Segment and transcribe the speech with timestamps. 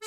[0.00, 0.06] Op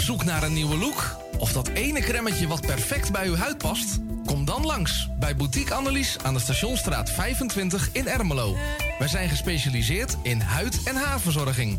[0.00, 1.16] zoek naar een nieuwe look?
[1.38, 3.98] Of dat ene cremmetje wat perfect bij uw huid past?
[4.24, 8.56] Kom dan langs bij Boutique Annelies aan de Stationstraat 25 in Ermelo.
[8.98, 11.78] Wij zijn gespecialiseerd in huid- en haarverzorging.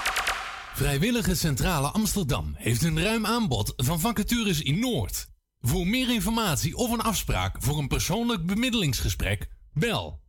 [0.81, 5.27] Vrijwillige Centrale Amsterdam heeft een ruim aanbod van vacatures in Noord.
[5.59, 10.21] Voor meer informatie of een afspraak voor een persoonlijk bemiddelingsgesprek, bel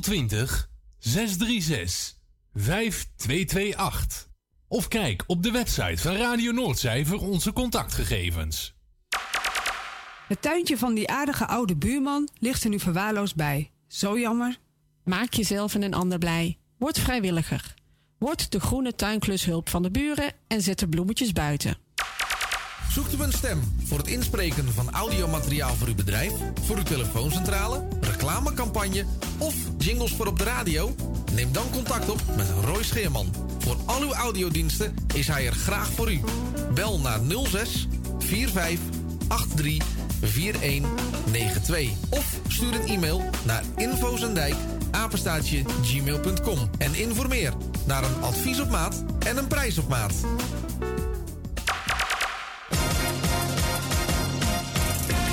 [0.00, 2.14] 020 636
[2.52, 4.28] 5228.
[4.68, 8.74] Of kijk op de website van Radio Noordzij voor onze contactgegevens.
[10.28, 13.70] Het tuintje van die aardige oude buurman ligt er nu verwaarloosd bij.
[13.88, 14.58] Zo jammer.
[15.04, 16.58] Maak jezelf en een ander blij.
[16.78, 17.74] Word vrijwilliger.
[18.22, 21.78] Word de groene tuinklushulp van de buren en zet de bloemetjes buiten.
[22.90, 27.88] Zoekt u een stem voor het inspreken van audiomateriaal voor uw bedrijf, voor uw telefooncentrale,
[28.00, 29.04] reclamecampagne
[29.38, 30.94] of jingles voor op de radio?
[31.32, 33.34] Neem dan contact op met Roy Scheerman.
[33.58, 36.20] Voor al uw audiodiensten is hij er graag voor u.
[36.74, 37.88] Bel naar 06
[38.18, 38.78] 45
[39.28, 39.86] 83
[40.20, 44.56] 4192 of stuur een e-mail naar infozendijk
[44.92, 47.52] apenstaatje gmail.com en informeer
[47.86, 50.14] naar een advies op maat en een prijs op maat.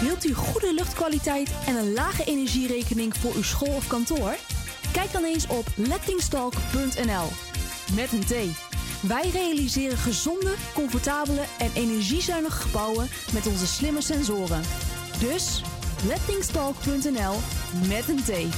[0.02, 4.36] Wilt u goede luchtkwaliteit en een lage energierekening voor uw school of kantoor?
[4.92, 7.28] Kijk dan eens op lettingstalk.nl.
[7.96, 8.34] Met een T.
[9.08, 14.62] Wij realiseren gezonde, comfortabele en energiezuinige gebouwen met onze slimme sensoren.
[15.20, 15.62] Dus
[16.08, 17.36] lettingstalk.nl
[17.88, 18.56] met een T.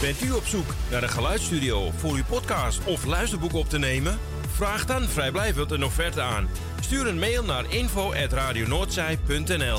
[0.00, 4.18] Bent u op zoek naar een geluidsstudio voor uw podcast of luisterboek op te nemen?
[4.54, 6.48] Vraag dan vrijblijvend een offerte aan.
[6.80, 9.78] Stuur een mail naar info.radionoordzij.nl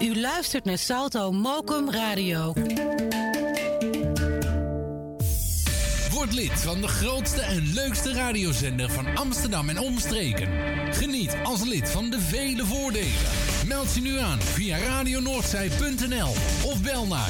[0.00, 2.52] U luistert naar Salto Mokum Radio.
[6.10, 10.48] Word lid van de grootste en leukste radiozender van Amsterdam en omstreken.
[10.94, 13.49] Geniet als lid van de vele voordelen.
[13.70, 16.28] Meld je nu aan via radionoordzij.nl
[16.64, 17.28] of bel naar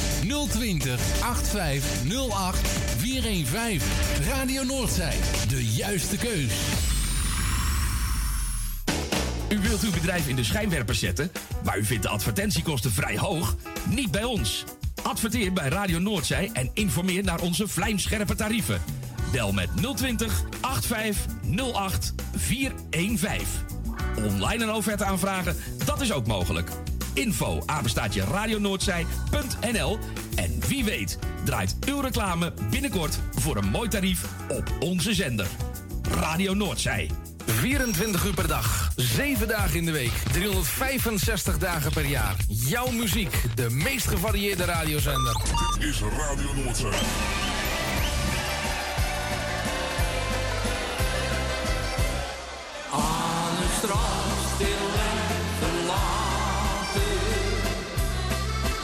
[0.48, 3.80] 020 8508 415.
[4.28, 5.16] Radio Noordzij,
[5.48, 6.52] de juiste keus.
[9.48, 11.30] U wilt uw bedrijf in de schijnwerpers zetten,
[11.64, 13.56] maar u vindt de advertentiekosten vrij hoog?
[13.88, 14.64] Niet bij ons.
[15.02, 18.82] Adverteer bij Radio Noordzij en informeer naar onze vlijmscherpe tarieven.
[19.32, 23.79] Bel met 020 8508 415.
[24.16, 26.70] Online een offerte aanvragen, dat is ook mogelijk.
[27.14, 29.98] Info apenstaatje radionoordzij.nl
[30.34, 35.46] En wie weet draait uw reclame binnenkort voor een mooi tarief op onze zender.
[36.10, 37.10] Radio Noordzij.
[37.46, 42.36] 24 uur per dag, 7 dagen in de week, 365 dagen per jaar.
[42.48, 45.42] Jouw muziek, de meest gevarieerde radiozender.
[45.78, 47.49] Dit is Radio Noordzee.
[53.82, 55.18] Strand stil en
[55.60, 57.18] verlaten.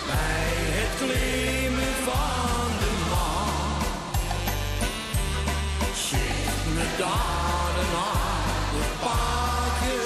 [0.06, 3.82] Bij het klimmen van de maan.
[6.06, 10.00] Ziet me daar een aardig paadje.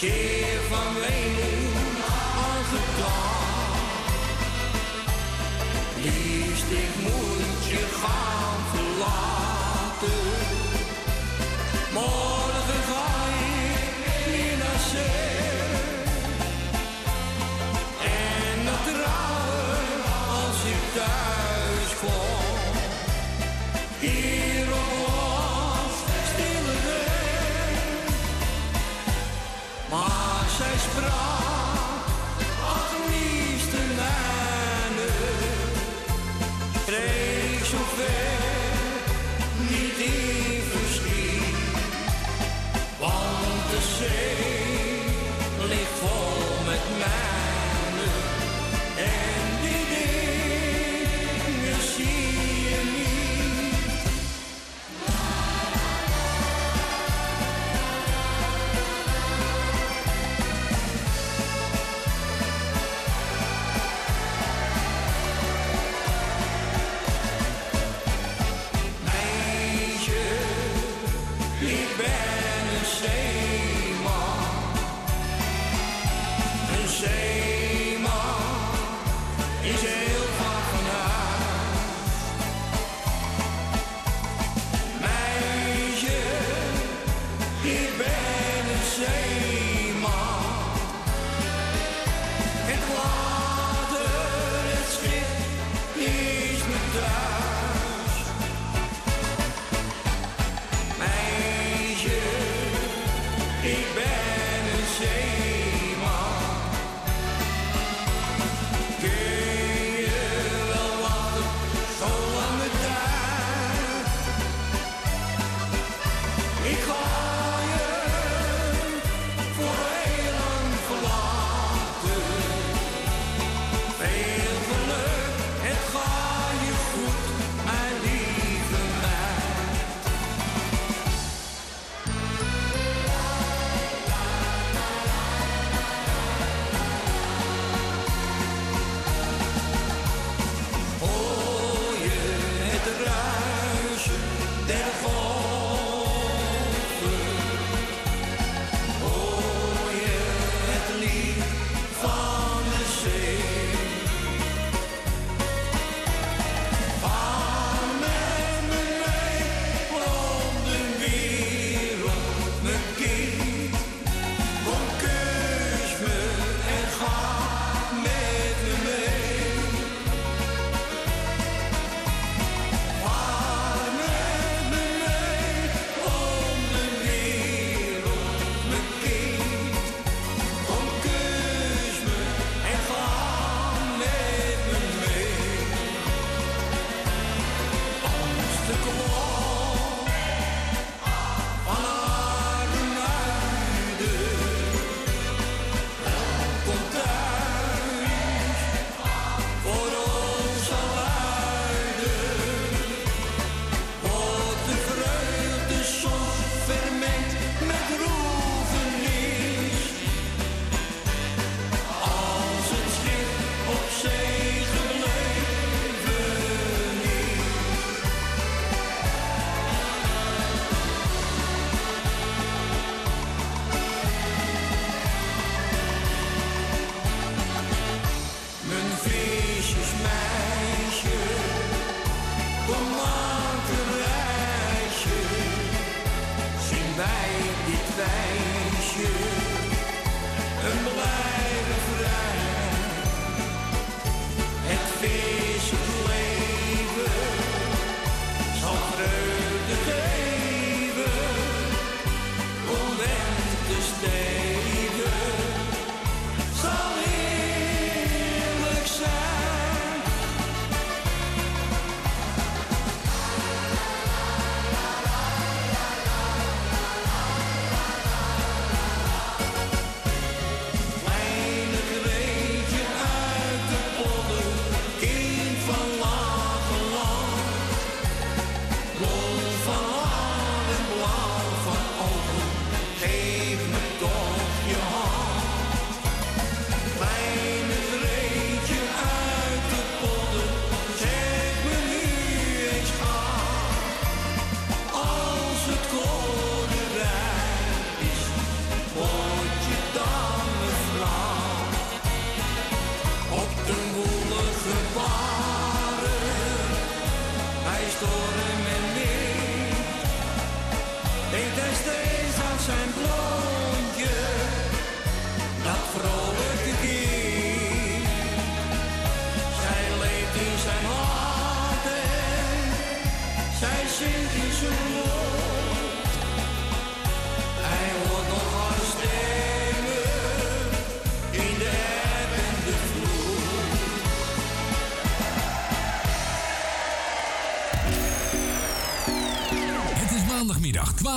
[0.00, 1.98] Zeer van weemoed
[2.38, 3.78] aangedaan.
[6.04, 9.50] Liefst ik moet je gaan verlaten.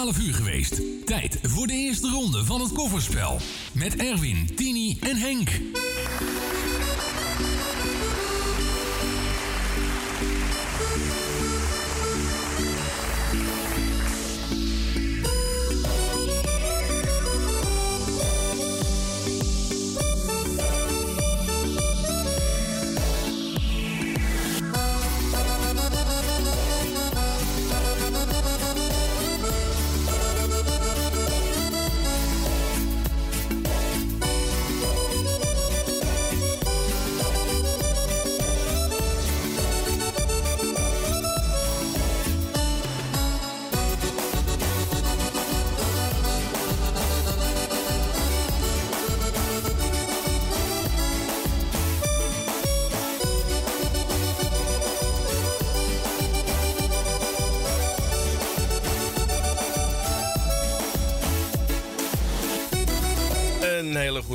[0.04, 0.82] 12 uur geweest.
[1.06, 3.38] Tijd voor de eerste ronde van het kofferspel.
[3.72, 5.50] Met Erwin, Tini en Henk.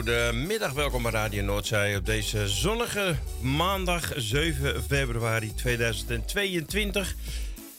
[0.08, 0.72] Een hele goede middag.
[0.72, 7.14] Welkom bij Radio Noordzij op deze zonnige maandag 7 februari 2022.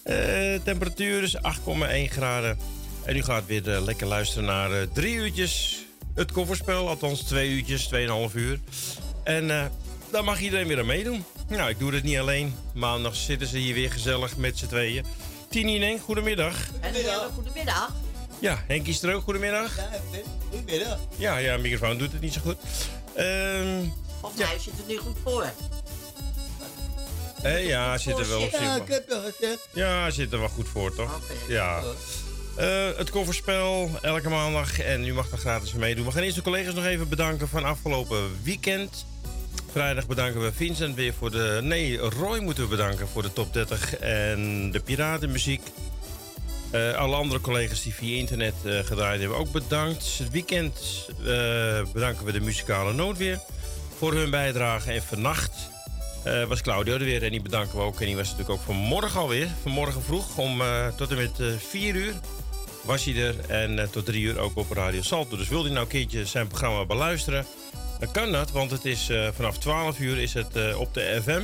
[0.03, 0.15] Eh,
[0.63, 2.57] temperatuur is 8,1 graden.
[3.03, 6.87] En u gaat weer eh, lekker luisteren naar eh, drie uurtjes het kofferspel.
[6.87, 7.89] Althans twee uurtjes,
[8.29, 8.59] 2,5 uur.
[9.23, 9.71] En
[10.11, 11.25] daar mag iedereen weer aan meedoen.
[11.47, 12.55] Nou, ik doe het niet alleen.
[12.73, 15.05] Maandag zitten ze hier weer gezellig met z'n tweeën.
[15.49, 16.55] Tini en Henk, goedemiddag.
[16.81, 17.91] Een hele goede middag.
[18.39, 19.23] Ja, Henk is er ook.
[19.23, 19.75] Goedemiddag.
[20.49, 20.97] Goedemiddag.
[21.17, 22.57] Ja, ja, microfoon doet het niet zo goed.
[23.15, 23.83] Ehm
[24.21, 25.45] Of hij zit er niet goed voor.
[27.41, 28.59] eh, ja, zit er wel op zich.
[28.61, 29.67] Ja, ik heb wel gezegd.
[29.73, 31.19] Ja, zit er wel goed voor, toch?
[31.47, 31.81] Ja.
[32.57, 36.05] Eh, het kofferspel elke maandag en u mag er gratis meedoen.
[36.05, 39.05] We gaan eerst de collega's nog even bedanken van afgelopen weekend.
[39.71, 41.59] Vrijdag bedanken we Vincent weer voor de...
[41.63, 45.61] Nee, Roy moeten we bedanken voor de top 30 en de piratenmuziek.
[46.71, 50.17] Eh, alle andere collega's die via internet eh, gedraaid hebben ook bedankt.
[50.17, 53.39] Het weekend eh, bedanken we de muzikale noodweer
[53.97, 54.91] voor hun bijdrage.
[54.91, 55.69] En vannacht
[56.47, 57.99] was Claudio er weer en die bedanken we ook.
[57.99, 59.47] En die was natuurlijk ook vanmorgen alweer.
[59.61, 60.61] Vanmorgen vroeg om
[60.95, 62.13] tot en met eh 4 uur
[62.81, 63.35] was hij er.
[63.47, 65.37] En tot 3 uur ook op Radio Salto.
[65.37, 67.45] Dus wil hij nou een keertje zijn programma beluisteren...
[67.99, 71.41] dan kan dat, want het is vanaf 12 uur is het op de FM.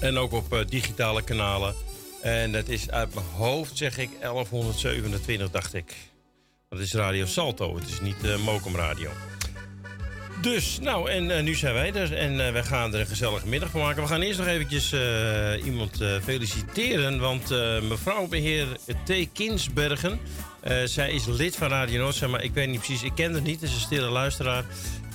[0.00, 1.74] En ook op digitale kanalen.
[2.22, 5.94] En dat is uit mijn hoofd, zeg ik, 1127, dacht ik.
[6.68, 9.10] Dat is Radio Salto, het is niet eh Mokum Radio.
[10.40, 13.46] Dus, nou, en eh, nu zijn wij er en eh, wij gaan er een gezellige
[13.46, 14.02] middag van maken.
[14.02, 14.92] We gaan eerst nog eventjes
[15.64, 17.48] iemand feliciteren, want
[17.88, 18.66] mevrouw beheer
[19.04, 19.32] T.
[19.32, 20.20] Kinsbergen...
[20.84, 23.60] zij is lid van Radio Noordzee, maar ik weet niet precies, ik ken haar niet.
[23.60, 24.64] Het is een stille luisteraar.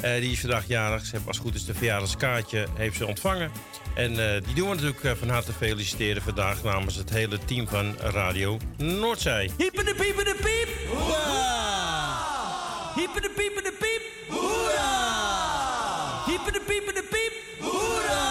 [0.02, 1.06] Die is vandaag jarig.
[1.06, 3.52] Ze heeft als goed is de verjaardagskaartje heeft ze ontvangen.
[3.96, 7.68] En eh, die doen we natuurlijk eh, van harte feliciteren vandaag namens het hele team
[7.68, 9.52] van Radio Noordzij.
[9.58, 10.98] Hiepen de piepen de piep!
[10.98, 12.22] Hoera!
[12.96, 14.02] Hiepen de piepen de piep!
[14.38, 15.04] Hoera!
[16.26, 17.34] Hiepen de piepen de piep!
[17.70, 18.24] Hoera!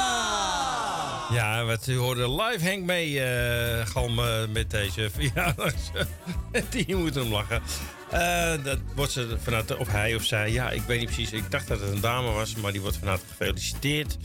[1.31, 5.91] Ja, wat u hoorde live Henk mee eh galmen met deze verjaardags.
[6.71, 7.63] Die moeten hem lachen.
[8.11, 11.33] Eh, dat wordt ze vanuit, of hij of zij, ja, ik weet niet precies.
[11.33, 14.17] Ik dacht dat het een dame was, maar die wordt vanuit gefeliciteerd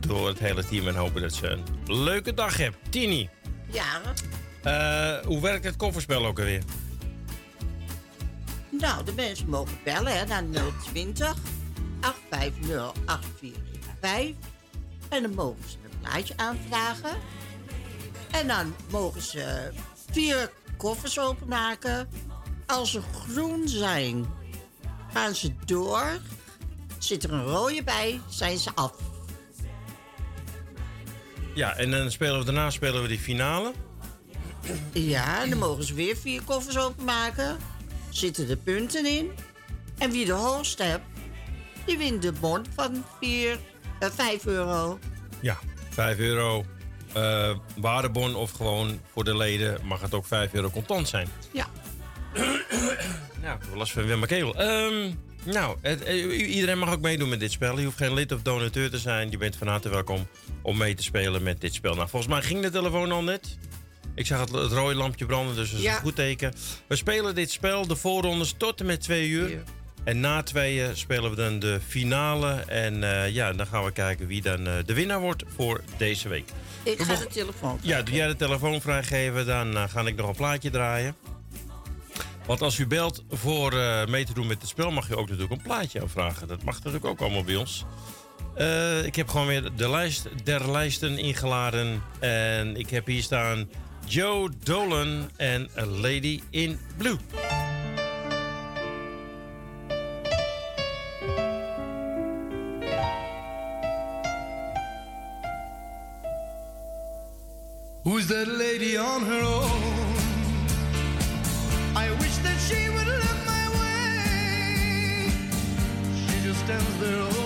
[0.00, 0.88] door het hele team.
[0.88, 1.62] En hopen dat ze een
[2.02, 2.76] leuke dag hebt.
[2.90, 3.28] Tini,
[3.70, 4.00] Ja,
[4.62, 6.62] eh, hoe werkt het kofferspel ook alweer?
[8.70, 10.44] nou, de mensen mogen bellen hè, naar
[10.92, 11.34] 020
[12.00, 14.36] 850 8415.
[15.08, 17.16] En dan mogen ze een plaatje aanvragen.
[18.30, 19.70] En dan mogen ze
[20.10, 22.08] vier koffers openmaken.
[22.66, 24.26] Als ze groen zijn,
[25.12, 26.06] gaan ze door.
[26.98, 28.92] Zit er een rode bij, zijn ze af.
[31.56, 33.72] Ja, en dan spelen we daarna spelen we die finale.
[34.92, 37.56] Ja, en dan mogen ze weer vier koffers openmaken.
[38.10, 39.30] Zitten de punten in.
[39.98, 41.04] En wie de hoogste hebt,
[41.86, 43.58] die wint de bon van 4,
[44.00, 44.98] eh, 5 euro.
[45.40, 45.58] Ja,
[45.90, 46.64] 5 euro
[47.12, 51.28] eh, waardebon of gewoon voor de leden mag het ook 5 euro contant zijn.
[51.52, 51.66] Ja.
[53.42, 54.24] Nou, ik heb last van Wim
[55.46, 57.78] nou, het- eh, iedereen mag ook meedoen met dit spel.
[57.78, 59.30] Je hoeft geen lid of donateur te zijn.
[59.30, 60.26] Je bent van harte welkom
[60.62, 61.94] om mee te spelen met dit spel.
[61.94, 63.56] Nou, volgens mij ging de telefoon al net.
[64.14, 65.94] Ik zag het, het rode lampje branden, dus dat is Ja.
[65.94, 66.54] een goed teken.
[66.86, 69.62] We spelen dit spel, de voorrondes, tot en met twee uur.
[70.04, 72.50] En na tweeën spelen we dan de finale.
[72.66, 76.28] En eh, ja, dan gaan we kijken wie dan eh, de winnaar wordt voor deze
[76.28, 76.48] week.
[76.82, 80.28] Ik We ga de telefoon Ja, doe jij de telefoon vrijgeven, dan ga ik nog
[80.28, 81.14] een plaatje draaien.
[82.46, 85.28] Want als u belt voor eh, mee te doen met het spel, mag u ook
[85.28, 86.48] natuurlijk een plaatje aanvragen.
[86.48, 87.84] Dat mag natuurlijk ook allemaal bij ons.
[88.54, 92.02] Eh, ik heb gewoon weer de lijst der lijsten ingeladen.
[92.18, 93.68] En ik heb hier staan
[94.04, 97.16] Joe Dolan en A Lady in Blue.
[108.02, 109.95] Who's that lady on her own?
[111.96, 115.32] I wish that she would look my way.
[116.28, 117.45] She just stands there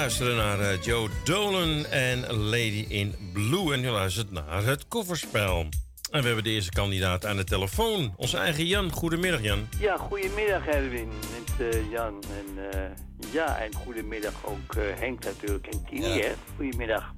[0.00, 3.72] luistert naar eh, Joe Dolan en Lady in Blue.
[3.74, 5.66] En u luistert naar het kofferspel.
[6.10, 8.14] En we hebben de eerste kandidaat aan de telefoon.
[8.16, 8.90] Onze eigen Jan.
[8.90, 9.68] Goedemiddag, Jan.
[9.78, 12.22] Ja, goedemiddag Erwin met eh, Jan.
[12.38, 12.80] En eh,
[13.32, 16.14] ja, en goedemiddag ook Henk natuurlijk en Tini, Ja.
[16.14, 16.32] hè.
[16.56, 17.12] Goedemiddag.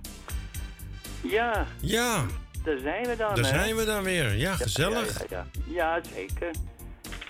[1.23, 1.67] Ja.
[1.81, 2.25] Ja.
[2.65, 3.59] Daar zijn we dan, Daar hè.
[3.59, 4.37] zijn we dan weer.
[4.37, 5.31] Ja, gezellig.
[5.31, 6.51] Ja, ja, zeker.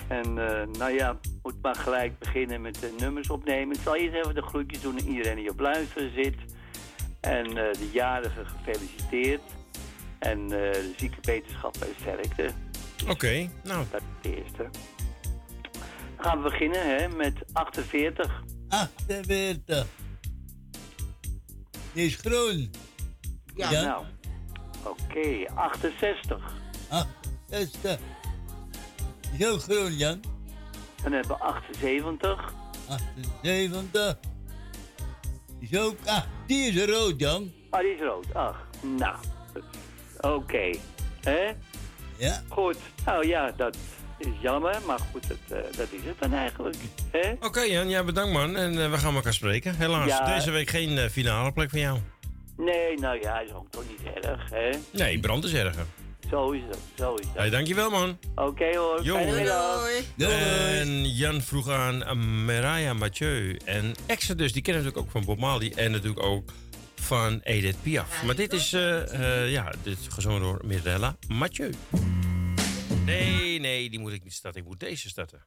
[0.08, 0.34] En
[0.78, 3.76] nou ja, moet maar gelijk beginnen met de nummers opnemen.
[3.76, 6.36] Ik zal eerst even de groetjes doen aan iedereen die op luisteren zit.
[7.20, 9.40] En eh, de jarige gefeliciteerd.
[10.18, 12.50] En eh, de zieke wetenschap en sterkte.
[13.08, 13.84] Oké, nou.
[13.90, 14.68] Dat is de eerste.
[16.16, 18.42] Dan gaan we beginnen hè, met 48.
[18.68, 19.86] 48.
[21.92, 22.70] Die is groen.
[23.54, 23.82] Ja, Ja.
[23.84, 24.04] nou.
[24.82, 26.54] Oké, 68.
[26.88, 27.98] 68.
[29.36, 30.20] Die is ook groen, Jan.
[31.02, 32.52] Dan hebben we 78.
[33.42, 34.18] 78.
[35.60, 35.96] Die is ook...
[36.04, 37.52] Ah, die is rood, Jan.
[37.70, 38.34] Ah, die is rood.
[38.34, 38.66] Ach,
[38.98, 39.16] nou.
[40.20, 40.70] Oké.
[41.20, 41.52] Hè?
[42.16, 42.42] Ja.
[42.48, 42.76] Goed.
[43.04, 43.76] Nou ja, dat
[44.18, 46.76] is jammer, maar goed, dat, eh, dat is het dan eigenlijk.
[47.10, 47.32] Hè?
[47.40, 47.88] Oké, Jan.
[47.88, 48.56] Ja, bedankt, man.
[48.56, 49.76] En eh, we gaan elkaar spreken.
[49.76, 50.34] Helaas, Ja.
[50.34, 51.98] deze week geen eh, finale plek voor jou.
[52.56, 54.70] Nee, nou ja, is ook toch niet erg, hè?
[54.92, 55.84] Nee, brand is erger.
[56.32, 57.26] Zo is dat, zo is.
[57.34, 58.18] Hey, dankjewel, man.
[58.34, 59.14] Oké hoor, Jo.
[59.14, 59.88] fijne middag.
[60.18, 63.56] En Jan vroeg aan Mariah Mathieu.
[63.64, 65.72] En Exodus, die kennen natuurlijk ook van Bob Marley.
[65.74, 66.52] En natuurlijk ook
[66.94, 68.22] van Edith Piaf.
[68.22, 71.70] Maar dit is, eh, eh, ja, dit is gezongen door Mirella Mathieu.
[73.04, 74.60] Nee, nee, die moet ik niet starten.
[74.60, 75.46] Ik moet deze starten.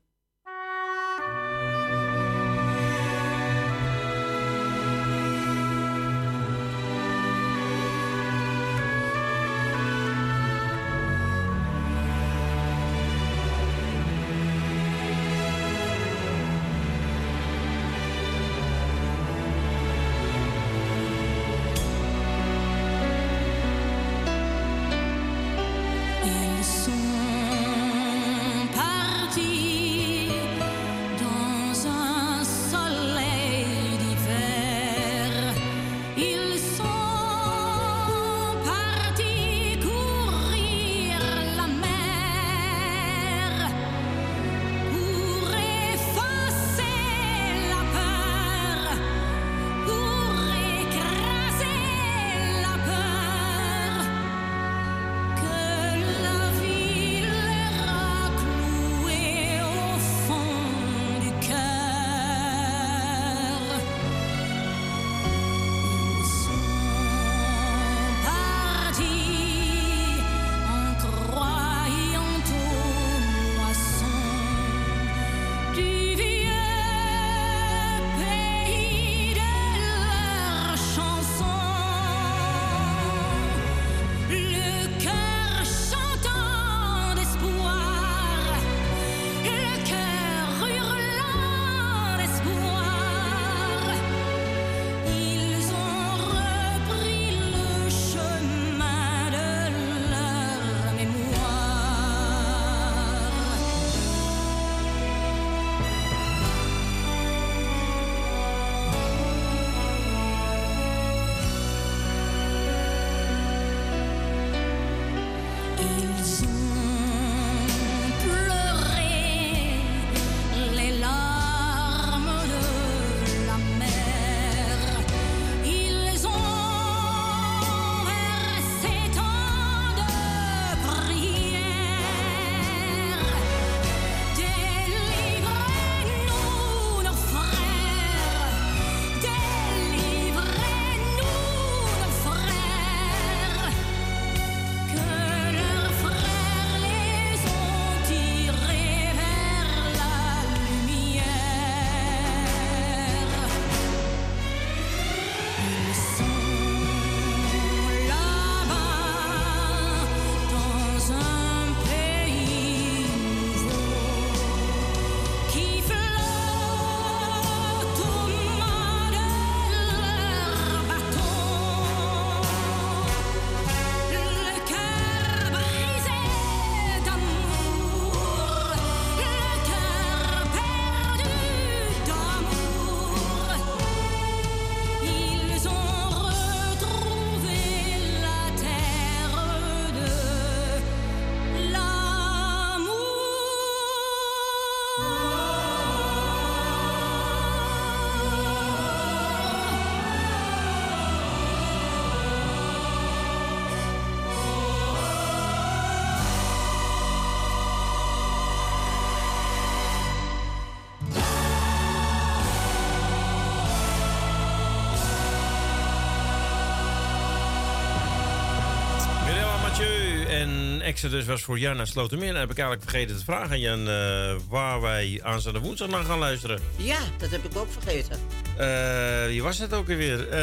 [220.96, 222.30] Exodus was voor Jan en Slotermeer.
[222.30, 226.04] En heb ik eigenlijk vergeten te vragen aan Jan eh, waar wij aanstaande woensdag naar
[226.04, 226.60] gaan luisteren.
[226.76, 228.20] Ja, dat heb ik ook vergeten.
[228.58, 230.30] Eh, wie was het ook alweer?
[230.30, 230.40] Eh,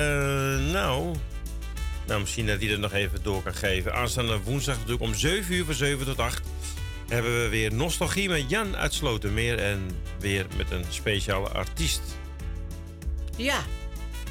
[0.73, 1.15] nou,
[2.07, 3.95] nou, misschien dat hij dat nog even door kan geven.
[3.95, 6.41] Aanstaande woensdag natuurlijk om 7 uur van 7 tot 8
[7.09, 9.59] hebben we weer nostalgie met Jan uit Slotermeer.
[9.59, 12.03] En weer met een speciale artiest.
[13.37, 13.59] Ja,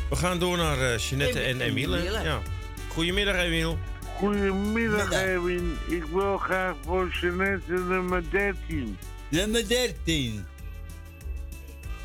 [0.09, 1.97] We gaan door naar Jeanette en Em- Emiele.
[1.97, 2.23] Emiele.
[2.23, 2.41] Ja.
[2.87, 3.77] Goedemiddag, Emiel.
[4.21, 5.77] Goedemiddag, Erwin.
[5.87, 8.97] Ik wil graag voor Jeanette nummer 13.
[9.29, 10.45] Nummer 13.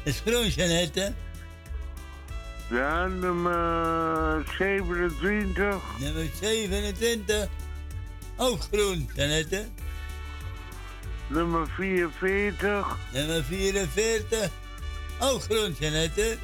[0.05, 1.13] Is groen, Jeannette.
[2.71, 5.83] Ja, nummer 27.
[5.99, 7.49] Nummer 27.
[8.37, 9.65] Ook groen, Jeannette.
[11.27, 12.99] Nummer 44.
[13.13, 14.51] Nummer 44.
[15.21, 16.37] Ook groen, Jeannette.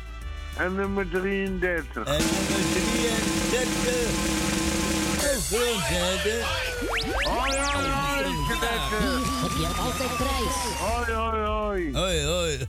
[0.57, 2.07] En nummer 33.
[2.07, 2.63] En nummer
[3.51, 4.42] 33.
[5.23, 6.43] Jeannette.
[7.25, 8.97] Hoi, hoi, hoi, Jeanette.
[9.43, 10.57] Heb je altijd prijs?
[10.79, 11.93] Hoi, hoi, hoi.
[11.93, 12.69] Hoi, hoi.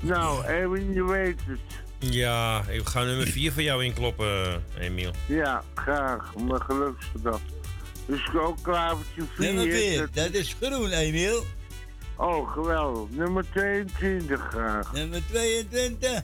[0.00, 1.58] Nou, Erwin, je weet het.
[1.98, 5.12] Ja, ik ga nummer 4 voor jou inkloppen, Emiel.
[5.26, 6.34] Ja, graag.
[6.34, 7.40] Mijn geluksgedag.
[8.06, 9.54] Dus ook klavertje 4.
[9.54, 11.44] Nummer 4, dat is groen, Emiel.
[12.16, 13.10] Oh, geweldig.
[13.10, 14.92] Nummer 22 graag.
[14.92, 16.22] Nummer 22,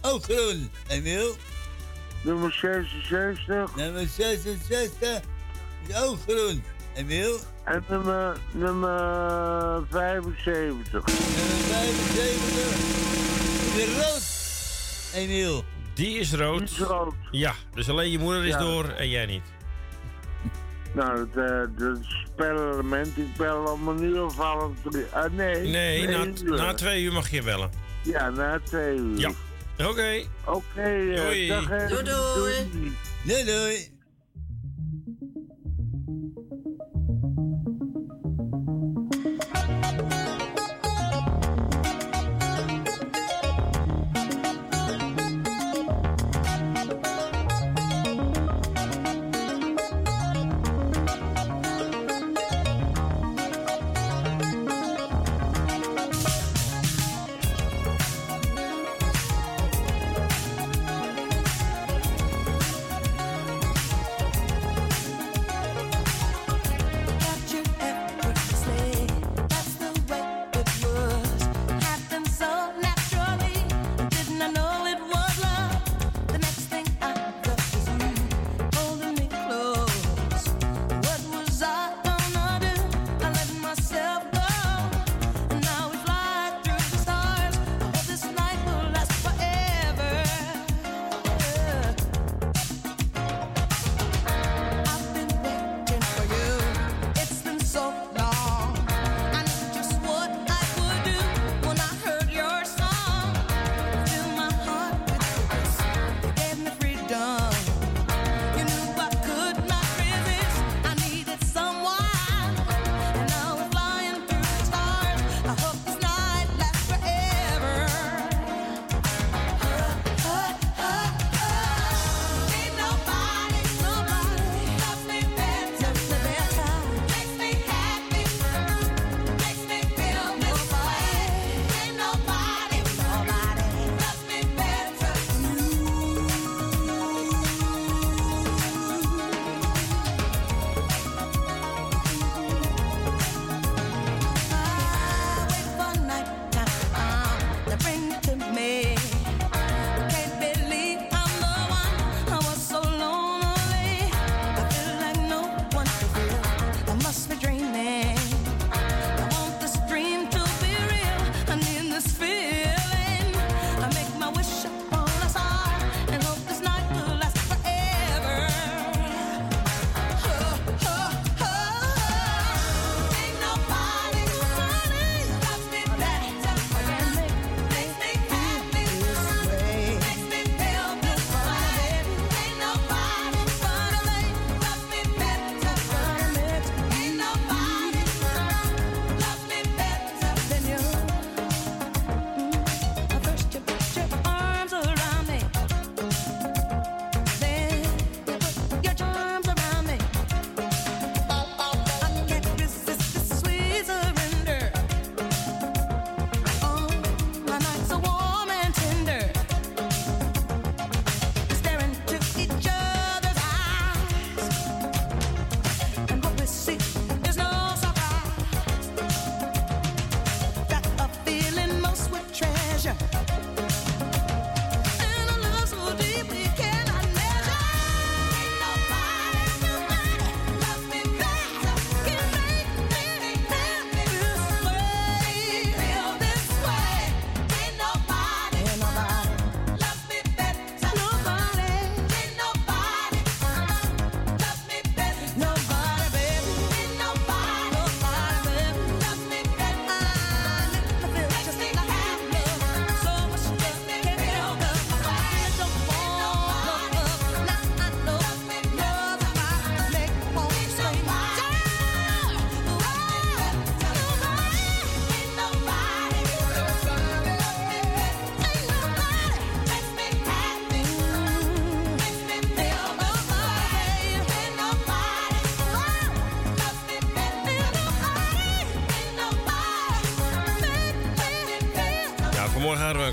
[0.00, 1.36] ook groen, Emiel.
[2.22, 3.76] Nummer 66.
[3.76, 5.20] Nummer 66
[5.88, 6.62] is ook groen,
[6.94, 7.38] Emiel.
[7.64, 10.92] En nummer, nummer 75.
[10.92, 12.90] Nummer 75
[13.76, 14.22] is rood,
[15.22, 15.64] Emiel.
[15.94, 16.58] Die is rood.
[16.58, 17.14] Die is rood.
[17.30, 18.58] Ja, dus alleen je moeder is Ja.
[18.58, 19.42] door en jij niet.
[20.94, 25.04] Nou, dat, eh, dat spelelement, ik bel allemaal nu of half drie.
[25.12, 25.62] Ah, nee.
[25.68, 26.56] Nee, na, uur.
[26.56, 27.70] na twee uur mag je bellen.
[28.02, 29.18] Ja, na twee uur.
[29.18, 29.30] Ja.
[29.80, 30.26] Oké.
[30.46, 31.48] Oké, eh, Doei.
[31.48, 31.68] dag.
[31.88, 32.92] Doei, doei.
[33.24, 34.01] Doei, doei.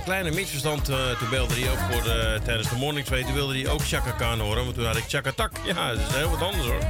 [0.10, 0.90] Kleine misverstand.
[0.90, 3.26] eh, toen belde hij ook voor, eh, tijdens de morning train.
[3.26, 4.66] Toen wilde hij ook Chaka Khan horen.
[4.66, 5.52] Maar toen had ik Chaka Tak.
[5.66, 6.84] Ja, dat is heel wat anders hoor.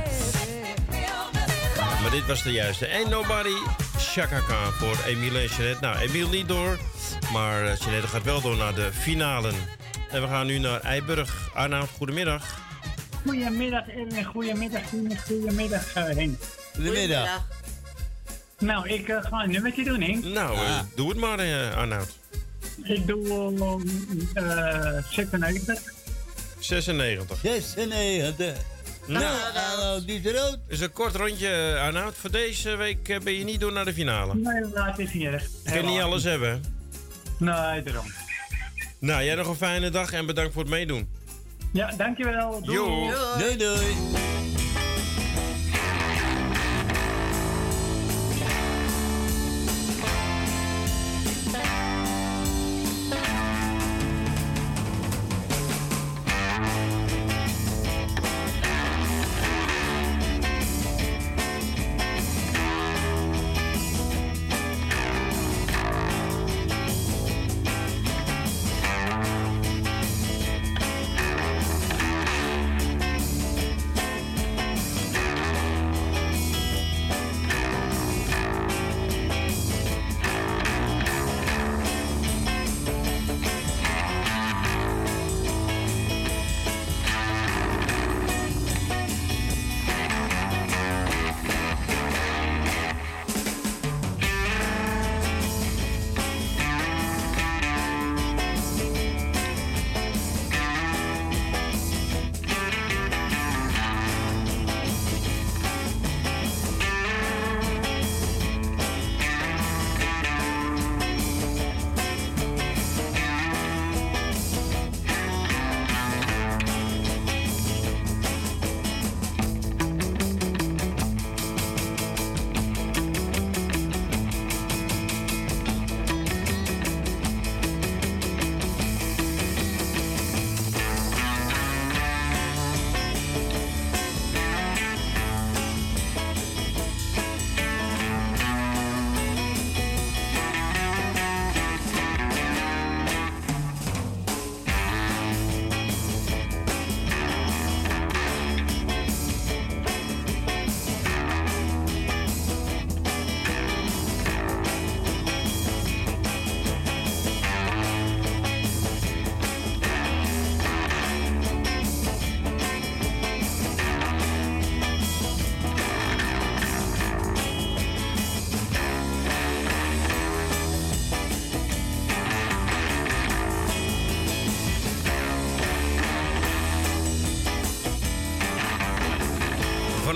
[2.02, 2.90] Maar dit was de juiste.
[2.90, 3.56] Ain't Nobody,
[3.98, 5.78] Chaka Khan voor Emiel en Jeanette.
[5.82, 6.80] Nou, Emiel niet door.
[7.34, 9.54] Maar eh, Jeanette gaat wel door naar de finalen.
[10.10, 11.50] En we gaan nu naar Eiburg.
[11.54, 12.60] Arnoud, goedemiddag.
[13.26, 14.82] Goedemiddag Erwin, goedemiddag
[15.28, 16.40] goedemiddag uh, Henk.
[16.76, 17.48] Goedemiddag.
[18.60, 20.24] Nou, ik eh, ga een nummertje doen, Henk.
[20.24, 20.58] Nou,
[20.96, 22.19] doe het maar, eh, Arnoud.
[22.90, 23.52] Ik doe
[24.34, 25.94] uh, 96.
[26.60, 27.40] 96.
[27.42, 28.58] 96.
[29.06, 29.24] Nou,
[29.54, 30.58] nou, die is rood.
[30.68, 32.16] is een kort rondje, eh, Arnoud.
[32.16, 34.36] Voor deze week eh, ben je niet door naar de finale.
[34.36, 35.48] Nee, laat het niet erg.
[35.64, 36.64] Je kan niet alles hebben.
[37.38, 38.06] Nee, daarom.
[39.00, 41.10] Nou, jij nog een fijne dag en bedankt voor het meedoen.
[41.74, 42.62] Ja, dankjewel.
[42.62, 43.12] Doei.
[43.38, 44.29] Doei, doei.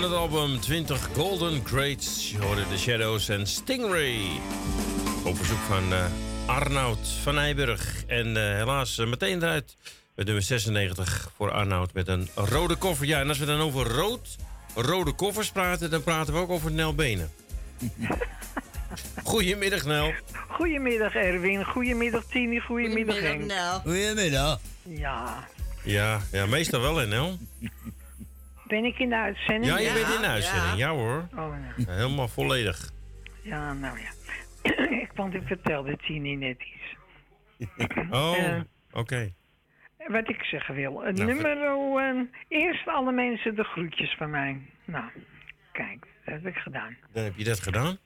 [0.04, 4.20] Het album 20 Golden Greats je hoorde The Shadows en Stingray.
[5.24, 6.04] Op verzoek van eh,
[6.46, 8.04] Arnoud van Nijburg.
[8.06, 9.76] En eh, helaas eh, meteen eruit
[10.14, 13.06] met nummer 96 voor Arnoud met een rode koffer.
[13.06, 14.36] Ja, en als we dan over rood,
[14.74, 17.30] rode koffers praten, dan praten we ook over Nel Benen.
[19.24, 20.12] Goedemiddag, Nel.
[20.48, 23.52] Goedemiddag Erwin, goedemiddag Tini, goedemiddag Henk.
[23.84, 24.60] Goedemiddag.
[24.82, 25.48] Ja,
[25.82, 27.38] Ja, ja meestal wel, hè, Nel?
[28.74, 29.72] Ben ik in de uitzending?
[29.72, 30.76] Ja, je bent in de uitzending.
[30.76, 31.28] Ja, hoor.
[31.36, 31.54] Oh.
[31.76, 32.90] Ja, Helemaal volledig.
[33.42, 34.10] Ja, nou ja.
[35.02, 36.96] ik, want ik vertelde Tini net iets.
[38.10, 38.60] Oh, Eh,
[38.92, 39.32] oké.
[40.06, 40.92] Wat ik zeggen wil.
[40.92, 44.60] Nou, nummer, eh, eerst alle mensen de groetjes van mij.
[44.84, 45.10] Nou,
[45.72, 46.96] kijk, dat heb ik gedaan.
[47.12, 47.96] Dan heb je dat gedaan.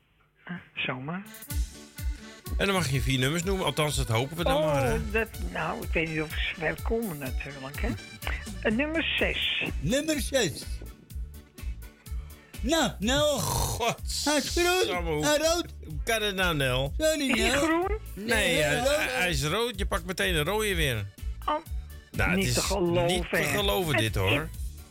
[0.74, 1.22] Zomaar.
[2.56, 3.66] En dan mag je vier nummers noemen.
[3.66, 4.86] Althans, dat hopen we dan oh, maar.
[4.86, 5.10] Hè?
[5.10, 7.88] dat, nou, ik weet niet of ze ver komen natuurlijk, hè.
[8.62, 9.62] Eh, nummer 6.
[9.80, 10.62] Nummer 6.
[12.60, 13.40] Nou, nou.
[13.40, 14.00] God.
[14.24, 15.22] Hij is groen.
[15.24, 15.66] Hij rood.
[15.84, 16.92] Hoe kan het nou, Nel?
[16.98, 17.62] Sorry, Is hij Nel.
[17.62, 17.98] groen?
[18.14, 19.72] Nee, Nee, hij, is rood.
[19.76, 21.06] Je pakt meteen een rode weer.
[21.46, 21.54] Oh,
[22.10, 23.06] Nou, niet het te geloven.
[23.06, 24.48] niet te geloven dit, Het- hoor.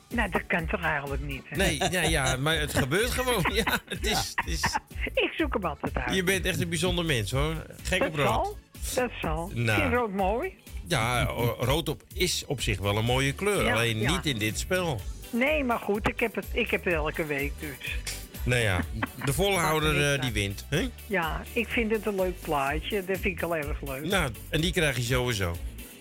[0.09, 1.55] Nou, dat kan toch eigenlijk niet, hè?
[1.55, 3.45] Nee, ja, ja, maar het gebeurt gewoon.
[3.53, 4.77] Ja, het is, het is,
[5.13, 6.15] Ik zoek hem altijd uit.
[6.15, 7.55] je bent echt een bijzonder mens, hoor.
[7.83, 8.27] Gek dat op rood.
[8.27, 8.57] zal.
[8.95, 9.51] Dat zal.
[9.53, 9.77] Nou.
[9.77, 10.53] Ik vind rood mooi.
[10.87, 11.23] Ja,
[11.59, 13.63] rood op is op zich wel een mooie kleur.
[13.65, 14.11] Ja, alleen ja.
[14.11, 15.01] niet in dit spel.
[15.29, 17.95] Nee, maar goed, ik heb het, ik heb het elke week dus.
[18.43, 18.79] Nou ja,
[19.25, 20.65] de volhouder er eh, die wint.
[20.69, 20.87] Hè?
[21.07, 23.05] Ja, ik vind het een leuk plaatje.
[23.05, 24.05] Dat vind ik al erg leuk.
[24.05, 25.55] Nou, en die krijg je sowieso.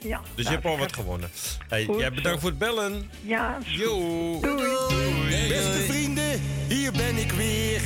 [0.07, 1.31] Ja, Dus je nou, hebt al ik wat gewonnen.
[1.69, 3.11] Hey, Goed jij bedankt voor het bellen.
[3.23, 3.99] Ja, is Jo.
[4.41, 5.49] Doei.
[5.49, 7.81] Beste vrienden, hier ben ik weer.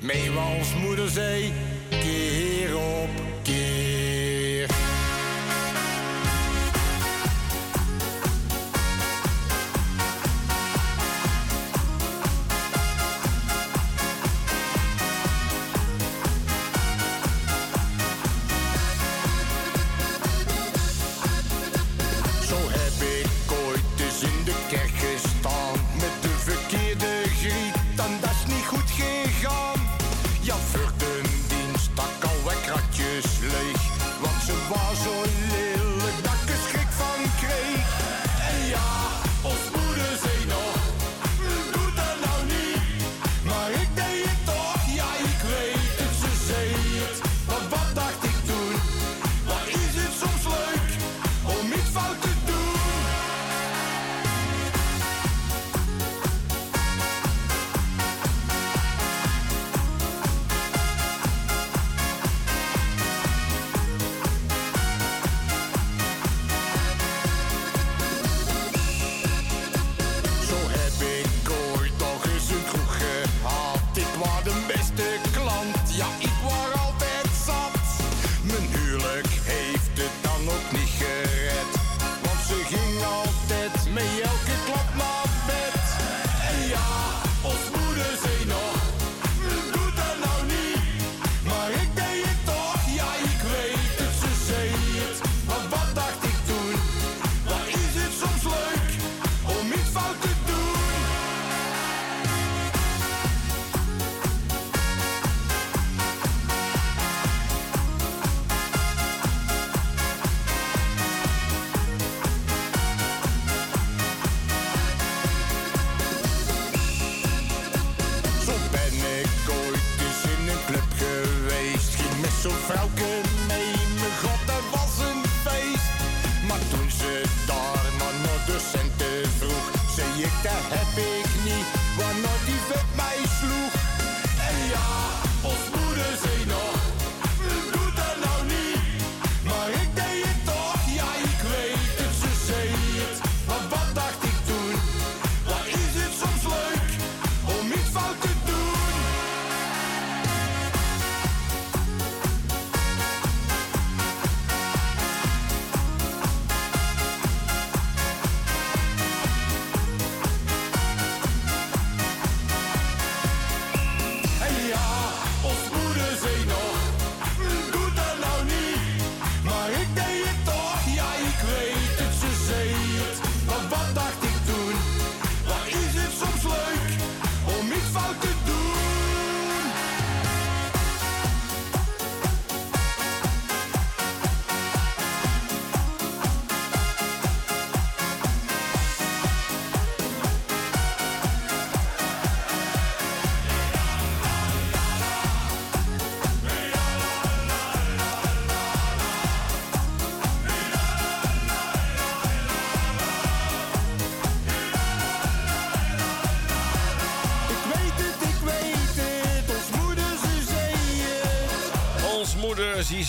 [0.00, 1.52] Mee als moeder zei,
[1.88, 3.10] keer op
[3.42, 3.75] keer.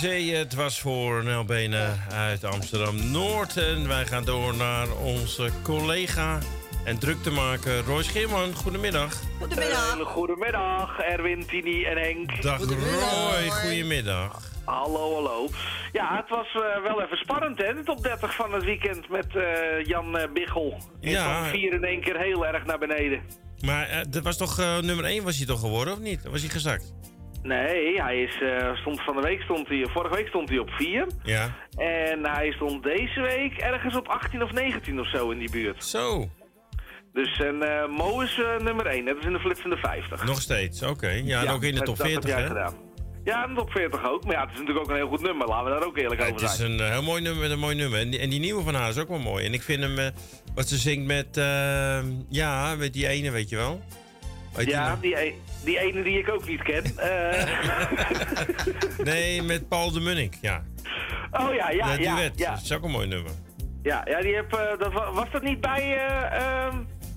[0.08, 3.58] Zizee, het was voor Nel Benen uit Amsterdam-Noord.
[3.58, 6.40] En wij gaan door naar onze collega
[6.84, 8.54] en druktemaker Roy Scheerman.
[8.54, 9.22] Goedemiddag.
[9.40, 10.00] Goedemiddag.
[10.02, 12.42] Goedemiddag, Erwin, Tini en Henk.
[12.42, 14.42] Dag Roy, goedemiddag.
[14.66, 15.48] Hallo, hallo.
[15.92, 17.74] Ja, het was eh, wel even spannend, hè?
[17.74, 20.78] De top 30 van het weekend met eh, Jan eh, Biggel.
[21.00, 21.24] Die Ja.
[21.24, 23.22] kwam vier in één keer heel erg naar beneden.
[23.66, 26.24] Maar dat was toch nummer 1 was hij toch geworden, of niet?
[26.30, 26.94] Was hij gezakt?
[27.44, 30.70] Nee, hij is, eh, stond van de week stond hij, vorige week stond hij op
[30.70, 31.08] 4.
[31.24, 31.56] Ja.
[31.78, 35.84] En hij stond deze week ergens op 18 of 19 of zo in die buurt.
[35.84, 36.30] Zo.
[37.14, 40.26] Dus en eh, Mo is eh, nummer 1, net als in de flitsende 50.
[40.26, 41.10] Nog steeds, oké.
[41.24, 42.48] Ja, en ook in de dat- top dat heb 40, jij hè?
[42.48, 42.74] gedaan.
[43.24, 44.24] Ja, in de top 40 ook.
[44.24, 45.48] Maar ja, het is natuurlijk ook een heel goed nummer.
[45.48, 46.72] Laten we daar ook eerlijk Ja, over het is zijn.
[46.80, 48.00] een heel mooi nummer, een mooi nummer.
[48.00, 49.46] En die, en die nieuwe van haar is ook wel mooi.
[49.46, 50.12] En ik vind hem,
[50.56, 51.28] wat ze zingt met,
[52.30, 53.82] ja, met die ene, weet je wel?
[54.66, 55.00] Ja, nou?
[55.02, 55.34] die, e-
[55.64, 56.84] die ene die ik ook niet ken.
[56.98, 57.48] Eh,
[59.04, 60.64] Nee, met Paul de Munnik, ja.
[61.32, 62.16] oh ja, ja, ja.
[62.16, 63.32] duet, Ja, dat is ook een mooi nummer.
[63.84, 65.98] ja, ja die heb, eh, dat, wa- was dat niet bij...
[65.98, 66.76] eh, ehm,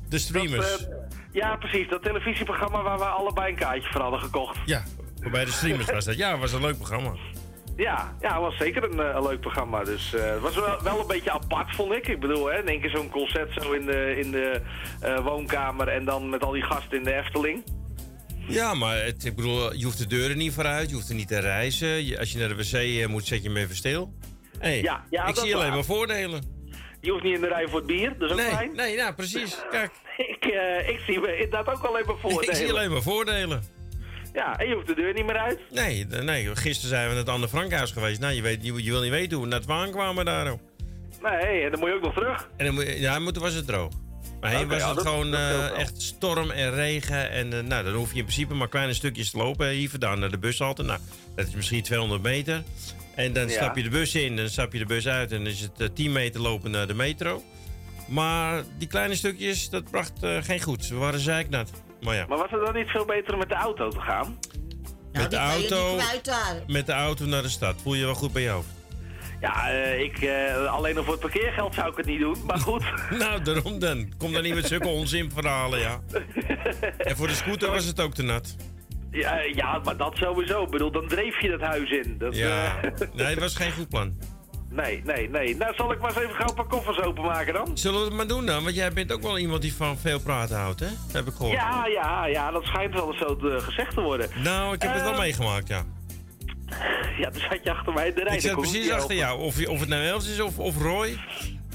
[0.09, 0.71] De streamers.
[0.79, 0.89] dat,
[1.33, 1.89] ja, precies.
[1.89, 4.59] Dat televisieprogramma waar we allebei een kaartje voor hadden gekocht.
[4.65, 4.83] Ja,
[5.31, 6.17] bij de streamers was dat.
[6.17, 7.13] Ja, was een leuk programma.
[7.81, 9.85] Ja, ja, het was zeker een, eh, een leuk programma.
[9.85, 12.09] Dus eh, het was wel, wel een beetje apart, vond ik.
[12.09, 14.61] Ik bedoel, hè, in één keer zo'n concert zo in de, in de
[15.01, 15.89] eh, woonkamer...
[15.89, 17.65] en dan met al die gasten in de Efteling.
[18.49, 21.29] Ja, maar het, ik bedoel, je hoeft de deuren niet vooruit, je hoeft er niet
[21.29, 22.07] te reizen.
[22.07, 22.57] Je- als je naar de
[23.03, 24.13] wc moet, zet je hem even stil.
[24.59, 25.75] Hey, Ja, ja, ik zie alleen waar.
[25.75, 26.59] maar voordelen.
[27.01, 28.75] Je hoeft niet in de rij voor het bier, dat is ook Nee, fijn.
[28.75, 29.59] nee, ja, precies.
[29.71, 29.91] Kijk.
[30.17, 30.45] ik,
[30.89, 32.49] ik zie me inderdaad ook alleen maar voordelen.
[32.51, 33.63] Ik zie alleen maar voordelen.
[34.33, 35.59] Ja, en je hoeft de deur niet meer uit.
[35.71, 38.21] Nee, nee, gisteren zijn we naar het Anne Frankhuis geweest.
[38.21, 40.53] Nou, je, weet, je, je wil niet weten hoe we naar het waan kwamen daar.
[40.53, 40.59] oh.
[41.23, 42.49] Nee, en dan moet je ook nog terug.
[42.57, 43.93] En dan moet je, ja, toen was het droog.
[44.41, 47.31] Maar Oké, was ja, het dat- gewoon dat eh, echt storm en regen.
[47.31, 49.69] En eh, nou, dan hoef je in principe maar kleine stukjes te lopen.
[49.69, 50.83] Hier vandaan naar de bushalte.
[50.83, 50.99] Nou,
[51.37, 52.63] dat is misschien 200 meter.
[53.15, 53.53] En dan Ja.
[53.55, 55.33] stap je de bus in, dan stap je de bus uit.
[55.33, 57.43] En dan is het eh, 10 meter lopen naar de metro.
[58.09, 60.89] Maar die kleine stukjes, dat bracht eh, geen goed.
[60.89, 61.71] We waren zeiknat.
[62.01, 64.39] Maar ja, Maar was het dan niet veel beter om met de auto te gaan?
[65.13, 65.97] met de auto...
[66.67, 67.75] Met de auto naar de stad.
[67.83, 68.69] Voel je wel goed bij je hoofd?
[69.41, 72.59] Ja, eh, ik, eh, alleen nog voor het parkeergeld zou ik het niet doen, maar
[72.59, 72.83] goed.
[73.19, 74.13] Nou, daarom dan.
[74.19, 76.01] Kom dan niet met zulke onzinverhalen, ja.
[76.99, 78.57] En voor de scooter was het ook te nat.
[79.11, 80.63] Ja, ja, maar dat sowieso.
[80.63, 82.15] Ik bedoel, dan dreef je dat huis in.
[82.19, 82.81] Dat, Ja.
[82.83, 84.19] eh, Nee, het was geen goed plan.
[84.71, 85.57] Nee, nee, nee.
[85.57, 87.79] Nou, zal ik maar eens even gauw een paar koffers openmaken dan?
[87.79, 88.63] Zullen we het maar doen dan?
[88.65, 90.89] Want jij bent ook wel iemand die van veel praten houdt, hè?
[91.13, 91.55] Heb ik gehoord.
[91.57, 94.31] Ja, ja, ja, dat schijnt wel eens zo te- gezegd te worden.
[94.43, 95.83] Nou, ik heb het wel Eh, meegemaakt, ja.
[97.19, 98.35] Ja, dan zat je achter mij in de rij.
[98.35, 99.41] Ik zat precies achter jou.
[99.41, 101.19] Of, je- of het nou Els is of, of Roy.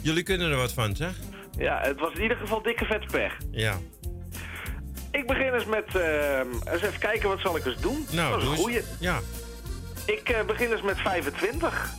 [0.02, 1.12] Jullie kunnen er wat van, zeg.
[1.58, 3.38] Ja, het was in ieder geval dikke vet pech.
[3.52, 3.78] Ja.
[5.12, 5.96] Ik begin eens met...
[5.96, 6.38] eh,
[6.74, 8.06] eens even kijken, wat zal ik eens doen?
[8.12, 8.86] Nou, dat is doe een eens.
[8.86, 8.98] goeie.
[9.00, 9.20] Ja.
[10.06, 11.90] Ik eh, begin eens met 25.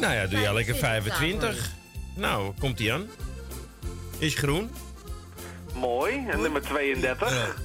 [0.00, 1.72] Nou ja, doe jij lekker 25 25.
[2.16, 3.06] Nou, komt die aan.
[4.18, 4.70] Is groen.
[5.74, 6.24] Mooi.
[6.30, 7.56] En nummer 32.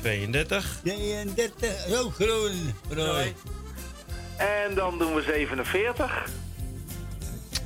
[0.00, 0.80] 32.
[0.82, 2.74] 32, ook groen.
[2.88, 3.34] Roy.
[4.36, 6.24] En dan doen we 47.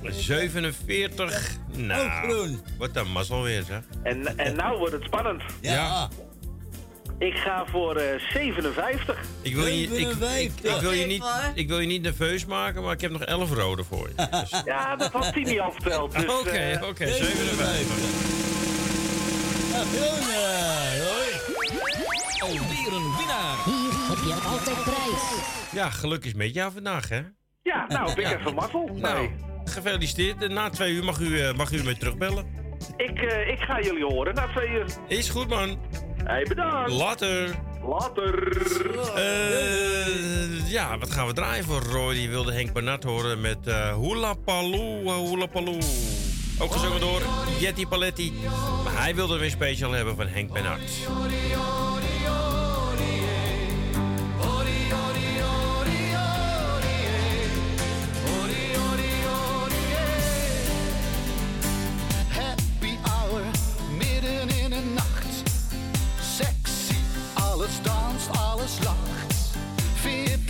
[0.03, 1.57] 47.
[1.67, 2.61] Nou, Ook groen.
[2.79, 3.81] wat een mazzel weer, zeg.
[4.03, 5.43] En, en nou wordt het spannend.
[5.61, 6.09] Ja.
[7.21, 9.19] Ik ga voor eh, 57.
[9.43, 10.09] Ik wil, je, ik,
[10.39, 13.23] ik, ik wil je niet, ik wil je niet nerveus maken, maar ik heb nog
[13.23, 14.27] 11 rode voor je.
[14.41, 16.13] Dus- Ja, dat had Tini al verteld.
[16.13, 17.97] Dus, Oké, eh, oké, 57.
[19.73, 21.41] Ja, eh, Roy.
[22.41, 23.57] Alweer een winnaar.
[23.65, 25.23] Hier heb je altijd prijs.
[25.73, 27.21] Ja, geluk is met jou vandaag, hè?
[27.63, 28.39] Ja, nou, ik Ja.
[28.39, 28.91] even mazzel.
[28.95, 29.31] Nou, Nee.
[29.65, 30.49] gefeliciteerd.
[30.49, 32.59] Na twee uur mag u, eh, mag u me terugbellen.
[32.97, 34.87] Ik, eh, ik ga jullie horen na twee uur.
[35.09, 35.79] Is goed, man.
[36.31, 36.91] Hey, bedankt.
[36.91, 37.55] Later.
[37.89, 38.57] Later.
[39.17, 42.15] Eh, ja, wat gaan we draaien voor Roy?
[42.15, 45.79] Die wilde Henk Bernard horen met eh Hula Paloo, eh, Hula Paloo.
[46.59, 47.23] Ook gezongen door
[47.59, 48.33] Jetty Paletti.
[48.85, 50.91] Maar hij wilde weer special hebben van Henk Bernard.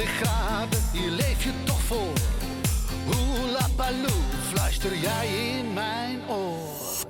[0.01, 2.13] 40 graden, hier leef je toch voor.
[3.77, 5.29] Baloo, fluister jij
[5.59, 7.05] in mijn oor.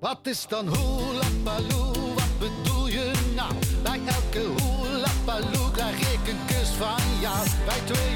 [0.00, 3.52] Wat is dan hula baloo, wat bedoel je nou?
[3.82, 7.46] Bij elke hula baloo krijg ik een kus van jou.
[7.66, 8.15] Wij tweeën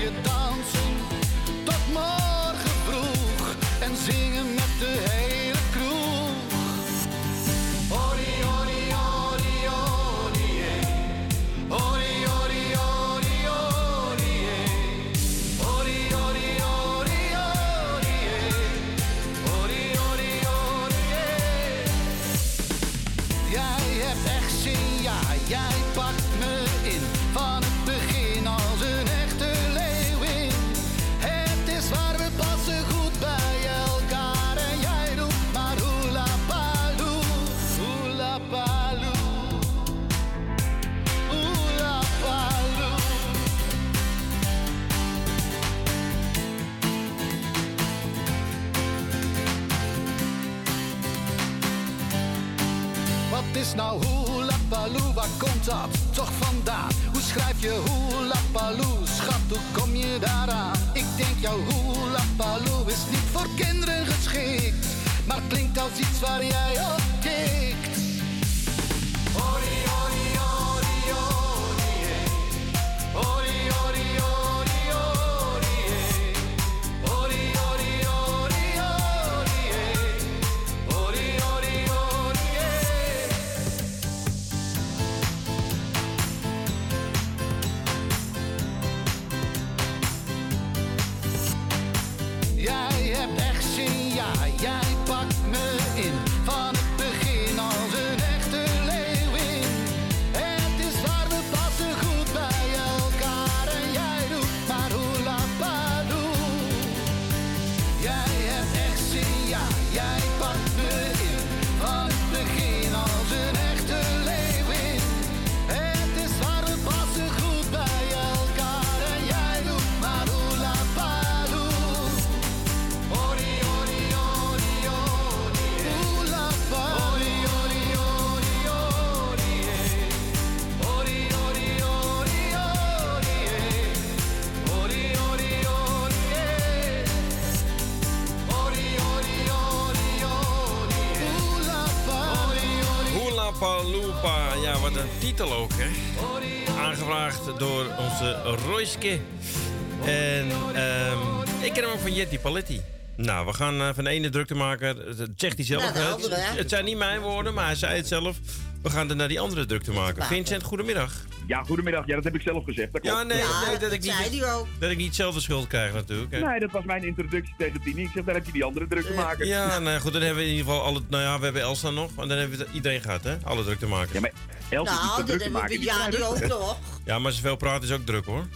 [148.81, 151.19] En ehm,
[151.61, 152.81] ik ken hem ook van Jetty Paletti.
[153.17, 155.93] Nou, we gaan eh, van de ene druktemaker, dat zegt hij zelf.
[155.93, 156.57] De andere, hè?
[156.59, 158.37] het zijn niet mijn woorden, maar hij zei het zelf.
[158.83, 160.25] We gaan er naar die andere drukte maken.
[160.25, 161.13] Vincent, goedemiddag.
[161.47, 162.07] Ja, goedemiddag.
[162.07, 162.93] Ja, dat heb ik zelf gezegd.
[162.93, 164.67] Dat Ja, nee, Ja, nee dat, dat ik niet, zei hij ook.
[164.79, 166.33] dat ik niet zelf de schuld krijg natuurlijk.
[166.33, 166.39] hè.
[166.41, 168.03] Nee, dat was mijn introductie tegen Tini.
[168.03, 169.47] Ik zeg, daar heb je die andere druk te maken.
[169.47, 171.01] Ja, nou ja, goed, dan hebben we in ieder geval alle.
[171.09, 173.37] Nou ja, we hebben Elsa nog, en dan hebben we het- iedereen gehad, hè?
[173.45, 174.11] Alle druk te maken.
[174.15, 174.33] Ja, maar
[174.69, 176.79] Elsa Nou, dat hebben we Jani ook nog.
[177.05, 178.47] Ja, maar zoveel praten is ook druk hoor.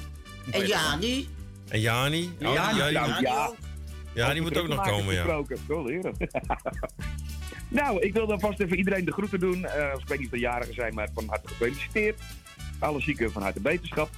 [0.51, 1.28] En Jani.
[1.68, 2.32] En Jani?
[2.38, 3.53] Ja, Jani, ja, ja.
[4.14, 5.42] Ja, die moet ook nog komen, ja.
[7.68, 9.64] Nou, ik wil dan vast even iedereen de groeten doen.
[9.64, 12.20] Eh, ik weet niet of de jarigen zijn, maar van harte gefeliciteerd.
[12.78, 14.11] Alle zieken van harte beterschap.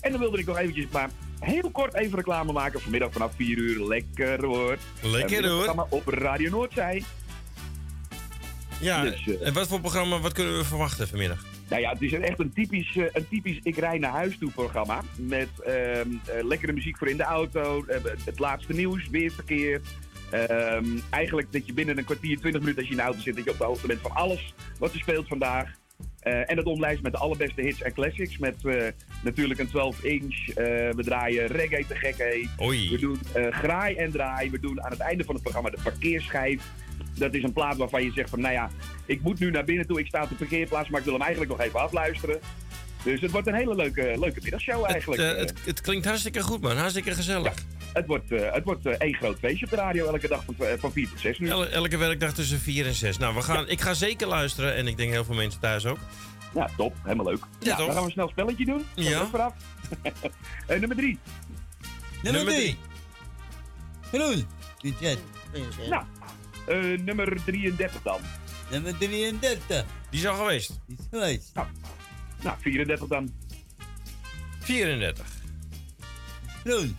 [0.00, 2.80] En dan wilde ik nog eventjes maar heel kort even reclame maken.
[2.80, 3.86] Vanmiddag vanaf 4 uur.
[3.86, 4.78] Lekker hoor.
[5.02, 5.56] Lekker, Een hoor.
[5.64, 7.04] programma op Radio Noordzij.
[8.80, 11.44] Ja, Dus, eh, en wat voor programma, wat kunnen we verwachten vanmiddag?
[11.70, 14.50] Nou ja, het is echt een typisch, eh, een typisch Ik rij naar huis toe
[14.50, 15.02] programma.
[15.16, 19.80] Met ehm, eh, lekkere muziek voor in de auto, eh, het laatste nieuws, weerverkeer.
[20.30, 23.36] Ehm, eigenlijk dat je binnen een kwartier, 20 minuten als je in de auto zit,
[23.36, 25.78] dat je op de hoogte bent van alles wat er speelt vandaag.
[26.20, 28.38] En het omlijst met de allerbeste hits en classics.
[28.38, 28.56] Met
[29.22, 30.48] natuurlijk een 12-inch.
[30.48, 30.54] eh,
[30.90, 32.48] we draaien reggae te gekke.
[32.90, 33.18] We doen
[33.50, 34.50] graai en draai.
[34.50, 36.62] We doen aan het einde van het programma de parkeerschijf.
[37.18, 38.70] Dat is een plaat waarvan je zegt van, nou ja,
[39.10, 39.98] ik moet nu naar binnen toe.
[40.00, 42.40] Ik sta op de parkeerplaats, maar ik wil hem eigenlijk nog even afluisteren.
[43.02, 45.22] Dus het wordt een hele leuke, leuke middagshow eigenlijk.
[45.22, 46.76] Het, eh, het, het klinkt hartstikke goed, man.
[46.76, 47.54] Hartstikke gezellig.
[47.92, 50.54] Het wordt, eh, het wordt eh, één groot feestje op de radio elke dag van,
[50.78, 51.48] van 4 tot 6 nu.
[51.48, 53.18] El- elke werkdag tussen 4 en 6.
[53.18, 55.98] Nou, we gaan, ik ga zeker luisteren en ik denk heel veel mensen thuis ook.
[56.54, 56.94] Ja, top.
[57.02, 57.44] Helemaal leuk.
[57.60, 57.86] Ja, toch?
[57.86, 58.84] dan gaan we snel een spelletje doen.
[58.94, 59.28] Ja.
[60.68, 61.18] nummer 3.
[62.22, 62.78] Nummer drie.
[64.00, 64.46] Groen.
[64.78, 65.20] Vincent.
[65.88, 66.04] Nou,
[66.66, 68.20] eh, nummer 33 dan.
[68.70, 69.84] Nummer 33.
[70.10, 70.80] Die is al geweest.
[70.86, 71.50] Die is geweest.
[71.54, 71.66] Nou,
[72.42, 73.34] nou 34 dan.
[74.60, 75.26] 34.
[76.64, 76.96] Groen.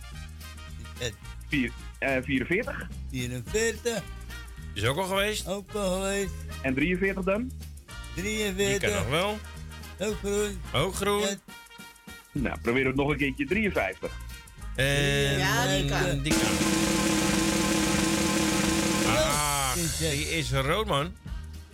[1.48, 2.88] Vier, eh, 44.
[3.10, 4.02] 44.
[4.74, 5.46] Die is ook al geweest.
[5.48, 6.32] Ook al geweest.
[6.62, 7.52] En 43 dan?
[8.14, 8.80] 43.
[8.80, 9.38] Die kan nog wel.
[9.98, 10.60] Ook groen.
[10.72, 11.26] Ook groen.
[12.32, 13.46] Nou, proberen we het nog een keertje.
[13.46, 14.10] 53.
[14.74, 16.22] En Ja, die kan.
[16.22, 16.50] die kan.
[19.14, 21.16] Ah, die is rood, man.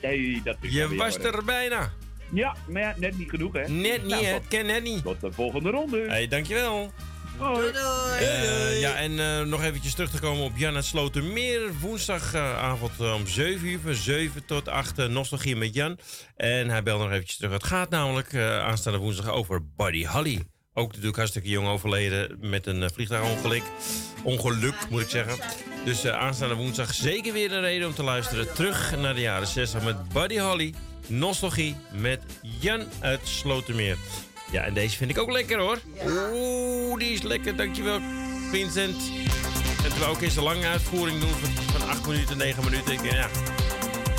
[0.01, 1.27] Hey, dat is Je was hoor.
[1.35, 1.93] er bijna.
[2.33, 3.61] Ja, maar ja, net niet genoeg, hè?
[3.69, 3.71] Net
[4.03, 4.33] niet, Nou, hè?
[4.33, 5.03] tot- Het ken net niet.
[5.03, 6.05] Tot de volgende ronde.
[6.09, 6.93] Hey, dankjewel.
[7.39, 7.67] Hoi.
[7.71, 11.61] Eh, ja, en eh, nog eventjes terug te komen op Jan het Slotermeer.
[11.81, 15.99] Woensdagavond eh, om 7 uur, van 7 tot 8, uh, nostalgie met Jan.
[16.37, 17.53] En hij belt nog eventjes terug.
[17.53, 20.43] Het gaat namelijk eh, aanstaande woensdag over Buddy Holly.
[20.79, 23.63] Ook natuurlijk hartstikke jong overleden met een eh, vliegtuigongeluk.
[24.23, 25.39] Ongeluk, moet ik zeggen.
[25.85, 28.55] Dus eh, aanstaande woensdag zeker weer een reden om te luisteren.
[28.55, 30.75] Terug naar de jaren 60 met Buddy Holly.
[31.07, 32.21] Nostalgie met
[32.61, 33.97] Jan uit Slotermeer.
[34.51, 35.79] Ja, en deze vind ik ook lekker hoor.
[36.07, 37.57] Oeh, die is lekker.
[37.57, 38.01] Dankjewel,
[38.51, 39.11] Vincent.
[39.85, 42.93] En terwijl ook eens een lange uitvoering doen van, van 8 minuten, 9 minuten.
[42.93, 43.29] Ik denk, ja,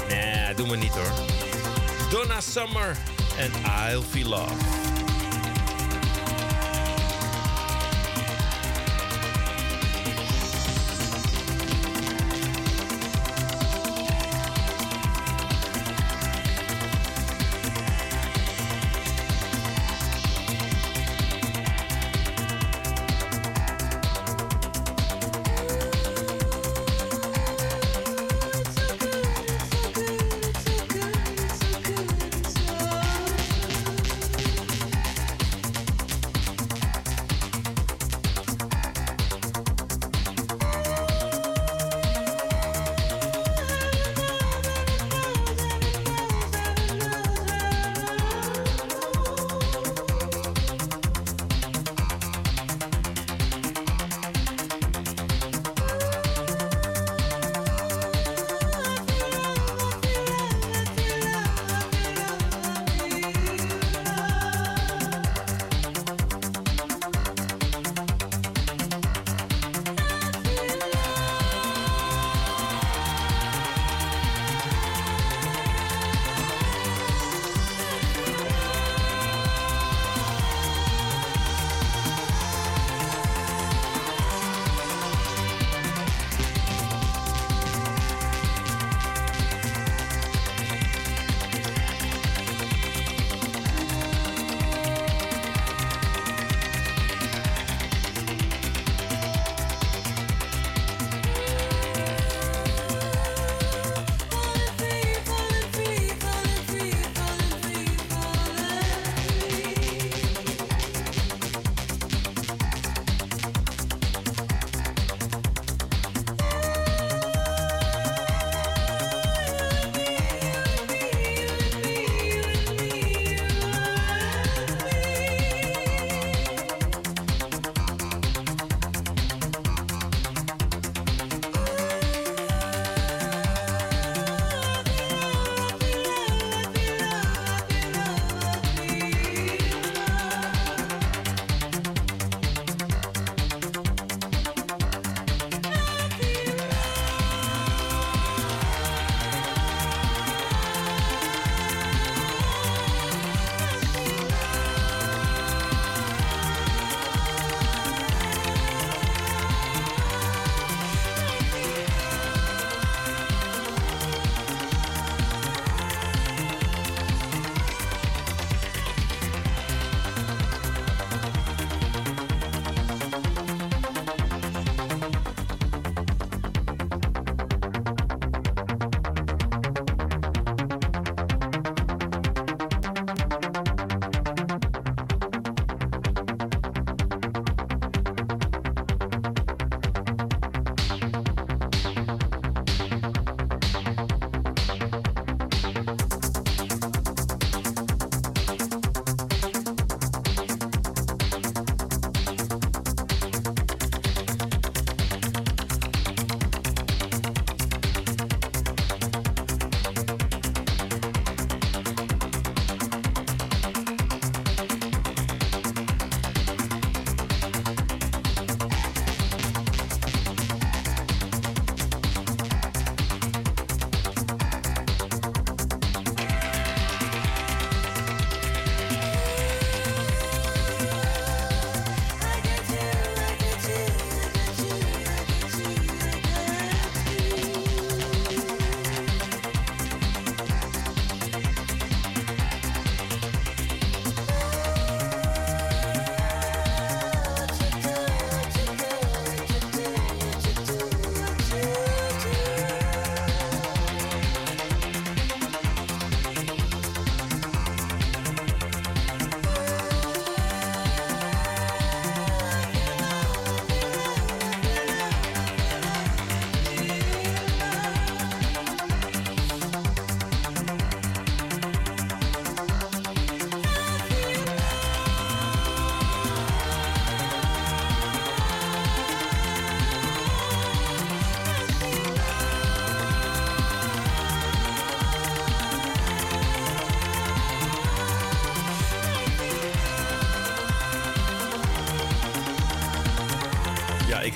[0.10, 1.12] nee, doen we niet hoor.
[2.12, 2.98] Donna Summer
[3.38, 3.52] en
[3.92, 4.79] I'll Feel Love.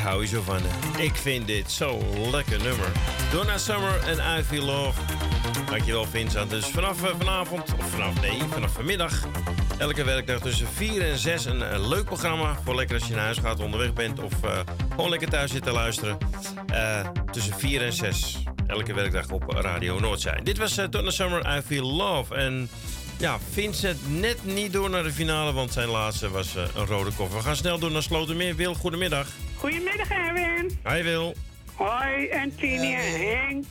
[0.03, 0.59] Hou hier zo van.
[0.97, 2.91] Ik vind dit zo'n lekker nummer.
[3.31, 5.01] Donna Summer en I Feel Love.
[5.69, 6.49] Dankjewel Vincent.
[6.49, 9.27] Dus vanaf eh, vanavond, of vanaf nee, vanaf vanmiddag...
[9.77, 12.57] elke werkdag tussen 4 en 6 een eh, leuk programma...
[12.63, 14.19] voor lekker als je naar huis gaat, onderweg bent...
[14.19, 16.17] of eh, gewoon lekker thuis zit te luisteren.
[17.31, 18.43] Tussen 4 en 6.
[18.67, 20.39] Elke werkdag op Radio Noordzij.
[20.43, 22.35] Dit was eh, Donna Summer, I Feel Love.
[22.35, 22.69] En
[23.17, 25.53] ja, Vincent net niet door naar de finale...
[25.53, 27.37] want zijn laatste was eh, een rode koffer.
[27.37, 28.55] We gaan snel door naar Slotermeer.
[28.55, 29.27] Wil, goedemiddag.
[29.57, 30.79] Goedemiddag, Erwin.
[30.87, 31.35] Hi Wil.
[31.75, 33.65] Hoi, en Tini en Henk.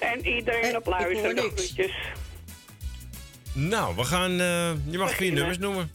[0.00, 1.36] En iedereen op luisteren.
[1.38, 1.92] groetjes.
[3.52, 4.30] Nou, we gaan...
[4.30, 5.34] eh, je mag vier Beginnen.
[5.34, 5.90] nummers noemen.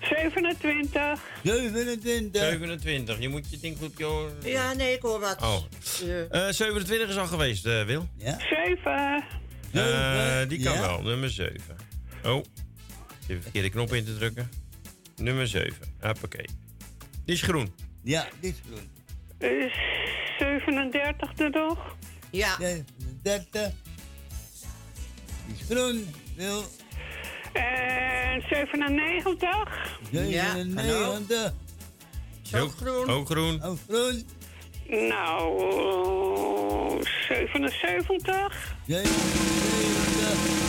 [0.00, 1.20] 27.
[1.42, 2.42] 27.
[2.42, 3.18] 27.
[3.20, 3.92] Je moet je ding goed...
[3.96, 4.28] Joh.
[4.44, 5.42] Ja, nee, ik hoor wat.
[5.42, 5.56] Oh.
[6.30, 8.08] Eh, Eh 27 is al geweest, eh, Wil.
[8.16, 8.38] Ja.
[8.38, 9.24] 7.
[9.72, 10.80] Eh, die kan Ja.
[10.80, 11.60] wel, nummer 7.
[12.28, 12.44] Oh,
[13.28, 14.50] even verkeerde knop in te drukken.
[15.16, 15.74] Nummer 7.
[16.00, 16.48] Hoppakee.
[17.24, 17.74] Die is groen.
[18.02, 18.90] Ja, dit is groen.
[19.50, 19.72] Is
[20.38, 21.96] 37 er nog?
[22.30, 22.56] Ja.
[22.58, 23.72] 37.
[25.46, 26.14] Die is groen.
[26.36, 26.64] Wil.
[27.52, 29.98] En 97?
[30.10, 31.52] 97.
[32.54, 33.08] Ook groen.
[33.10, 33.62] Ook groen.
[33.62, 34.26] Ook groen.
[34.88, 35.60] Nou,
[36.98, 38.76] eh, 77?
[38.86, 40.67] 77.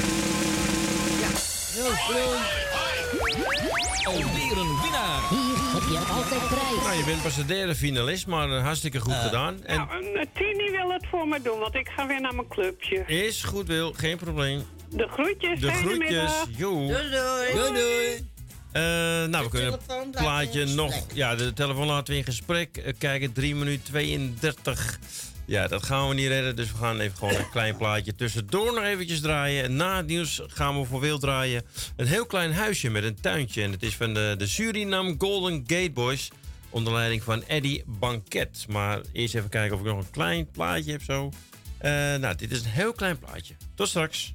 [4.03, 5.29] Alweer een winnaar.
[5.29, 6.83] Hier heb je altijd prijs.
[6.83, 9.63] Nou, je bent pas de derde finalist, maar eh, hartstikke goed gedaan.
[9.63, 12.47] En Nou, eh, Tini wil het voor me doen, want ik ga weer naar mijn
[12.47, 13.03] clubje.
[13.05, 13.93] is goed, Wil.
[13.93, 14.63] Geen probleem.
[14.89, 16.31] De groetjes, De groetjes.
[16.57, 16.71] Jo.
[16.71, 17.53] Doei, doei.
[17.53, 18.27] Doei, doei.
[18.71, 18.81] Eh,
[19.29, 20.93] nou, we kunnen het plaatje nog...
[21.13, 22.77] Ja, de telefoon laten we in gesprek.
[22.77, 24.99] Eh, kijken, 3 minuten 32.
[25.49, 26.55] Ja, dat gaan we niet redden.
[26.55, 29.75] Dus we gaan even gewoon een klein plaatje tussendoor nog eventjes draaien.
[29.75, 31.63] Na het nieuws gaan we voor Wil draaien.
[31.95, 33.61] Een heel klein huisje met een tuintje.
[33.63, 36.31] En het is van de, de Suriname Golden Gate Boys.
[36.69, 38.65] Onder leiding van Eddie Banket.
[38.67, 41.31] Maar eerst even kijken of ik nog een klein plaatje heb zo.
[41.77, 43.53] Eh, nou, dit is een heel klein plaatje.
[43.75, 44.33] Tot straks.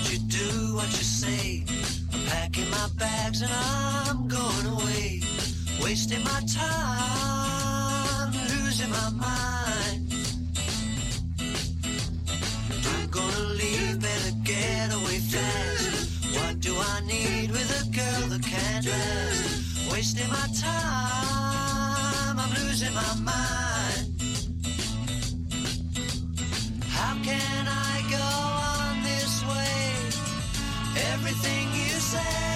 [0.00, 1.64] What you do, what you say.
[2.12, 5.20] I'm packing my bags and I'm going away.
[5.82, 10.12] Wasting my time, losing my mind.
[12.92, 16.34] I'm gonna leave, better get away fast.
[16.34, 19.92] What do I need with a girl that can't last?
[19.92, 24.08] Wasting my time, I'm losing my mind.
[26.88, 28.59] How can I go?
[31.30, 32.49] Everything you say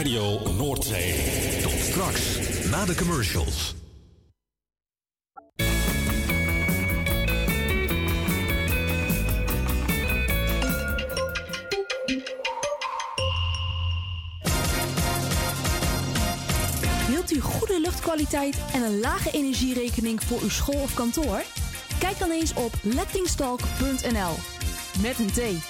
[0.00, 1.14] Radio Noordzee.
[1.62, 2.38] Tot straks,
[2.70, 3.74] na de commercials.
[17.08, 21.42] Wilt u goede luchtkwaliteit en een lage energierekening voor uw school of kantoor?
[21.98, 24.34] Kijk dan eens op lettingstalk.nl.
[25.02, 25.69] Met een T.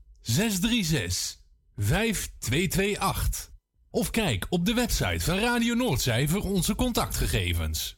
[0.21, 1.39] 636
[1.75, 3.49] 5228.
[3.89, 7.95] Of kijk op de website van Radio Noordzij voor onze contactgegevens.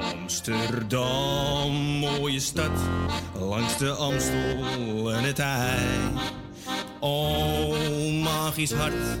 [0.00, 2.80] Amsterdam, mooie stad,
[3.34, 5.78] langs de Amstel en het IJ.
[7.00, 7.76] O,
[8.10, 9.20] magisch hart,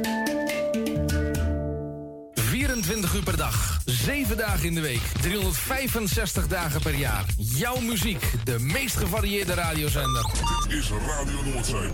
[2.71, 7.25] 24 uur per dag, 7 dagen in de week, 365 dagen per jaar.
[7.37, 10.25] Jouw muziek, de meest gevarieerde radiozender.
[10.67, 11.91] Dit is Radio Noordzee.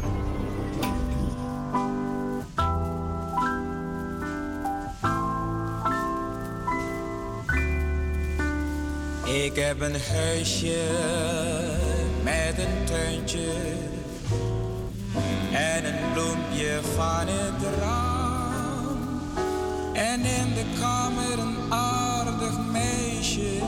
[9.43, 10.83] Ik heb een huisje
[12.23, 13.51] met een tuintje
[15.51, 18.16] en een bloempje van het raam.
[19.97, 23.59] En in de kamer een aardig meisje.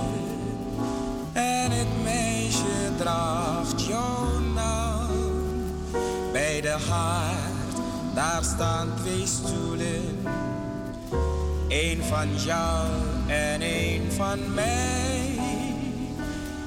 [1.34, 5.08] En het meisje draagt jouw naam.
[6.32, 7.76] Bij de haard,
[8.14, 10.26] daar staan twee stoelen.
[11.68, 12.88] Eén van jou
[13.28, 15.40] en één van mij.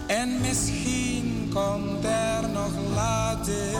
[0.07, 3.77] En misschien komt er nog later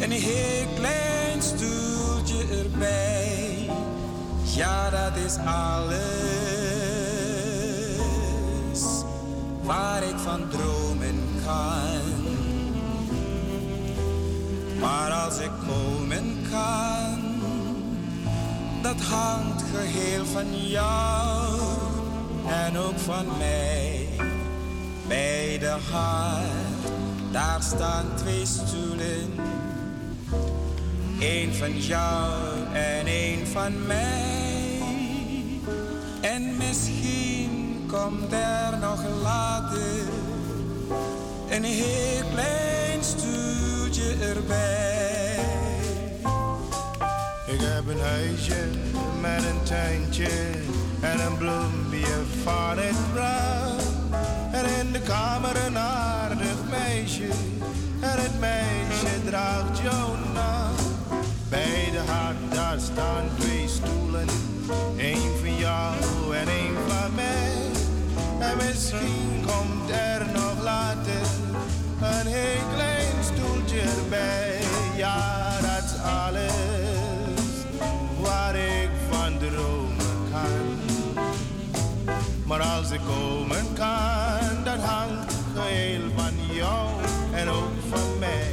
[0.00, 3.70] een heel klein stoeltje erbij.
[4.56, 6.04] Ja, dat is alles
[9.62, 12.00] waar ik van dromen kan.
[14.80, 17.18] Maar als ik komen kan,
[18.82, 21.60] dat hangt geheel van jou
[22.48, 24.08] en ook van mij.
[25.08, 26.92] Bij de haard,
[27.30, 29.34] daar staan twee stoelen.
[31.20, 32.32] Eén van jou
[32.72, 34.43] en één van mij.
[36.24, 40.06] En misschien komt er nog later
[41.50, 45.38] een heel klein stoeltje erbij.
[47.46, 48.68] Ik heb een huisje
[49.20, 50.30] met een tuintje
[51.00, 53.80] en een bloempje van het bruin.
[54.52, 57.28] En in de kamer een aardig meisje
[58.00, 60.74] en het meisje draagt jouw naam.
[61.48, 64.26] Bij de haard daar staan twee stoelen,
[64.96, 67.52] één van jou en één van mij.
[68.38, 71.26] En misschien komt er nog later
[72.00, 74.58] een heel klein stoeltje erbij.
[74.96, 77.44] Ja, dat is alles
[78.20, 80.78] waar ik van dromen kan.
[82.44, 86.88] Maar als ik komen kan, dat hangt geheel van jou
[87.32, 88.52] en ook van mij.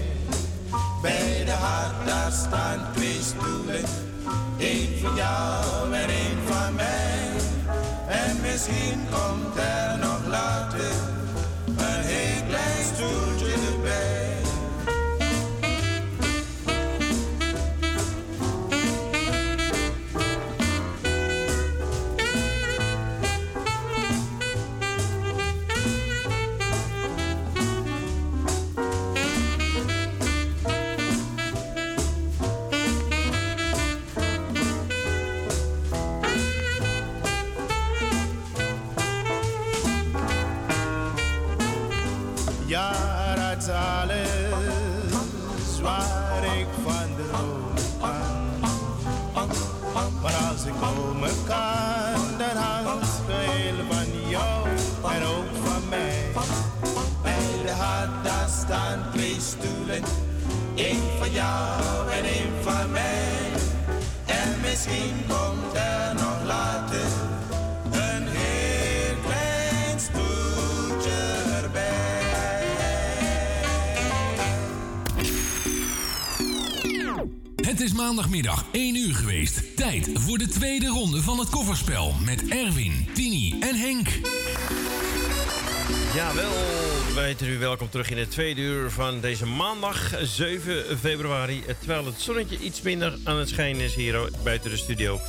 [1.01, 4.10] Bij de hart daar staan twee stoelen.
[4.57, 7.31] Eén van jou en één van mij.
[8.07, 11.10] En misschien komt er nog later
[61.31, 63.51] van jou en één van mij.
[64.25, 67.05] En misschien komt er nog later
[67.91, 71.49] een heel klein stoeltje
[77.65, 79.75] Het is maandagmiddag 1 uur geweest.
[79.75, 84.07] Tijd voor de tweede ronde van het kofferspel met Erwin, Tini en Henk.
[86.13, 91.63] Jawel, wij heten u welkom terug in het tweede uur van deze maandag 7 februari.
[91.79, 95.19] Terwijl het zonnetje iets minder aan het schijnen is hier buiten de studio.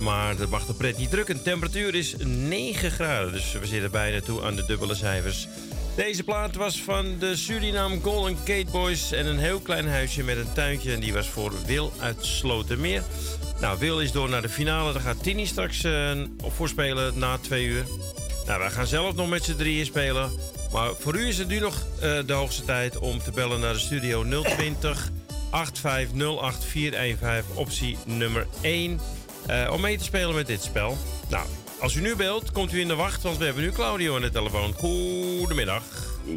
[0.00, 1.36] Maar dat mag de pret niet drukken.
[1.36, 5.48] De temperatuur is 9 graden, dus we zitten bijna toe aan de dubbele cijfers.
[5.96, 10.36] Deze plaat was van de Suriname Golden Gate Boys en een heel klein huisje met
[10.36, 10.92] een tuintje.
[10.92, 13.02] En die was voor Wil uit Slotermeer.
[13.60, 14.92] Nou, Wil is door naar de finale.
[14.92, 17.84] Daar gaat Tini straks eh, voorspelen na twee uur.
[18.46, 20.30] Nou, wij gaan zelf nog met z'n drieën spelen.
[20.76, 23.72] Maar voor u is het nu nog eh, de hoogste tijd om te bellen naar
[23.72, 25.10] de studio 020
[25.50, 29.00] 8508 415, optie nummer 1.
[29.46, 30.96] eh, om mee te spelen met dit spel.
[31.30, 31.46] Nou,
[31.80, 34.20] als u nu belt, komt u in de wacht, want we hebben nu Claudio aan
[34.20, 34.72] de telefoon.
[34.72, 35.82] Goedemiddag.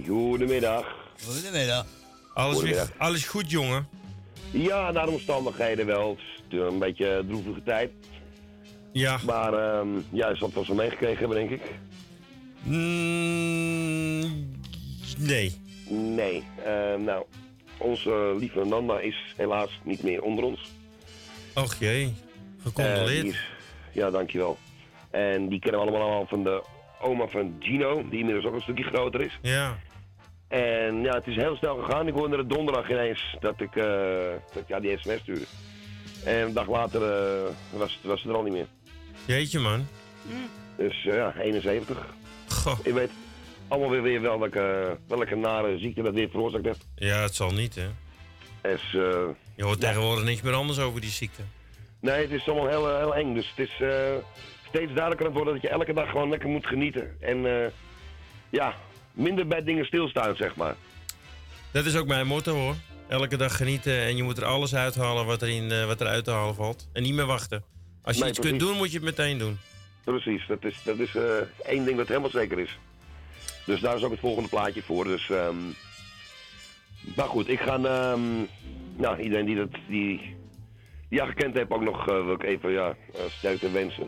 [0.08, 0.86] Goedemiddag.
[1.26, 1.86] Goedemiddag.
[2.34, 3.88] Alles, weer, alles goed, jongen?
[4.52, 6.18] Ja, naar de omstandigheden wel.
[6.44, 7.92] Het is een beetje een droevige tijd.
[8.92, 9.20] Ja.
[9.26, 11.62] Maar ehm ja, je zal het wel meegekregen hebben, denk ik.
[12.64, 14.50] Mm,
[15.18, 15.56] nee.
[15.90, 16.44] Nee.
[16.66, 17.26] Ehm, nou,
[17.78, 20.72] onze lieve Nanda is helaas niet meer onder ons.
[21.56, 23.26] Och jee, Eh, gecondoleerd.
[23.26, 23.48] is-
[23.94, 24.58] ja, dankjewel.
[25.12, 26.64] En die kennen we allemaal al van de
[27.02, 29.38] oma van Gino, die inmiddels ook een stukje groter is.
[29.42, 29.78] Ja.
[30.48, 32.08] En ja, het is heel snel gegaan.
[32.08, 33.86] Ik hoorde het donderdag ineens dat ik, eh,
[34.54, 35.46] dat ja, die sms stuurde.
[36.26, 38.68] En een dag later eh, was, was ze er al niet meer.
[39.26, 39.88] Jeetje, man.
[40.78, 42.06] Dus eh, ja, 71.
[42.84, 43.10] Je weet
[43.68, 46.88] allemaal weer, weer wel welke, welke nare ziekte dat weer veroorzaakt heeft.
[46.96, 47.88] Ja, het zal niet, hè?
[48.62, 51.42] Dus, eh, Je hoort tegenwoordig niks meer anders over die ziekte.
[52.00, 53.34] nee, het is allemaal heel, heel eng.
[53.34, 53.90] Dus het is eh,
[54.68, 57.16] steeds duidelijker aan het worden dat je elke dag gewoon lekker moet genieten.
[57.20, 57.72] En eh,
[58.50, 58.74] ja,
[59.12, 60.76] minder bij dingen stilstaan, zeg maar.
[61.72, 62.76] Dat is ook mijn motto, hoor.
[63.08, 66.24] Elke dag genieten en je moet er alles uithalen wat, erin, eh, wat er uit
[66.24, 66.88] te halen valt.
[66.94, 67.64] En niet meer wachten.
[68.02, 69.60] Als je Nee, iets kunt doen, moet je het meteen doen.
[70.10, 71.24] Precies, dat is, dat is eh,
[71.66, 72.80] één ding dat helemaal zeker is.
[73.66, 75.04] Dus daar is ook het volgende plaatje voor.
[75.04, 75.56] Dus, ehm,
[77.16, 78.22] maar goed, ik ga, ehm,
[78.96, 80.36] nou, iedereen die dat, die,
[81.10, 84.08] die ja, gekend heeft, ook nog, eh, wil ik even, ja, uh, sterkte wensen.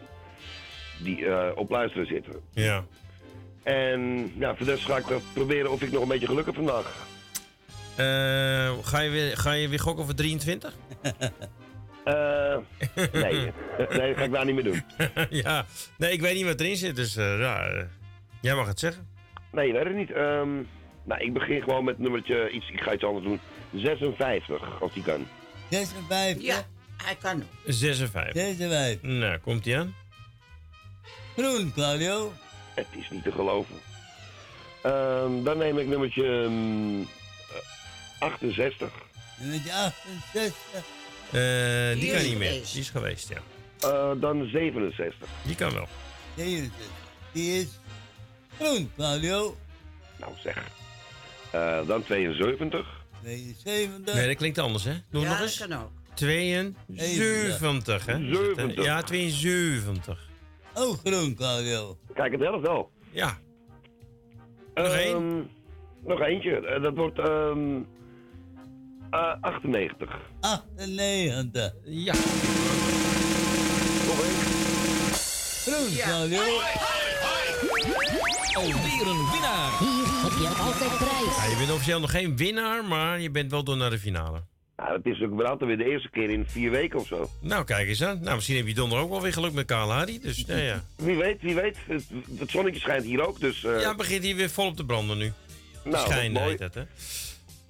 [1.04, 2.34] Die eh, op luisteren zitten.
[2.54, 2.86] Ja.
[3.64, 6.46] En ja, voor de rest ga ik eh, proberen of ik nog een beetje geluk
[6.46, 7.08] heb vandaag.
[7.96, 10.76] Eh, ga, je weer, ga je weer gokken voor 23?
[12.04, 12.58] Eh,
[13.12, 13.34] nee,
[13.98, 14.84] nee, dat ga ik daar niet meer doen.
[15.44, 15.66] ja,
[15.98, 17.84] nee, ik weet niet wat erin zit, dus eh, ja, eh,
[18.42, 19.08] jij mag het zeggen.
[19.52, 20.12] Nee, je weet het niet.
[20.12, 20.54] Ehm,
[21.04, 23.40] nou, ik begin gewoon met nummertje iets, ik ga iets anders doen.
[23.74, 25.28] 56, als die kan.
[25.70, 26.44] 56.
[26.44, 26.64] Ja,
[27.04, 27.48] hij kan ook.
[27.66, 28.34] 56.
[28.34, 29.02] 56.
[29.02, 29.96] Nou, komt ie aan.
[31.38, 32.34] Groen, Claudio.
[32.74, 33.76] Het is niet te geloven.
[34.82, 37.08] Ehm, dan neem ik nummertje ehm, eh,
[38.20, 38.92] 68.
[39.40, 41.00] Nummertje 68.
[41.32, 42.48] Eh, die Die kan is niet meer.
[42.52, 42.72] geweest.
[42.72, 43.38] Die is geweest, ja.
[43.90, 45.30] Eh, dan 67.
[45.46, 45.88] Die kan wel.
[46.36, 46.86] 67.
[47.32, 47.80] Die is
[48.60, 49.56] groen, Claudio.
[50.20, 50.58] Nou zeg.
[51.52, 53.00] Eh, dan 72.
[53.22, 54.14] 72.
[54.16, 54.94] Nee, dat klinkt anders, hè?
[55.10, 55.58] Doe ja, nog dat eens.
[55.58, 55.90] kan ook.
[56.14, 58.18] 72, hè?
[58.34, 58.84] 70.
[58.86, 60.30] Ja, 72.
[60.76, 61.98] Oh, groen, Claudio.
[62.14, 62.90] Kijk, het helft wel.
[63.12, 63.38] Ja.
[64.74, 65.50] Nog één?
[66.04, 66.80] Nog eentje.
[66.82, 67.80] Dat wordt ehm
[69.12, 70.10] eh, 98.
[70.40, 71.74] 98.
[71.86, 72.14] Ja.
[74.08, 74.36] Nog één.
[75.66, 76.40] Groen, Claudio.
[78.54, 79.80] Alweer een winnaar.
[79.80, 81.36] Hier heb je altijd prijs.
[81.38, 84.44] Ja, je bent officieel nog geen winnaar, maar je bent wel door naar de finale.
[84.78, 87.30] Nou, dat is ook wel altijd weer de eerste keer in vier weken of zo.
[87.42, 88.20] Nou, kijk eens aan.
[88.22, 90.20] Nou, misschien heb je donderdag ook wel weer geluk met Karl Hardy.
[90.20, 90.84] Dus, ja, ja.
[90.96, 91.78] Wie weet, wie weet.
[91.88, 92.04] Het,
[92.40, 93.64] het zonnetje schijnt hier ook, dus...
[93.64, 95.32] eh, Ja, het begint hier weer volop te branden nu.
[95.84, 96.82] Nou, Schijnen dat is heet het, hè?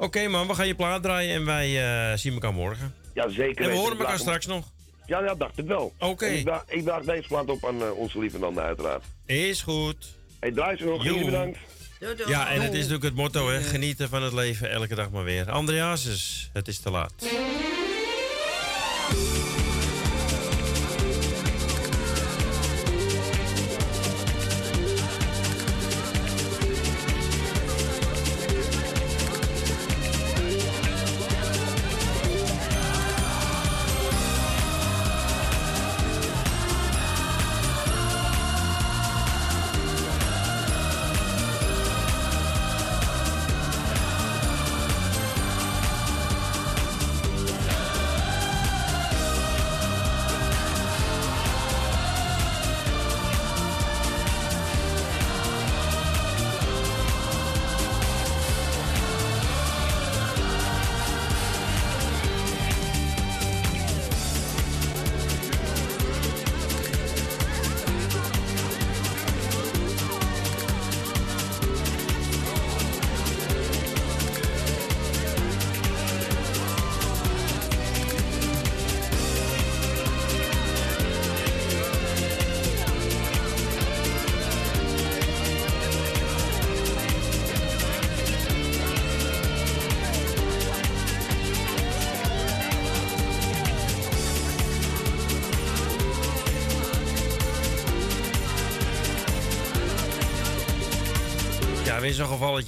[0.02, 2.94] Oké, man, we gaan je plaat draaien en wij eh, zien elkaar morgen.
[3.14, 3.64] Ja, zeker.
[3.66, 4.72] En we horen elkaar straks nog.
[5.06, 5.94] Ja, ja, dacht ik wel.
[6.00, 6.26] Oké.
[6.26, 9.04] Ik, draag- ik draag deze plaat op aan eh, onze lieve Nanda, uiteraard.
[9.26, 10.08] Is goed.
[10.40, 11.04] Hey, draai ze nog.
[11.04, 11.58] Jullie bedankt.
[12.28, 13.62] Ja, en het is natuurlijk het motto, hè?
[13.62, 15.52] Genieten van het leven elke dag maar weer.
[15.52, 17.14] Andreasus, het is te laat.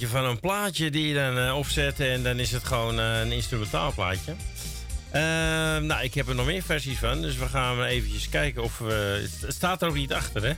[0.08, 3.32] Van een plaatje die je dan eh, opzet en dan is het gewoon eh, een
[3.32, 4.34] instrumentaal plaatje.
[5.10, 8.78] Ehm, nou, ik heb er nog meer versies van, dus we gaan eventjes kijken of
[8.78, 9.28] we...
[9.40, 10.52] Het staat er ook niet achter, hè?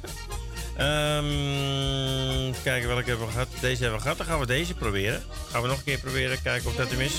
[0.76, 3.48] Ehm, kijken welke hebben we gehad.
[3.60, 5.22] Deze hebben we gehad, dan gaan we deze proberen.
[5.50, 7.14] Gaan we nog een keer proberen, kijken of dat hem is.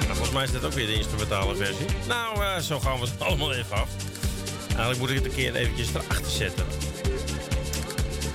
[0.00, 1.86] Nou, volgens mij is dit ook weer de instrumentale versie.
[2.08, 3.88] Nou, eh, zo gaan we ze allemaal even af.
[4.68, 6.89] Eigenlijk moet ik het een keer eventjes erachter zetten.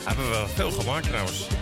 [0.05, 1.54] Hebben we veel gemaakt trouwens.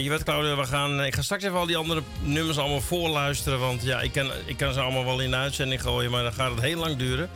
[0.00, 0.56] Weet je wat, Claudia?
[0.56, 3.58] We gaan, ik ga straks even al die andere nummers allemaal voorluisteren.
[3.58, 6.32] Want ja, ik kan, ik kan ze allemaal wel in de uitzending gooien, maar dan
[6.32, 7.30] gaat het heel lang duren.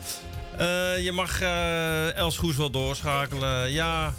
[0.56, 3.72] Eh, je mag eh Els Goes wel doorschakelen.
[3.72, 4.14] Ja.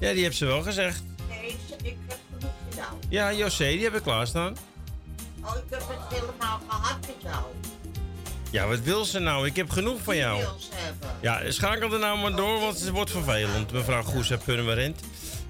[0.00, 1.02] ja, die heeft ze wel gezegd.
[1.28, 2.98] Nee, ik heb genoeg gedaan.
[3.08, 4.56] Ja, José, die heb ik klaarstaan.
[5.42, 7.44] Oh, ik heb het helemaal gehad met jou.
[8.50, 9.46] Ja, wat wil ze nou?
[9.46, 10.42] Ik heb genoeg van jou.
[11.20, 13.72] Ja, schakel er nou maar door, want het wordt vervelend.
[13.72, 15.00] Mevrouw Goes en Purmerend.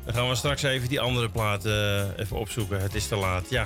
[0.04, 2.80] Dan gaan we straks even die andere plaat eh, even opzoeken.
[2.80, 3.50] Het is te laat.
[3.50, 3.62] Ja.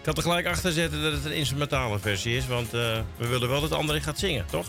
[0.00, 2.46] Ik had er gelijk achter zetten dat het een instrumentale versie is.
[2.46, 4.66] Want eh, we willen wel dat André gaat zingen, toch?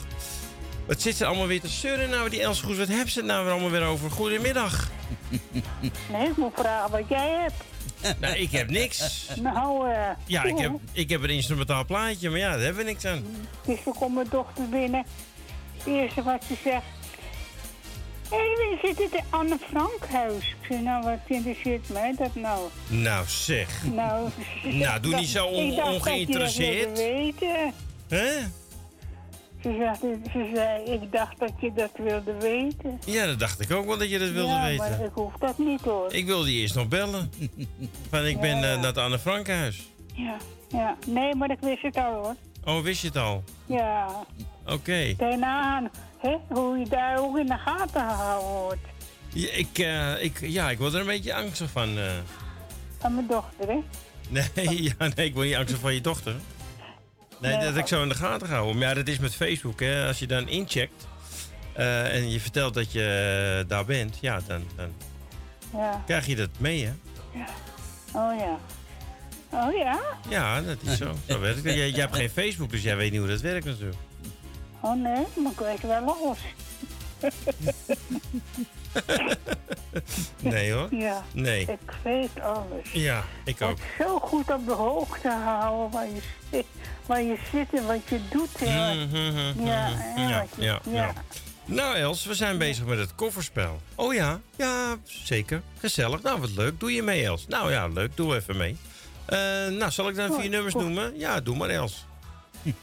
[0.88, 2.78] Wat zit ze allemaal weer te zeuren nou, die Els Goes?
[2.78, 4.12] Wat hebben ze het nou weer allemaal weer over?
[4.12, 4.90] Goedemiddag.
[6.12, 8.20] Nee, ik moet vragen wat jij hebt.
[8.20, 9.28] Nou, ik heb niks.
[9.42, 10.10] Nou, eh.
[10.26, 13.24] Ja, ik heb, ik heb een instrumentaal plaatje, maar ja, daar hebben we niks aan.
[13.66, 15.06] Dus er komt mijn dochter binnen.
[15.78, 16.84] Het eerste wat ze zegt.
[18.30, 20.44] Hé, we zitten in Anne Frankhuis.
[20.48, 22.68] Ik zeg, nou, wat interesseert mij dat nou?
[22.88, 23.84] Nou, zeg.
[23.94, 24.30] Nou,
[24.64, 26.88] Nou, doe dat- niet zo on- ik dacht ongeïnteresseerd.
[26.96, 27.74] Dat je dat wilde weten.
[28.08, 28.30] Hè?
[29.62, 30.00] Ze, zegt,
[30.32, 33.00] ze zei, ik dacht dat je dat wilde weten.
[33.06, 34.90] Ja, dat dacht ik ook wel dat je dat wilde ja, weten.
[34.90, 36.14] maar ik hoef dat niet hoor.
[36.14, 37.32] Ik wilde je eerst nog bellen.
[38.10, 39.88] Van ik ben Ja, eh, naar het Anne Frankhuis.
[40.14, 40.38] Ja,
[40.70, 40.98] ja.
[41.06, 42.36] Nee, maar ik wist het al hoor.
[42.66, 43.44] Oh, wist je het al?
[43.66, 44.08] Ja.
[44.68, 45.14] Oké.
[45.18, 45.90] Daarna,
[46.20, 48.82] hè, hoe je daar ook in de gaten gehouden wordt.
[49.34, 51.98] Ja, ik, eh, ik, ja, ik word er een beetje angstig van.
[51.98, 52.12] eh.
[52.98, 53.80] Van mijn dochter, hè?
[54.30, 56.36] Nee, ja, nee, ik word niet angstig van je dochter.
[57.40, 58.78] Nee, Nee, dat ik zo in de gaten gehouden.
[58.78, 60.08] Maar ja, dat is met Facebook, hè.
[60.08, 61.08] Als je dan incheckt
[61.74, 64.90] eh, en je vertelt dat je daar bent, ja, dan, dan
[65.74, 66.04] Ja.
[66.06, 66.92] krijg je dat mee, hè.
[67.40, 67.46] ja.
[68.14, 68.58] Oh ja.
[69.52, 70.00] Oh ja?
[70.30, 71.14] Ja, dat is zo.
[71.28, 71.66] Zo werkt het.
[71.66, 73.98] Jij, jij hebt geen Facebook, dus jij weet niet hoe dat werkt natuurlijk.
[74.80, 76.38] Oh nee, maar ik weet wel alles.
[80.42, 80.88] Nee hoor.
[80.96, 81.24] Ja.
[81.34, 81.62] Nee.
[81.62, 82.92] Ik weet alles.
[82.92, 83.78] Ja, ik ook.
[84.00, 86.66] Zo goed op de hoogte houden waar je zit,
[87.06, 88.60] waar je zit en wat je doet.
[88.60, 88.66] hè.
[89.06, 89.16] Mhm,
[89.66, 90.00] Ja, mhm.
[90.16, 90.92] en ja, je- ja, ja.
[90.92, 91.14] ja.
[91.66, 93.82] Nou Els, we zijn bezig met het kofferspel.
[93.96, 95.62] Oh ja, ja, zeker.
[95.80, 96.22] Gezellig.
[96.22, 96.80] Nou, wat leuk.
[96.80, 97.48] Doe je mee Els?
[97.48, 98.18] Nou ja, leuk.
[98.18, 98.78] Doe even mee.
[99.26, 99.38] Eh,
[99.68, 101.18] nou, zal ik dan vier Oh, nummers noemen?
[101.20, 102.06] Ja, doe maar Els.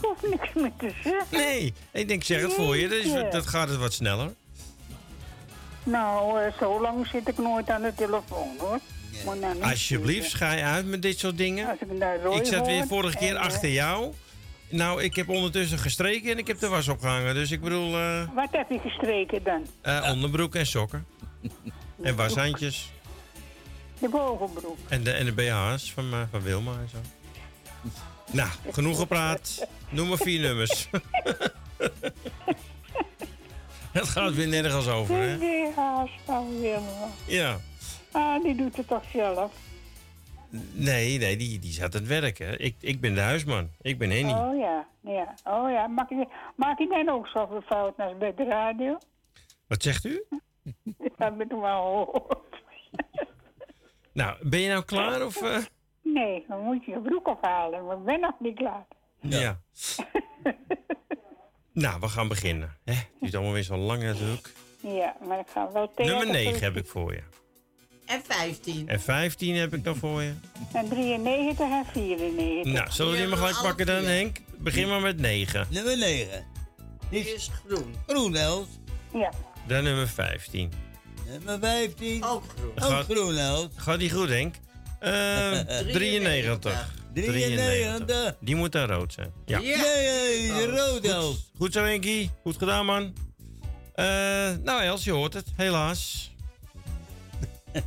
[0.00, 1.26] Ik hoef niks meer te zeggen.
[1.38, 2.88] Nee, ik denk zeg het voor je.
[2.88, 3.28] Dat, is- Jeetje.
[3.30, 4.32] dat gaat het wat sneller.
[5.82, 8.78] Nou, eh, zo lang zit ik nooit aan de telefoon hoor.
[9.26, 11.68] Maar nou Alsjeblieft, schij uit met dit soort dingen.
[11.68, 14.12] Als ik naar Roy Ik zat weer vorige keer en, eh, achter jou.
[14.68, 17.34] Nou, ik heb ondertussen gestreken en ik heb de was opgehangen.
[17.34, 19.66] Dus ik bedoel, eh, Wat heb je gestreken dan?
[19.82, 21.06] eh, onderbroek en sokken.
[22.02, 22.90] En washandjes.
[23.98, 24.76] De bovenbroek.
[24.88, 26.96] En de, en de BH's van, van Wilma en zo.
[28.32, 29.66] Nou, genoeg gepraat.
[29.90, 30.88] Noem maar vier nummers.
[33.92, 35.38] Het gaat weer nergens over, hè?
[35.38, 37.08] De BH's van Wilma.
[37.26, 37.56] Ja.
[38.12, 39.52] Ah, die doet het toch zelf?
[40.72, 42.60] Nee, nee, die, die zat aan het werken.
[42.60, 43.70] Ik, ik ben de huisman.
[43.80, 44.32] Ik ben Henny.
[44.32, 45.34] Oh ja, ja.
[45.44, 45.86] Oh ja.
[45.86, 46.26] Maak je,
[46.56, 48.98] maak je dan ook zoveel fouten als bij de radio?
[49.66, 50.24] Wat zegt u?
[50.84, 52.62] Dat heb ik wel gehoord.
[54.12, 55.42] Nou, ben je nou klaar of...
[55.42, 55.58] eh?
[56.12, 57.86] Nee, dan moet je je broek afhalen.
[57.86, 58.86] Maar ik ben nog niet klaar.
[59.20, 59.60] Ja.
[61.72, 62.78] nou, we gaan beginnen.
[62.84, 62.92] Hè?
[62.92, 64.52] Het duurt allemaal weer zo lang natuurlijk.
[64.80, 66.16] Ja, maar ik ga wel tegen.
[66.16, 67.22] Nummer 9 heb ik voor je.
[68.06, 68.88] En 15.
[68.88, 70.32] En 15 heb ik nog voor je.
[70.72, 72.72] En 93 en 94.
[72.72, 74.38] Nou, zullen we die maar gelijk pakken dan, Henk?
[74.58, 75.66] Begin maar met 9.
[75.70, 76.46] Nummer 9.
[77.10, 77.94] Dit is groen.
[78.06, 78.68] Groen, Els.
[79.12, 79.32] Ja.
[79.66, 80.72] Dan nummer 15.
[81.26, 82.24] Nummer 15.
[82.24, 82.98] Ook groen.
[82.98, 83.68] Ook groen, Els.
[83.76, 84.54] Gaat die goed, Henk?
[85.00, 85.60] Eh
[85.92, 86.98] 93.
[87.14, 88.36] 93.
[88.40, 89.32] Die moet dan rood zijn.
[89.46, 89.58] Ja.
[89.58, 90.22] Ja, ja,
[90.58, 91.34] ja, rood ook.
[91.58, 92.30] Goed zo, Enkie.
[92.42, 93.14] Goed gedaan, man.
[93.94, 94.04] Eh,
[94.62, 95.46] nou, Els, je hoort het.
[95.56, 96.32] Helaas.
[97.72, 97.82] het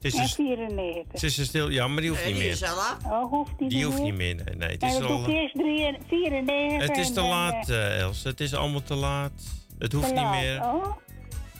[0.00, 1.12] is En een, 94.
[1.12, 1.68] het is een stil...
[1.68, 2.58] Ja, maar die hoeft niet meer.
[3.04, 4.34] Oh, hoeft die, Die hoeft niet meer.
[4.34, 5.28] Nee, nee het is al...
[5.28, 6.88] eerst drie en- 94.
[6.88, 8.22] Het is te laat, eh, eh, Els.
[8.24, 9.32] Het is allemaal te laat.
[9.78, 10.34] Het hoeft te niet laat.
[10.40, 10.60] meer.
[10.62, 10.86] Oh,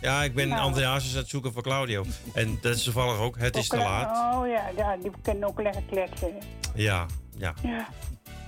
[0.04, 0.60] Ja, ik ben Nou.
[0.60, 2.04] Andreas aan het zoeken voor Claudio.
[2.34, 3.38] En dat is toevallig ook.
[3.38, 4.34] Het is te laat.
[4.34, 6.32] Oh ja, ja, die kunnen ook lekker kletsen.
[6.74, 7.06] Ja,
[7.36, 7.54] ja.
[7.62, 7.88] Ja.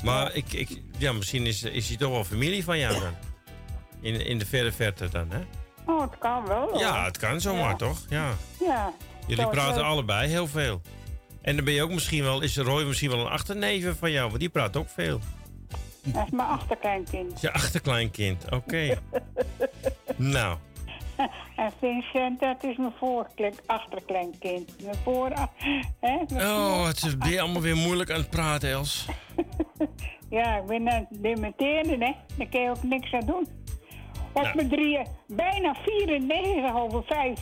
[0.02, 3.14] Maar ik, ik, ja, misschien is, is hij toch wel familie van jou dan.
[4.00, 5.40] In, in de verre verte dan, hè?
[5.86, 6.68] Oh, het kan wel.
[6.70, 6.78] hoor.
[6.78, 7.76] Ja, het kan zomaar, Ja.
[7.76, 7.98] toch?
[8.08, 8.30] Ja.
[8.60, 8.92] Ja.
[9.26, 10.80] Jullie praten allebei heel veel.
[11.42, 14.28] En dan ben je ook misschien wel, is Roy misschien wel een achterneef van jou,
[14.28, 15.20] want die praat ook veel.
[16.02, 17.40] Dat is mijn achterkleinkind.
[17.40, 18.98] Je achterkleinkind, oké.
[20.16, 20.58] nou,
[21.56, 24.82] En Vincent, dat is mijn voorklink, achterkleinkind.
[24.82, 25.28] Mijn voor...
[26.00, 26.16] Hè?
[26.28, 29.06] mijn oh, het is weer allemaal weer moeilijk aan het praten, Els.
[30.30, 32.12] Ja, ik ben aan het dementeren, hè.
[32.36, 33.46] Daar kun je ook niks aan doen.
[34.32, 34.56] Op Nou.
[34.56, 37.40] mijn drieën, bijna 94 over vijf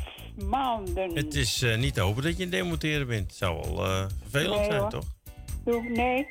[0.49, 1.15] maanden.
[1.17, 3.23] Het is eh, niet te hopen dat je een demonteren bent.
[3.27, 4.91] Het zou wel eh, vervelend Nee, zijn, hoor.
[4.91, 5.05] toch?
[5.65, 6.27] Doe ik- nee.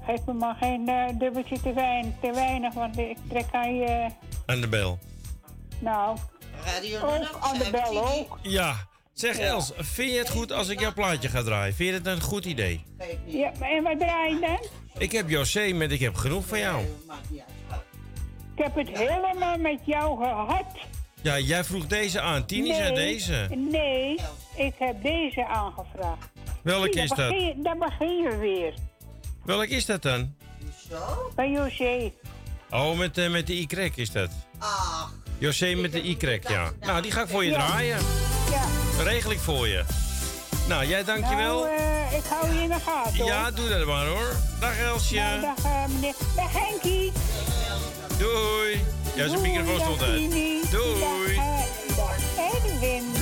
[0.00, 4.06] Geef me maar geen eh, dubbeltje te, wein, te weinig, want ik trek aan je...
[4.46, 4.98] Aan de bel.
[5.82, 6.18] Nou,
[7.02, 8.38] ook aan de bel ook.
[8.42, 11.74] Ja, zeg Els, vind je het goed als ik jouw plaatje ga draaien?
[11.74, 12.84] Vind je het een goed idee?
[13.26, 14.66] Ja, maar en wat draai je dan?
[14.98, 16.84] Ik heb José met Ik heb genoeg van jou.
[18.56, 20.64] Ik heb het helemaal met jou gehad.
[21.22, 22.46] Ja, jij vroeg deze aan.
[22.46, 23.48] Tini zei deze.
[23.56, 24.18] Nee,
[24.56, 26.28] ik heb deze aangevraagd.
[26.62, 27.16] Welke Zie, is dat?
[27.28, 28.74] begin je- Daar begin je weer.
[29.44, 30.34] Welk is dat dan?
[31.34, 32.12] Bij José.
[32.70, 34.30] Oh, met, eh, met de Y is dat.
[35.42, 36.16] José met de Y,
[36.48, 36.72] ja.
[36.80, 37.98] Nou, die ga ik voor je draaien.
[38.50, 39.02] Ja.
[39.02, 39.84] Regel ik voor je.
[40.68, 41.64] Nou, jij dankjewel.
[41.64, 43.26] Nou, eh, ik hou je in de gaten, hoor.
[43.26, 44.36] ja, doe dat maar hoor.
[44.60, 45.16] Dag Elsje.
[45.16, 46.14] Nou, dag, eh, meneer.
[46.36, 47.12] Dag, Henkie.
[48.18, 48.84] Doei.
[49.14, 50.30] Ja, zijn microfoon stond uit.
[50.70, 51.34] Doei.
[51.34, 52.16] Dag, dag,
[52.54, 53.21] Edwin.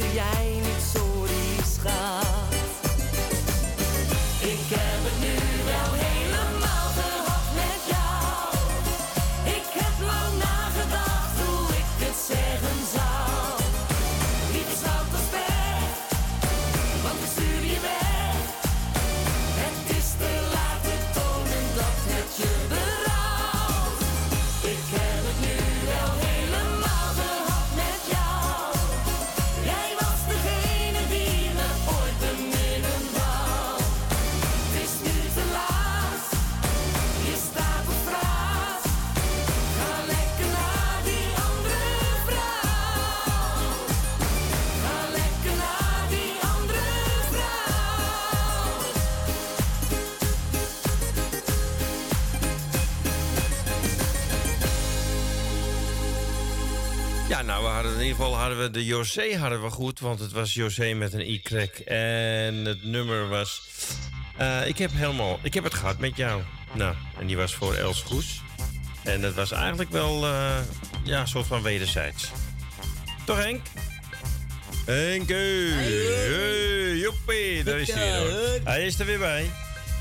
[0.00, 0.14] Yeah.
[0.14, 0.39] jij
[58.60, 61.40] we de José hadden we goed, want het was José met een y
[61.84, 63.62] En het nummer was.
[64.36, 65.38] eh, ik heb helemaal.
[65.42, 66.42] Ik heb het gehad met jou.
[66.72, 68.40] Nou, en die was voor Els Goes.
[69.04, 70.26] En dat was eigenlijk wel.
[70.26, 70.58] eh,
[71.04, 72.30] ja, een soort van wederzijds.
[73.24, 73.60] Toch, Henk?
[74.86, 75.28] Henk,
[77.26, 78.30] hey, daar is hij weer.
[78.30, 78.58] hoor.
[78.64, 79.42] Hij is er weer bij.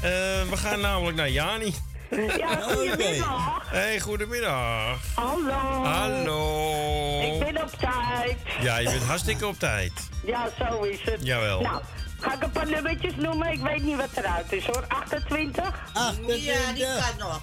[0.01, 1.73] Eh, we gaan namelijk naar Jani.
[2.09, 3.61] Ja, goedemiddag.
[3.69, 4.97] Hey, goedemiddag.
[5.15, 5.83] Hallo.
[5.83, 7.21] Hallo.
[7.21, 8.37] Ik ben op tijd.
[8.61, 9.91] Ja, je bent hartstikke op tijd.
[10.25, 11.25] Ja, zo is het.
[11.25, 11.61] Jawel.
[11.61, 11.81] Nou,
[12.19, 13.51] ga ik een paar nummertjes noemen?
[13.51, 14.85] Ik weet niet wat eruit is hoor.
[14.87, 15.63] 28?
[15.93, 16.43] 28.
[16.45, 17.41] Ja, die kan nog.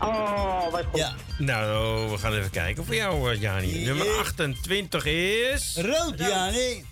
[0.00, 1.14] Oh, wat goed.
[1.38, 3.84] Nou, we gaan even kijken voor jou, eh, Jani.
[3.84, 5.76] Nummer 28 is...
[5.76, 6.84] Rood, Jani.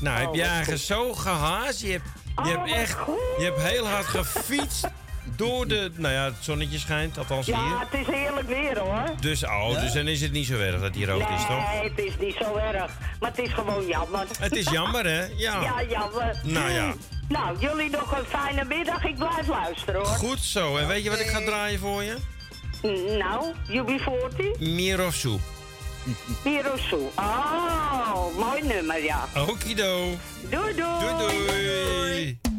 [0.00, 1.80] Nou, heb Oh, je zo gehaast?
[1.80, 2.04] Je hebt,
[2.44, 2.96] je hebt echt...
[3.38, 4.86] Je hebt heel hard gefietst
[5.36, 5.90] door de...
[5.94, 7.78] Nou ja, het zonnetje schijnt, althans Ja, hier.
[7.78, 9.04] het is heerlijk weer hoor.
[9.20, 11.72] Dus, oh, dus dan is het niet zo erg dat die rood is, toch?
[11.72, 12.90] Nee, het is niet zo erg.
[13.20, 14.26] Maar het is gewoon jammer.
[14.38, 15.24] Het is jammer, hè?
[15.36, 15.60] Ja.
[15.62, 16.40] Ja, jammer.
[16.42, 16.94] Nou ja.
[17.28, 19.04] Nou, jullie nog een fijne middag.
[19.04, 20.06] Ik blijf luisteren hoor.
[20.06, 20.76] Goed zo.
[20.76, 22.16] En weet je wat ik ga draaien voor je?
[23.18, 24.58] Nou, UB40?
[24.58, 25.36] Mirosu.
[26.44, 26.96] Mirosu.
[27.16, 29.28] Oh, mooi nummer, ja.
[29.36, 30.16] Okido.
[30.50, 31.00] Doei, doei.
[31.00, 32.38] Doei, doei.
[32.42, 32.55] Ja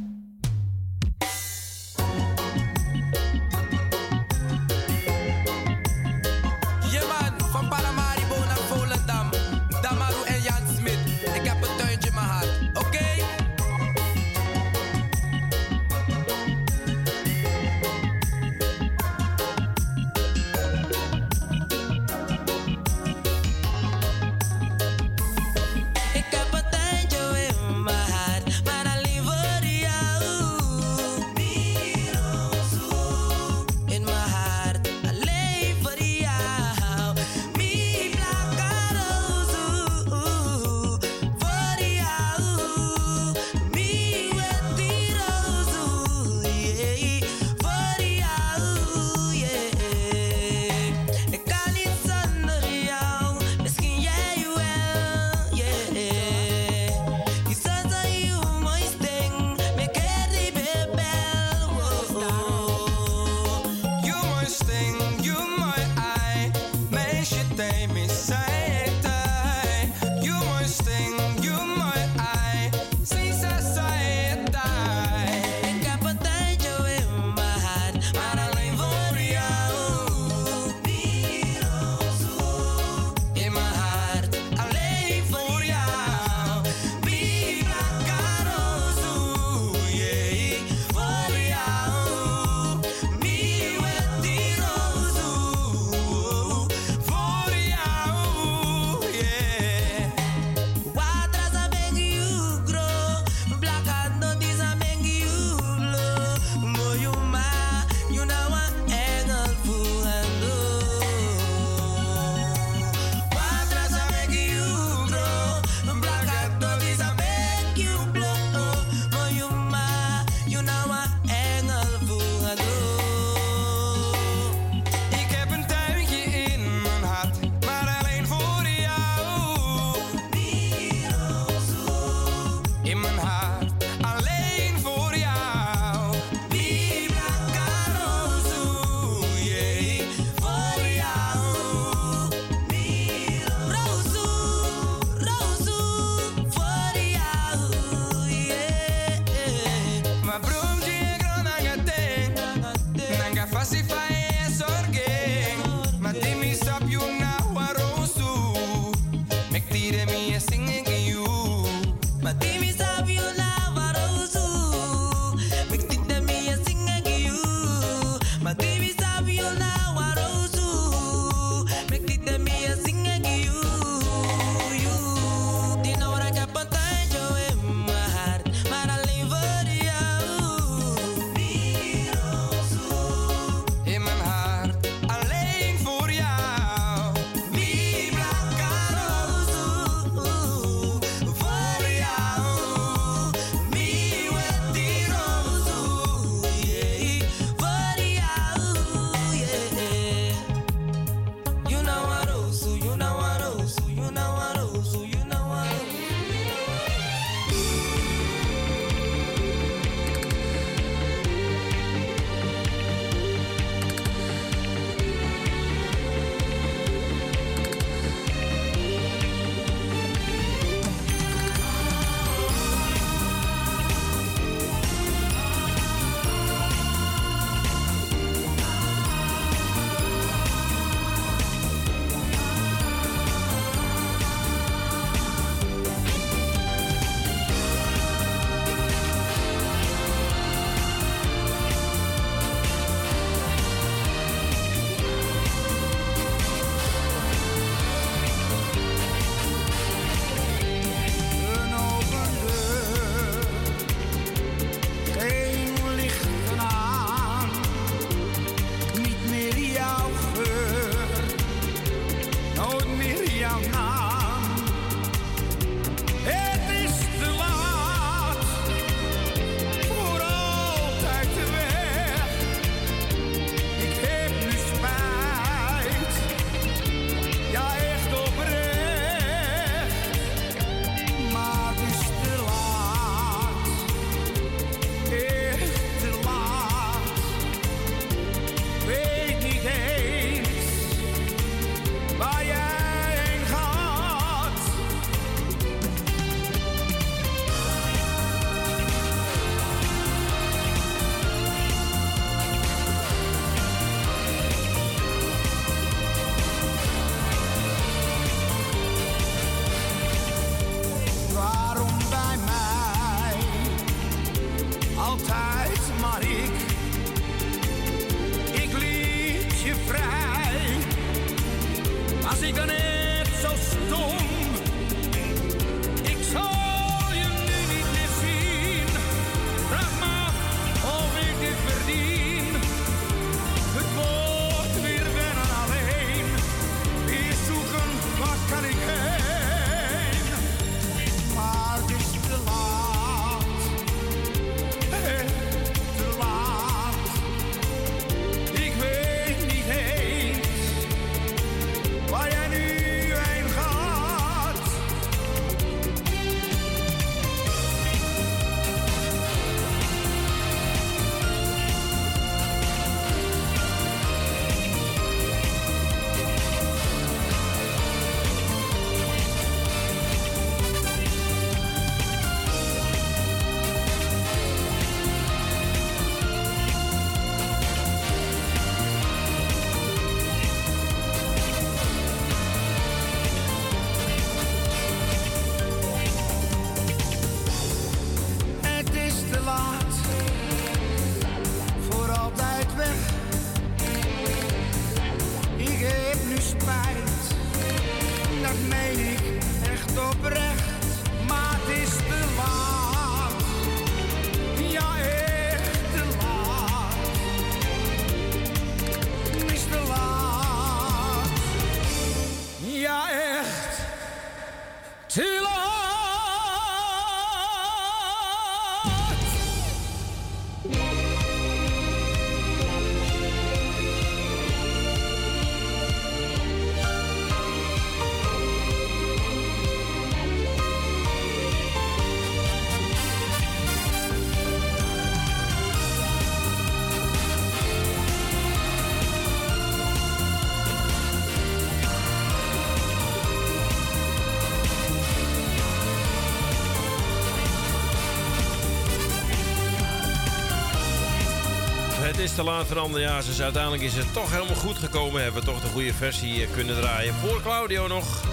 [452.37, 455.23] te laat voor anderjaars, dus uiteindelijk is het toch helemaal goed gekomen.
[455.23, 457.13] Hebben we toch de goede versie eh, kunnen draaien.
[457.13, 458.23] Voor Claudio nog.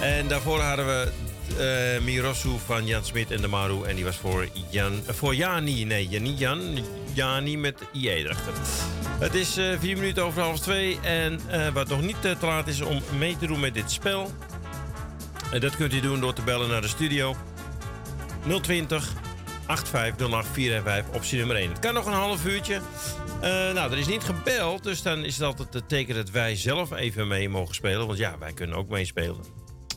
[0.00, 1.12] En daarvoor hadden we
[1.58, 3.84] eh Mirosu van Jan Smit en de Maru.
[3.84, 5.84] En die was voor, Jan, eh, voor Jani.
[5.84, 6.78] Nee, ja, niet Jan.
[7.12, 8.52] Jani met IE erachter.
[9.18, 11.00] Het is vier minuten over half twee.
[11.00, 11.40] En
[11.72, 14.30] wat nog niet te laat is om mee te doen met dit spel.
[15.52, 17.36] Eh, dat kunt u doen door te bellen naar de studio.
[18.60, 19.12] 020
[19.66, 21.68] 8508 415 optie nummer 1.
[21.68, 22.80] Het kan nog een half uurtje.
[23.40, 26.56] Eh, nou, er is niet gebeld, dus dan is het altijd het teken dat wij
[26.56, 28.06] zelf even mee mogen spelen.
[28.06, 29.44] Want ja, wij kunnen ook meespelen.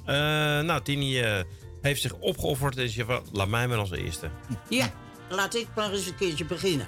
[0.05, 0.15] Eh,
[0.59, 1.43] nou, Tini eh,
[1.81, 4.29] heeft zich opgeofferd en zei van, laat mij maar als eerste.
[4.69, 4.91] Ja,
[5.29, 6.87] laat ik maar eens een keertje beginnen.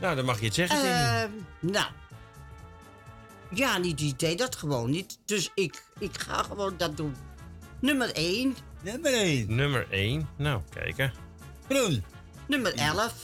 [0.00, 0.92] Nou, dan mag je het zeggen, Tini.
[0.92, 1.86] Ehm, nou.
[3.50, 5.18] Ja, niet die deed dat gewoon niet.
[5.24, 7.16] Dus ik, ik ga gewoon dat doen.
[7.80, 8.56] Nummer 1.
[8.82, 9.54] Nummer 1.
[9.54, 10.28] Nummer 1.
[10.36, 11.12] Nou, kijken.
[11.68, 12.04] Groen.
[12.48, 13.14] Nummer 11.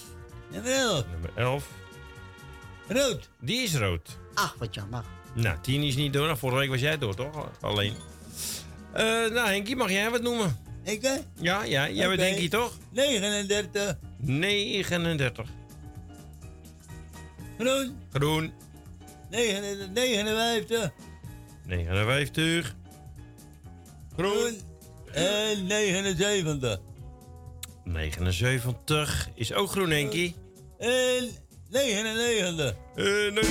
[0.50, 1.04] Nummer 11.
[1.10, 1.66] Nummer 11.
[2.88, 3.28] Rood.
[3.40, 4.18] Die is rood.
[4.34, 5.04] Ach, wat jammer.
[5.34, 6.26] Nou, Tini is niet door.
[6.26, 7.50] Nou, vorige week was jij door, toch?
[7.60, 7.94] Alleen.
[8.92, 10.58] Eh, nou, Henkie, mag jij wat noemen?
[10.82, 11.14] Ik, hè?
[11.34, 11.90] Ja, ja.
[11.90, 12.28] Jij bent Oké.
[12.28, 12.72] Henkie, toch?
[12.90, 13.96] 39.
[14.18, 15.48] 39.
[17.58, 17.96] Groen.
[18.12, 18.52] Groen.
[19.30, 19.88] 59.
[19.92, 20.90] 59.
[21.64, 22.74] 59.
[24.16, 24.60] Groen.
[25.12, 26.80] En 79.
[27.84, 30.34] 79 is ook groen, Henkie.
[30.78, 31.28] En
[31.74, 32.74] 99.
[32.94, 33.44] En 99.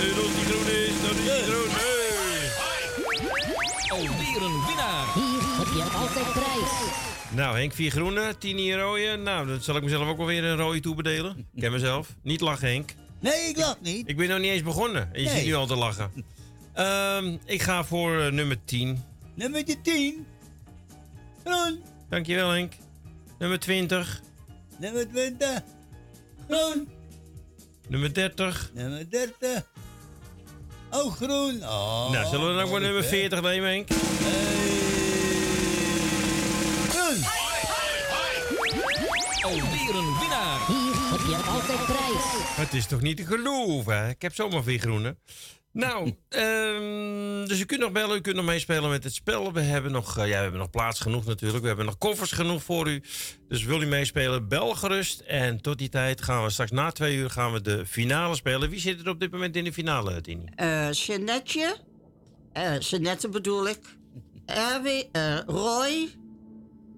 [0.00, 1.70] En als die groen is, dan is die groen.
[1.70, 2.50] Hey.
[3.90, 5.14] Alweer een winnaar.
[5.14, 6.70] Hier heb je altijd prijs.
[7.30, 9.16] Nou, Henk, vier groene, Tini een rode.
[9.16, 11.48] Nou, dan zal ik mezelf ook wel weer een rode toebedelen.
[11.54, 12.14] Ik ken mezelf.
[12.22, 12.94] Niet lachen, Henk.
[13.20, 14.08] Nee, ik lach niet.
[14.08, 15.10] Ik ben nog niet eens begonnen.
[15.12, 15.36] En je Nee.
[15.36, 16.10] zit nu al te lachen.
[16.74, 19.04] Ehm, ik ga voor eh, nummer 10.
[19.34, 20.26] Nummer 10.
[21.44, 21.82] Groen.
[22.08, 22.72] Dankjewel, Henk.
[23.38, 24.20] Nummer 20.
[24.78, 25.62] Nummer 20.
[26.48, 26.88] Groen.
[27.90, 28.70] Nummer 30.
[28.74, 29.66] Nummer 30.
[30.90, 31.62] Ook groen.
[31.62, 33.90] Oh, nou, zullen we dan ook maar nummer 40 nemen, Henk?
[36.88, 37.24] Groen.
[39.42, 40.66] Alweer een winnaar.
[40.66, 42.56] Hier heb je altijd prijs.
[42.56, 44.08] Het is toch niet te geloven, hè?
[44.08, 45.16] Ik heb zomaar vier groene.
[45.72, 49.52] Nou, ehm, dus u kunt nog bellen, u kunt nog meespelen met het spel.
[49.52, 51.60] We hebben nog, eh, ja, we hebben nog plaats genoeg natuurlijk.
[51.60, 53.02] We hebben nog koffers genoeg voor u.
[53.48, 55.20] Dus wil u meespelen, bel gerust.
[55.20, 58.70] En tot die tijd gaan we straks na twee uur gaan we de finale spelen.
[58.70, 60.44] Wie zit er op dit moment in de finale, Tini?
[60.54, 61.76] Eh Jeanette.
[62.52, 63.78] eh Jeanette bedoel ik.
[64.46, 66.08] Erwin, eh, Roy.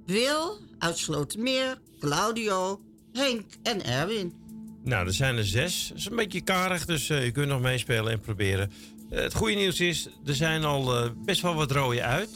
[0.06, 1.78] Wil uit Slotermeer.
[2.00, 2.80] Claudio.
[3.12, 4.41] Henk en Erwin.
[4.84, 5.86] Nou, er zijn er zes.
[5.88, 8.72] Dat is een beetje karig, dus eh, u kunt nog meespelen en proberen.
[9.10, 12.28] Eh, het goede nieuws is, er zijn al eh, best wel wat rode uit.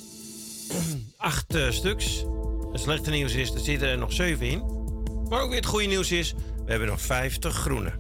[1.17, 2.25] Acht stuks.
[2.73, 4.59] Het slechte nieuws is, er zitten er nog zeven in.
[5.29, 7.93] Maar ook weer het goede nieuws is, we hebben nog 50 groene.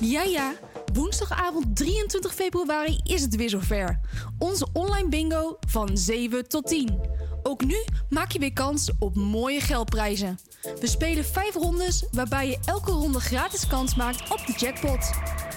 [0.00, 0.54] Ja, ja.
[0.92, 4.00] Woensdagavond 23 februari is het weer zover.
[4.38, 7.00] Onze online bingo van 7 tot 10.
[7.42, 10.38] Ook nu maak je weer kans op mooie geldprijzen.
[10.80, 15.10] We spelen 5 rondes waarbij je elke ronde gratis kans maakt op de jackpot.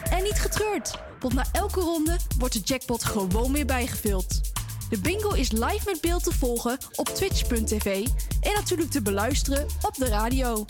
[0.09, 4.41] En niet getreurd, want na elke ronde wordt de jackpot gewoon weer bijgevuld.
[4.89, 8.07] De bingo is live met beeld te volgen op twitch.tv
[8.41, 10.65] en natuurlijk te beluisteren op de radio.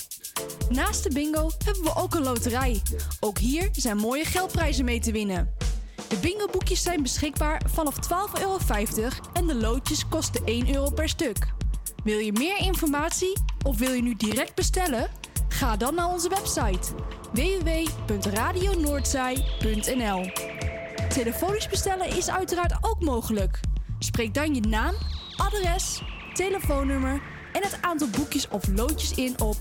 [0.69, 2.81] Naast de bingo hebben we ook een loterij.
[3.19, 5.53] Ook hier zijn mooie geldprijzen mee te winnen.
[6.07, 8.01] De bingo-boekjes zijn beschikbaar vanaf 12,50
[8.41, 8.57] euro
[9.33, 11.53] en de loodjes kosten 1 euro per stuk.
[12.03, 15.09] Wil je meer informatie of wil je nu direct bestellen?
[15.47, 16.93] Ga dan naar onze website
[17.33, 20.31] www.radionoordzij.nl.
[21.09, 23.59] Telefonisch bestellen is uiteraard ook mogelijk.
[23.99, 24.95] Spreek dan je naam,
[25.35, 26.01] adres,
[26.33, 27.21] telefoonnummer
[27.53, 29.57] en het aantal boekjes of loodjes in op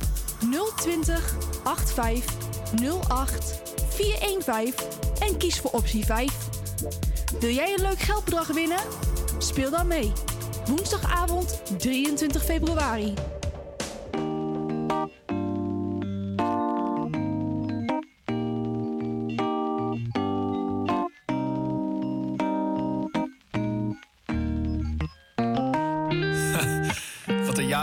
[0.76, 2.34] 020 85
[3.08, 3.62] 08
[3.94, 4.86] 415
[5.18, 6.32] en kies voor optie 5.
[7.40, 8.80] Wil jij een leuk geldbedrag winnen?
[9.38, 10.12] Speel dan mee.
[10.66, 13.14] Woensdagavond 23 februari.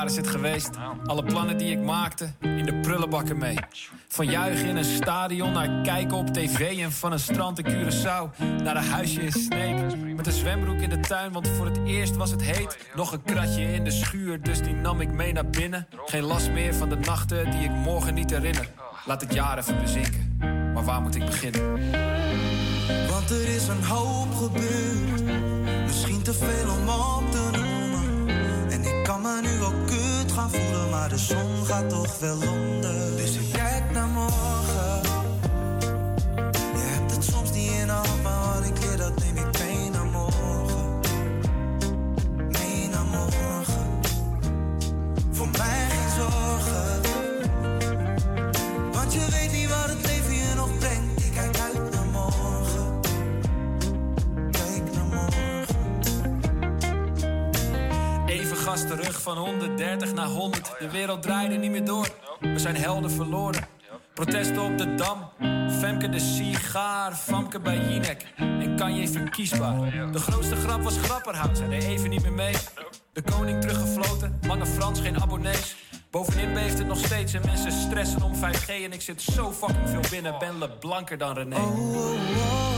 [0.02, 0.70] Jaar is het geweest.
[1.06, 3.58] Alle plannen die ik maakte, in de prullenbakken mee.
[4.08, 6.80] Van juichen in een stadion naar kijken op tv...
[6.80, 9.76] en van een strand in Curaçao naar een huisje in Sneek.
[10.16, 12.78] Met een zwembroek in de tuin, want voor het eerst was het heet.
[12.96, 15.88] Nog een kratje in de schuur, dus die nam ik mee naar binnen.
[16.06, 18.70] Geen last meer van de nachten die ik morgen niet herinner.
[19.06, 20.38] Laat het jaar even bezinken,
[20.74, 21.80] maar waar moet ik beginnen?
[23.10, 25.24] Want er is een hoop gebeurd.
[25.84, 27.61] Misschien te veel om op te noemen
[29.12, 33.18] kan me nu ook kut gaan voelen, maar de zon gaat toch wel onder.
[33.18, 35.02] Dus ik kijk naar morgen.
[36.52, 39.90] Je hebt het soms niet in de maar wat ik leer, dat neem ik mee
[39.90, 41.00] naar morgen.
[42.52, 44.00] Mee naar morgen.
[45.32, 46.01] Voor mij
[58.72, 60.72] gas terug van 130 naar 100.
[60.80, 62.08] De wereld draaide niet meer door.
[62.40, 63.68] We zijn helden verloren.
[64.14, 65.30] Protesten op de Dam.
[65.80, 67.16] Femke de sigaar.
[67.16, 68.34] Famke bij Jinek.
[68.36, 69.92] En Kanye verkiesbaar.
[70.12, 71.60] De grootste grap was Grapperhaus.
[71.60, 72.56] Hij deed even niet meer mee.
[73.14, 74.40] De koning teruggefloten.
[74.48, 75.76] Lange Frans, geen abonnees.
[76.12, 78.68] Bovenin beeft het nog steeds en mensen stressen om 5G.
[78.68, 80.36] En ik zit zo fucking veel binnen.
[80.40, 81.56] Ben le blanker dan René.
[81.56, 82.71] Oh, er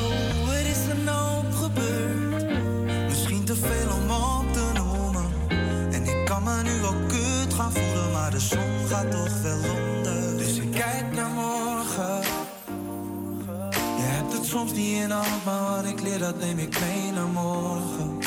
[6.91, 10.37] kut gaan voelen, maar de zon gaat toch wel onder.
[10.37, 12.21] Dus ik kijk naar morgen.
[13.75, 17.11] Je hebt het soms niet in hand, maar wat ik leer, dat neem ik mee
[17.11, 18.17] naar morgen.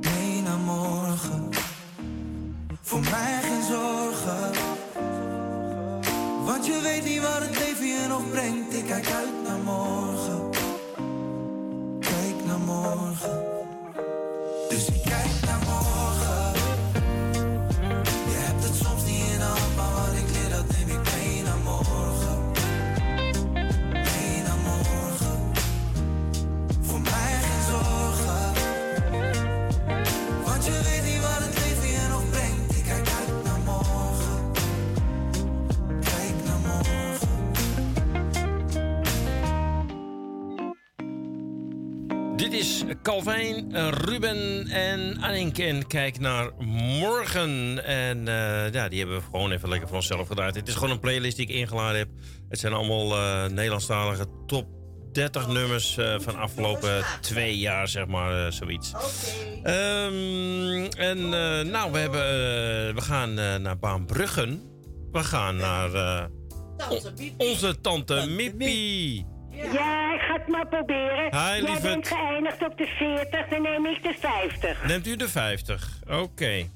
[0.00, 1.48] Mee naar morgen.
[2.82, 4.50] Voor mij geen zorgen.
[6.44, 8.74] Want je weet niet wat het leven je nog brengt.
[8.74, 10.50] Ik kijk uit naar morgen.
[12.00, 13.42] Kijk naar morgen.
[14.68, 15.03] Dus
[42.88, 45.58] is eh, Ruben en Anink.
[45.58, 46.50] En kijk naar
[47.00, 47.84] morgen.
[47.84, 50.54] En eh, ja, die hebben we gewoon even lekker voor onszelf gedraaid.
[50.54, 52.08] Het is gewoon een playlist die ik ingeladen heb.
[52.48, 54.66] Het zijn allemaal eh, Nederlandstalige top
[55.12, 58.92] 30 nummers eh, van afgelopen twee jaar, zeg maar, zoiets.
[59.62, 61.28] Ehm, en
[61.70, 64.62] nou, we, hebben, we gaan naar Baanbruggen.
[65.12, 66.28] We gaan naar
[67.36, 69.33] onze tante Mippie.
[69.54, 71.24] Ja, ik ga het maar proberen.
[71.30, 74.84] Hi, Jij bent geëindigd op de 40, dan neem ik de 50.
[74.86, 75.88] Neemt u de 50?
[76.10, 76.68] Oké.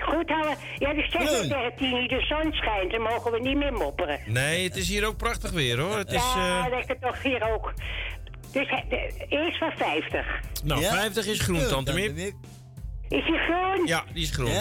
[0.00, 0.56] Goed houden.
[0.78, 4.18] Ja, de 36 die de zon schijnt, dan mogen we niet meer mopperen.
[4.26, 5.96] Nee, het is hier ook prachtig weer hoor.
[5.98, 7.72] Het is, ja, eh, dat toch hier ook.
[8.52, 10.26] Dus eh, de- eerst van 50.
[10.64, 12.16] nou, 50 is groen, tante Miep.
[12.16, 13.86] Is die groen?
[13.86, 14.52] Ja, die is groen.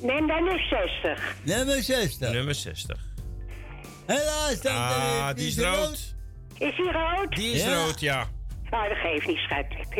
[0.00, 1.34] Neem dan de 60.
[1.42, 2.32] Nummer 60.
[2.32, 2.98] Nummer 60.
[4.06, 6.14] Helaas, tante Ah, die is rood.
[6.58, 7.36] Is die rood?
[7.36, 8.26] Die is rood, ja.
[8.70, 9.64] Ah, dat geeft niet, schat.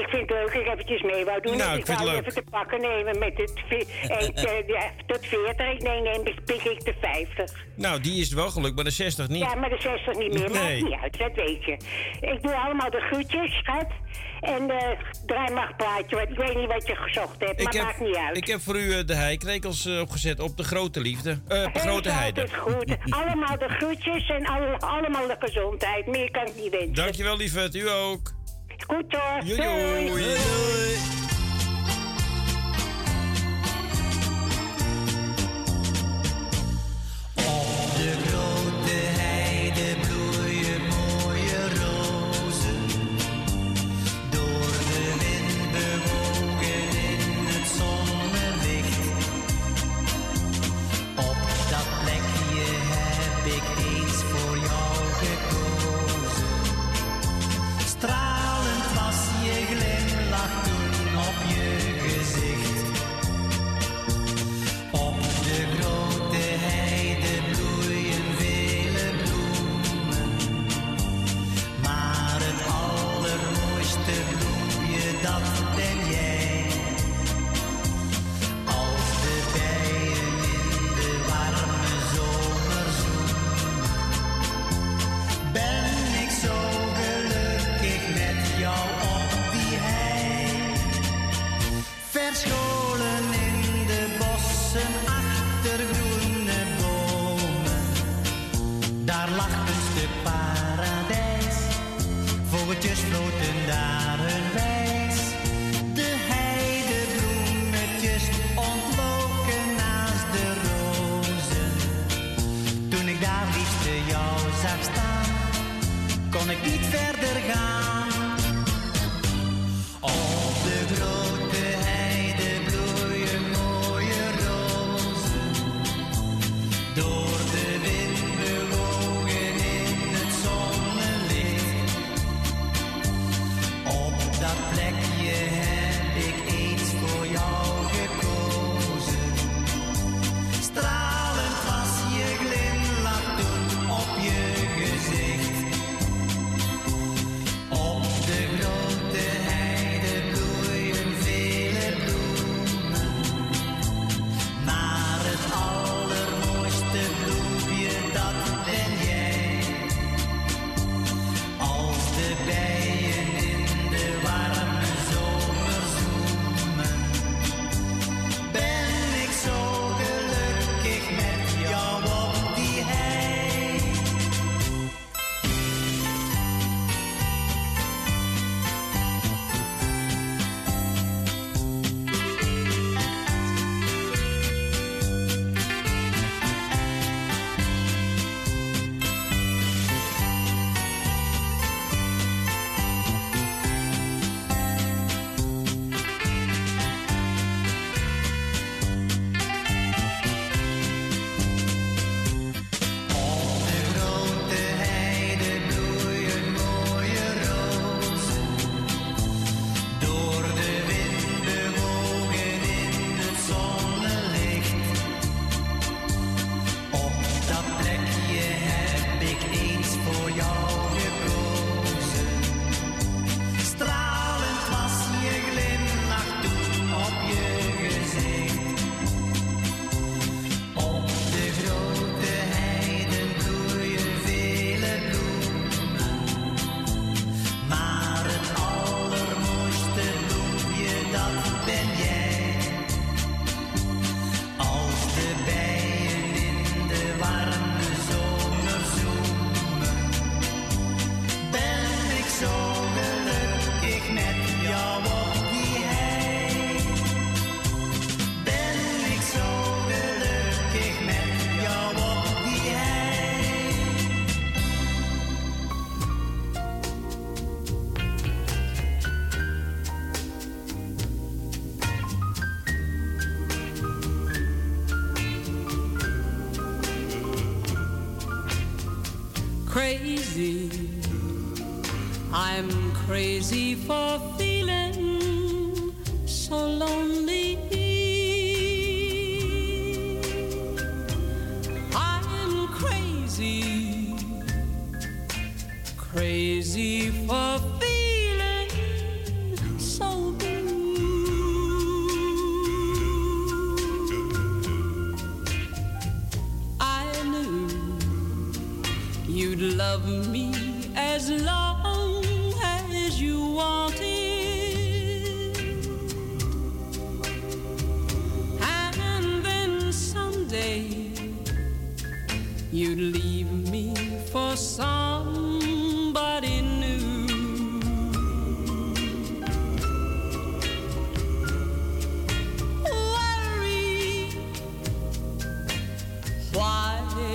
[0.00, 1.56] Ik vind het leuk, ik eventjes mee wou doen.
[1.56, 2.26] Nou, ik vind wou het leuk.
[2.26, 5.72] even te pakken nemen met het eh, ja, tot 40.
[5.72, 7.52] Ik neem, neem pik ik de 50.
[7.76, 9.42] Nou, die is wel gelukt, maar de 60 niet.
[9.42, 10.50] Ja, maar de 60 niet meer.
[10.50, 10.82] Nee.
[10.82, 11.72] Maakt niet uit, dat weet je.
[12.20, 13.86] Ik doe allemaal de groetjes, schat.
[14.40, 17.82] En eh draai maar een plaatje, want ik weet niet wat je gezocht hebt, maar
[17.84, 18.36] maakt niet uit.
[18.36, 21.30] ik heb voor u eh, de heikrekels eh, opgezet op de grote liefde.
[21.30, 22.40] Eh, op de Heel grote heide.
[22.40, 22.96] altijd goed.
[23.20, 26.06] allemaal de groetjes en alle, allemaal de gezondheid.
[26.06, 26.94] Meer kan ik niet wensen.
[26.94, 27.74] Dankjewel, lieverd.
[27.74, 28.32] U ook.
[28.86, 29.40] Goed hoor.
[29.44, 29.56] Doei,
[30.06, 30.06] doei.
[30.06, 31.27] De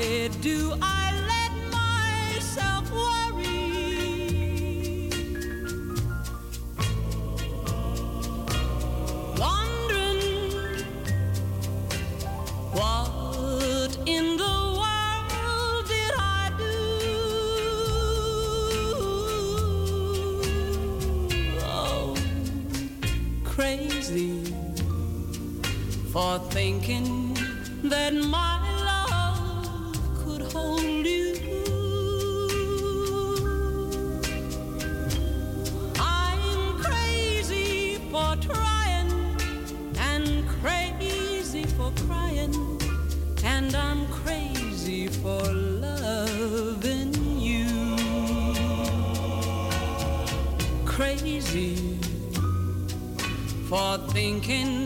[0.03, 3.47] Do I let myself worry?
[9.39, 10.83] Wondering
[12.73, 16.73] what in the world did I do?
[21.63, 22.17] Oh,
[23.45, 24.43] crazy
[26.11, 27.37] for thinking
[27.83, 28.52] that my
[54.13, 54.82] thinking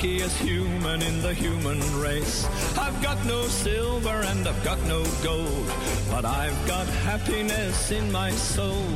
[0.00, 2.46] luckiest human in the human race.
[2.78, 5.66] I've got no silver and I've got no gold,
[6.10, 8.86] but I've got happiness in my soul.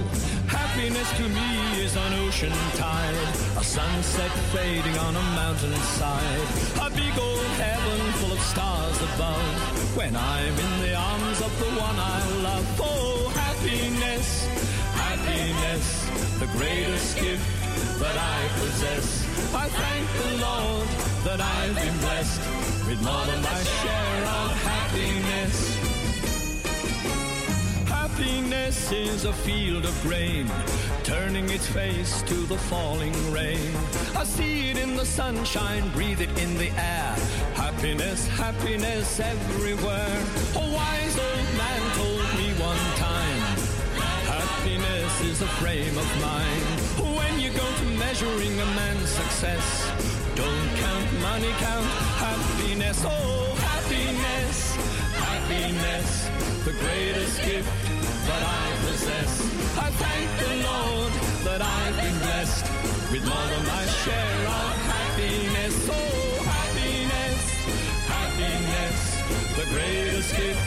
[0.47, 3.29] Happiness to me is an ocean tide,
[3.59, 6.41] a sunset fading on a mountainside,
[6.81, 9.97] a big old heaven full of stars above.
[9.99, 14.47] When I'm in the arms of the one I love, oh, happiness,
[15.05, 15.87] happiness,
[16.41, 17.45] the greatest gift
[18.01, 19.24] that I possess.
[19.57, 20.89] I thank the Lord
[21.25, 22.41] that I've been blessed
[22.89, 25.79] with more than my share of happiness.
[27.89, 30.51] Happiness is a field of grain,
[31.03, 33.73] turning its face to the falling rain.
[34.17, 37.15] I see it in the sunshine, breathe it in the air.
[37.55, 40.23] Happiness, happiness everywhere.
[40.57, 43.41] A wise old man told me one time,
[44.27, 47.17] happiness is a frame of mind.
[47.17, 47.74] When you go
[48.15, 49.91] measuring a man's success,
[50.37, 51.85] don't count money, count
[52.23, 53.03] happiness.
[53.05, 54.77] Oh, happiness,
[55.19, 56.31] happiness,
[56.65, 57.69] the greatest gift
[58.29, 59.33] that I possess.
[59.79, 61.13] I thank the Lord
[61.43, 62.65] that I've been blessed
[63.11, 65.75] with more than my share of happiness.
[65.91, 67.43] Oh, happiness,
[68.15, 68.99] happiness,
[69.59, 70.63] the greatest gift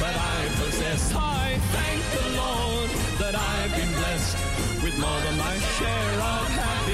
[0.00, 1.12] that I possess.
[1.14, 2.88] I thank the Lord
[3.20, 4.36] that I've been blessed
[4.82, 6.85] with more than my share of happiness.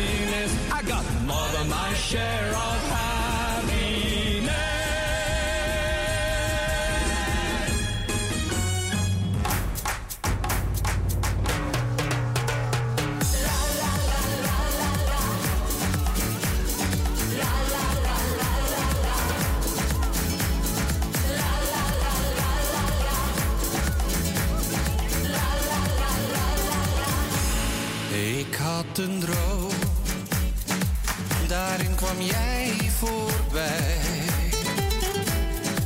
[0.72, 3.32] I got more than my share of happiness.
[28.98, 29.61] Een droom,
[32.12, 33.98] kwam jij voorbij.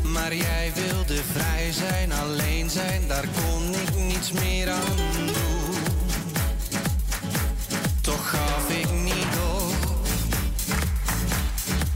[0.02, 5.34] Maar jij wilde vrij zijn, alleen zijn, daar kon ik niets meer aan doen.
[8.00, 10.06] Toch gaf ik niet op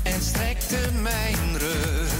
[0.02, 2.12] en strekte mijn rug.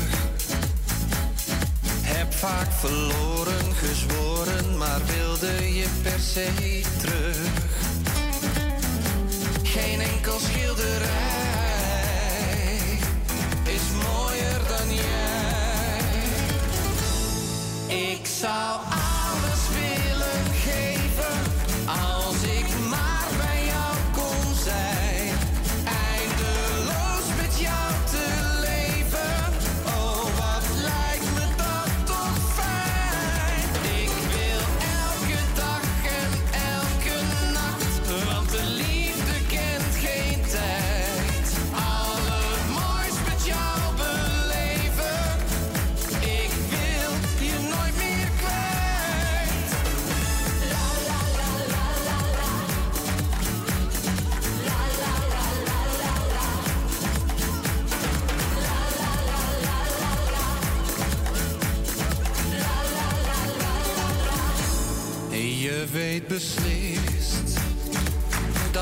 [2.02, 7.36] Heb vaak verloren, gezworen, maar wilde je per se terug.
[9.62, 11.59] Geen enkel schilderij.
[18.42, 18.79] Ik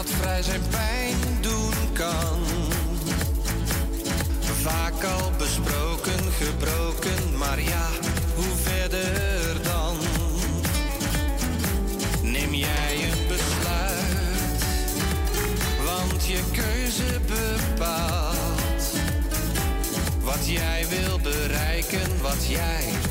[0.02, 2.38] dat vrij zijn pijn doen kan.
[4.40, 7.88] Vaak al besproken, gebroken, maar ja,
[8.34, 9.96] hoe verder dan?
[12.22, 14.62] Neem jij een besluit,
[15.84, 18.92] want je keuze bepaalt
[20.22, 23.07] wat jij wil bereiken, wat jij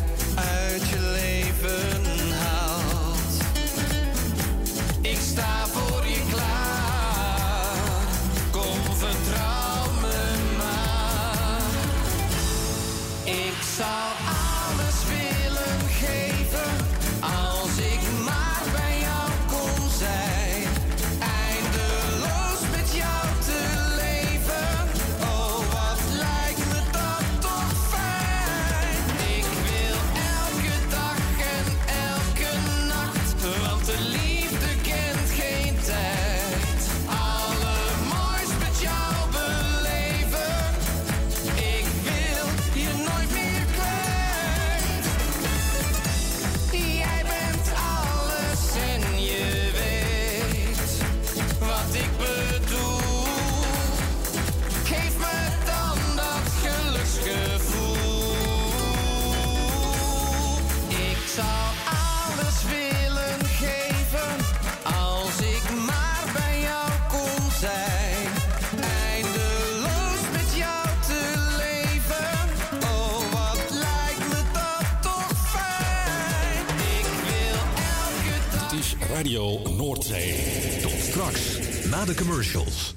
[79.98, 81.58] Tot straks,
[81.90, 82.94] na de commercials.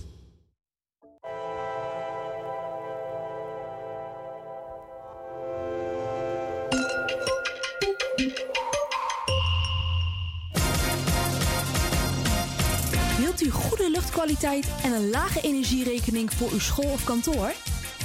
[13.18, 17.52] Wilt u goede luchtkwaliteit en een lage energierekening voor uw school of kantoor?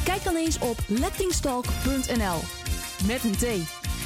[0.03, 2.39] Kijk dan eens op lettingstalk.nl.
[3.07, 3.85] Met een T.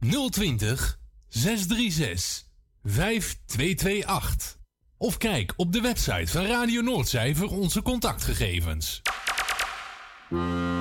[0.00, 0.98] 020
[1.28, 2.46] 636
[2.84, 4.58] 5228.
[4.96, 9.02] Of kijk op de website van Radio Noordzij voor onze contactgegevens.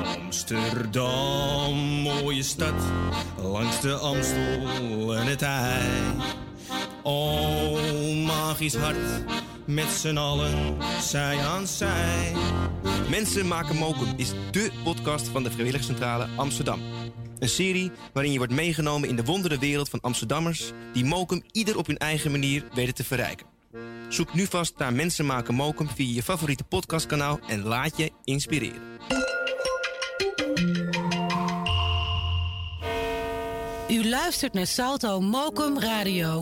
[0.03, 2.84] Amsterdam, mooie stad,
[3.38, 6.15] langs de Amstel en het IJ.
[7.03, 9.23] Oh, magisch hart,
[9.65, 12.34] met z'n allen, zij aan zij.
[13.10, 16.80] Mensen maken mokum is dé podcast van de Vrijwilligcentrale Amsterdam.
[17.40, 20.72] Een serie waarin je wordt meegenomen in de wondere wereld van Amsterdammers...
[20.94, 23.46] die mokum ieder op hun eigen manier weten te verrijken.
[24.10, 27.40] Zoek nu vast naar Mensen maken mokum via je favoriete podcastkanaal...
[27.48, 28.82] en laat je inspireren.
[33.90, 36.42] U luistert naar Salto Mokum Radio.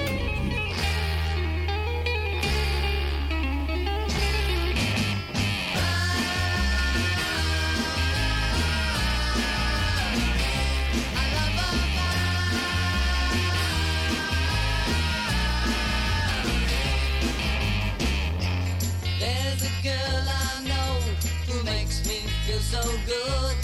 [22.61, 23.55] So good.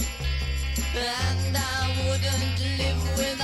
[0.96, 3.37] And I wouldn't live without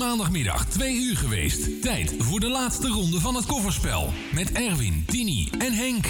[0.00, 1.82] maandagmiddag 2 uur geweest.
[1.82, 4.12] Tijd voor de laatste ronde van het kofferspel.
[4.32, 6.06] Met Erwin, Tini en Henk.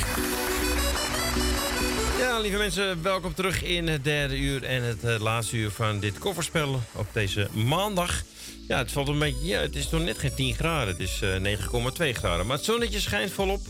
[2.18, 6.00] Ja, lieve mensen, welkom terug in het derde uur en het eh, laatste uur van
[6.00, 8.22] dit kofferspel op deze maandag.
[8.68, 11.20] Ja, het valt een beetje, ja, het is nog net geen 10 graden, het is
[11.22, 12.46] eh, 9,2 graden.
[12.46, 13.60] Maar het zonnetje schijnt volop.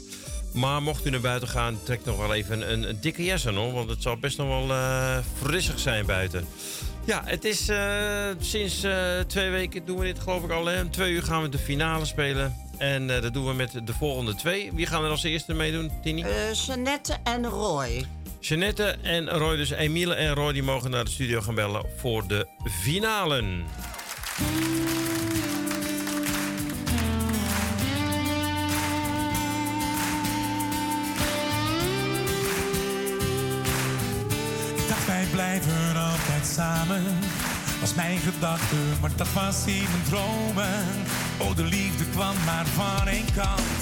[0.52, 3.54] Maar mocht u naar buiten gaan, trek nog wel even een, een dikke jas aan,
[3.54, 3.72] hoor.
[3.72, 6.46] Want het zal best nog wel eh, frissig zijn buiten.
[7.04, 10.66] Ja, het is eh, sinds eh, twee weken doen we dit geloof ik al.
[10.66, 10.80] Hè?
[10.80, 12.56] Om twee uur gaan we de finale spelen.
[12.78, 14.72] En eh, dat doen we met de volgende twee.
[14.72, 16.24] Wie gaan er als eerste meedoen, Tini?
[16.66, 18.04] Jeannette en Roy.
[18.40, 22.26] Jeannette en Roy, dus Emile en Roy, die mogen naar de studio gaan bellen voor
[22.26, 22.46] de
[22.82, 23.64] finalen.
[35.40, 37.02] Blijven altijd samen.
[37.80, 40.84] Was mijn gedachte, maar dat was in mijn dromen.
[41.38, 43.80] Oh, de liefde kwam maar van één kant.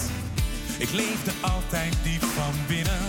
[0.78, 3.06] Ik leefde altijd diep van binnen.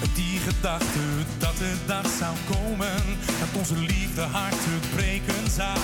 [0.00, 1.04] Met die gedachte
[1.38, 2.96] dat de dag zou komen.
[3.40, 5.78] Dat onze liefde harten breken zou.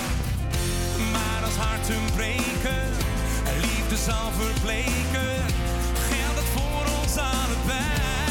[1.13, 2.83] Maar als harten breken
[3.51, 5.35] en liefde zal verbleken.
[6.09, 8.24] Geldt het voor ons allebei.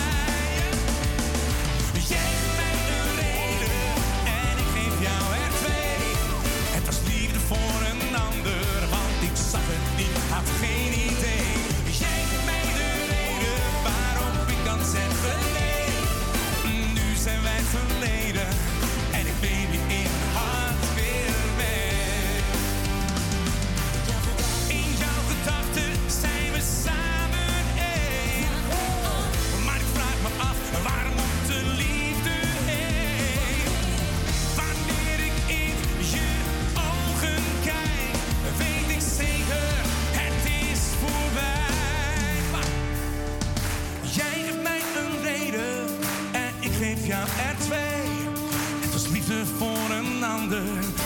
[50.24, 51.02] Een.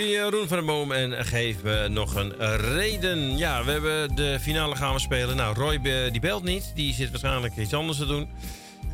[0.00, 3.36] Jeroen van den Boom en geef me nog een reden.
[3.36, 5.36] Ja, we hebben de finale gaan we spelen.
[5.36, 6.72] Nou, Roy die belt niet.
[6.74, 8.28] Die zit waarschijnlijk iets anders te doen.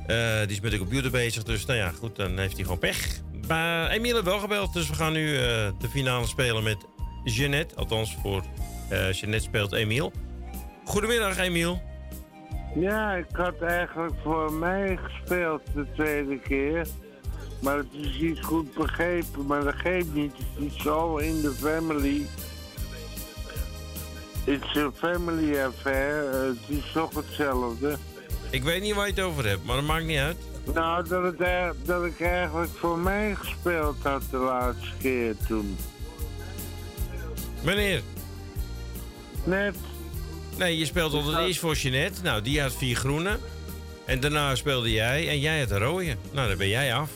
[0.07, 1.43] Eh, die is met de computer bezig.
[1.43, 3.20] Dus nou ja, goed, dan heeft hij gewoon pech.
[3.49, 4.73] Maar Emiel heeft wel gebeld.
[4.73, 5.43] Dus we gaan nu eh,
[5.79, 6.87] de finale spelen met
[7.25, 7.75] Jeannette.
[7.75, 8.43] Althans, voor
[8.89, 10.12] eh Jeannette speelt Emiel.
[10.85, 11.83] Goedemiddag, Emiel.
[12.75, 16.87] Ja, ik had eigenlijk voor mij gespeeld de tweede keer.
[17.60, 20.32] Maar het is niet goed begrepen, maar dat geeft niet.
[20.55, 22.26] Het is zo in de family.
[24.44, 26.32] It's a family affair.
[26.47, 27.97] Het is toch hetzelfde.
[28.51, 30.36] Ik weet niet waar je het over hebt, maar dat maakt niet uit.
[30.74, 35.76] Nou, dat, het, er- dat ik eigenlijk voor mij gespeeld had de laatste keer toen.
[37.64, 38.02] Wanneer?
[39.44, 39.74] Net.
[40.56, 42.22] Nee, je speelt altijd eerst voor Jeannette.
[42.22, 43.39] Nou, die had vier groene.
[44.05, 46.16] En daarna speelde jij en jij had een rode.
[46.32, 47.10] Nou, dan ben jij af.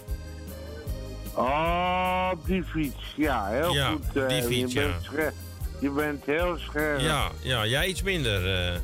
[1.34, 3.14] Oh, die fiets.
[3.16, 4.16] Ja, heel Ja, goed.
[4.22, 5.10] eh, die fiets, je, bent ja.
[5.10, 5.34] scherp.
[5.80, 7.00] je bent heel scherp.
[7.00, 8.54] Ja, ja, jij iets minder.
[8.72, 8.78] eh.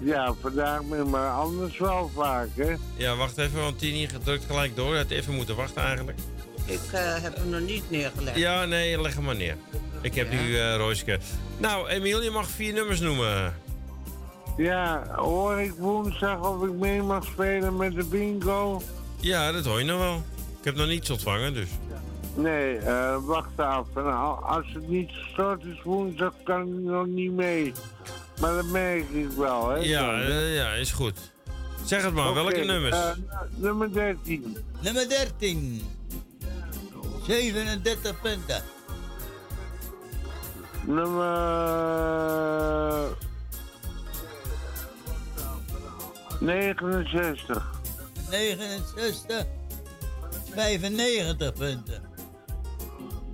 [0.00, 2.74] Ja, vandaag meer, maar anders wel vaak, hè?
[2.96, 4.88] Ja, wacht even, want Tini drukt gelijk door.
[4.88, 6.18] Hij had even moeten wachten eigenlijk.
[6.66, 8.36] Ik eh, heb hem nog niet neergelegd.
[8.36, 9.56] Ja, nee, leg hem maar neer.
[10.00, 10.40] Ik heb Ja.
[10.40, 11.18] nu eh Royske.
[11.58, 13.54] Nou, Emiel, je mag vier nummers noemen.
[14.56, 18.82] Ja, hoor ik woensdag of ik mee mag spelen met de bingo?
[19.20, 20.22] Ja, dat hoor je nog wel.
[20.58, 21.68] Ik heb nog niets ontvangen, dus.
[22.34, 23.86] Nee, eh, wacht af.
[23.94, 27.72] En al- als het niet gestort is woensdag, kan ik nog niet mee.
[28.40, 29.76] Maar dat merk ik wel, hè?
[29.76, 31.32] Ja, eh, ja, is goed.
[31.84, 32.96] Zeg het maar, welke nummers?
[32.96, 33.10] eh,
[33.56, 34.56] nummer 13.
[34.80, 35.82] Nummer 13.
[37.26, 38.62] 37 punten.
[40.86, 41.28] Nummer
[46.40, 47.70] 69.
[48.30, 49.44] 69.
[50.54, 52.02] 95 punten.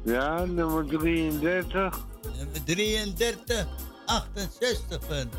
[0.03, 1.99] Ja, nummer 33.
[2.39, 3.67] Nummer 33.
[4.07, 5.39] 68 punten.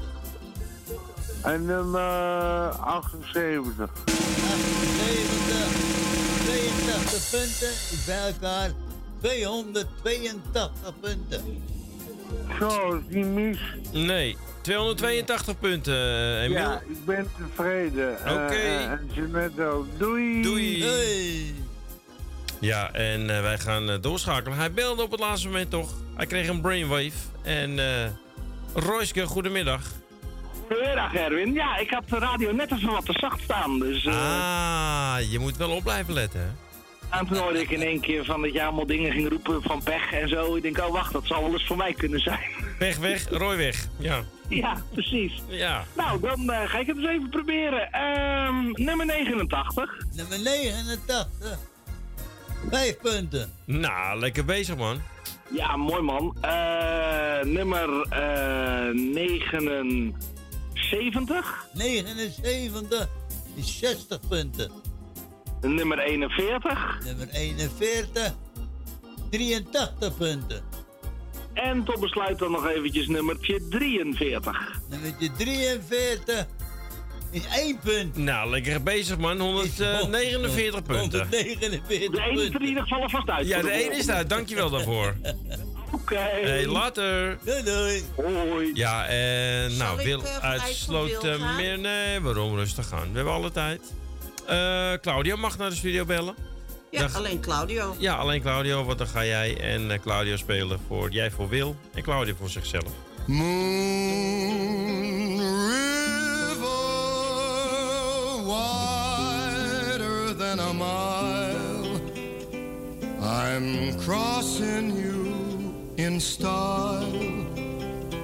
[1.43, 2.01] En nummer
[2.69, 3.89] 78.
[6.45, 8.71] 82 punten is bij elkaar
[9.21, 11.63] 282 punten.
[12.59, 13.57] Zo, is niet mis.
[13.91, 16.59] Nee, 282 punten, eh, Emiel.
[16.59, 18.25] Ja, ik ben tevreden.
[18.25, 18.53] Eh, Oké.
[18.53, 19.85] eh, en Jeanette ook.
[19.97, 20.41] Doei.
[20.41, 21.55] Doei.
[22.61, 24.57] Ja, en eh, wij gaan eh, doorschakelen.
[24.57, 25.91] Hij belde op het laatste moment toch.
[26.15, 27.11] Hij kreeg een brainwave.
[27.43, 28.09] En eh
[28.73, 29.81] Royske, goedemiddag.
[30.67, 31.53] Goedemiddag Erwin.
[31.53, 33.79] Ja, ik had de radio net even wat te zacht staan.
[33.79, 36.47] Dus eh, Ah, je moet wel op blijven letten, hè?
[37.17, 39.83] en toen hoorde ik in één keer van dat je allemaal dingen ging roepen van
[39.83, 40.55] pech en zo.
[40.55, 42.39] Ik denk, oh wacht, dat zal wel eens voor mij kunnen zijn.
[42.79, 43.87] Weg, weg, Roy weg.
[43.97, 44.23] Ja.
[44.49, 45.33] ja, precies.
[45.47, 45.83] Ja.
[45.95, 47.91] Nou, dan eh, ga ik het eens even proberen.
[47.91, 50.05] Ehm, nummer 89.
[50.15, 51.27] Nummer 89.
[52.69, 53.51] 5 punten.
[53.65, 55.01] Nou, lekker bezig, man.
[55.53, 56.35] Ja, mooi man.
[56.41, 61.65] Eh, nummer eh 79.
[61.73, 63.07] 79
[63.55, 64.71] is 60 punten.
[65.61, 66.97] Nummer 41.
[67.05, 68.33] Nummer 41.
[69.29, 70.63] 83 punten.
[71.53, 74.79] En tot besluit dan nog eventjes nummertje 43.
[74.89, 76.45] Nummertje 43
[77.31, 78.17] is 1 punt.
[78.17, 79.39] Nou, lekker bezig, man.
[79.39, 81.19] 149 punten.
[81.19, 83.47] 149 De ene is er in ieder geval alvast uit.
[83.47, 84.29] Ja, de ene is uit.
[84.29, 85.15] Dankjewel daarvoor.
[85.91, 86.15] Oké.
[86.15, 87.37] Hey, later.
[87.43, 88.03] Doei, doei.
[88.15, 88.71] Hoi.
[88.73, 91.19] Ja, en nou, Wil eh, vanuit uit van Wil gaan?
[91.19, 91.79] Slotermeer.
[91.79, 93.09] Nee, waarom rustig gaan?
[93.09, 93.81] We hebben alle tijd.
[94.47, 96.35] Eh Claudio mag naar de studio bellen.
[96.91, 97.15] Ja, Dag.
[97.15, 97.95] alleen Claudio.
[97.99, 101.75] Ja, alleen Claudio, want dan ga jij en eh, Claudio spelen voor jij voor Wil
[101.93, 102.91] en Claudio voor zichzelf.
[103.27, 104.51] Moon
[108.51, 111.99] wider than a mile.
[113.21, 115.19] I'm crossing you
[115.97, 117.29] in style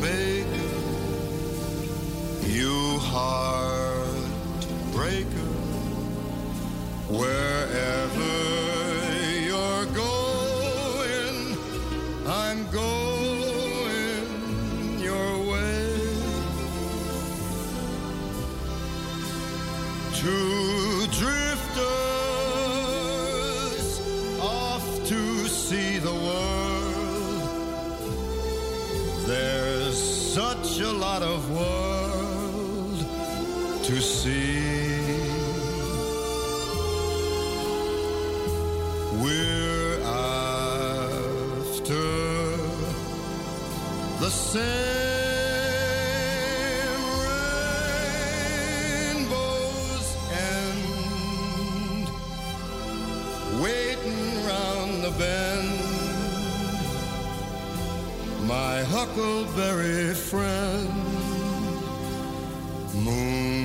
[0.00, 0.76] maker,
[2.58, 2.76] you
[3.12, 4.30] heartbreaker.
[7.18, 8.51] Wherever
[44.52, 44.60] same
[49.14, 50.08] rainbow's
[50.52, 52.06] end,
[53.62, 55.72] waiting round the bend.
[58.46, 60.92] My huckleberry friend,
[62.94, 63.61] Moon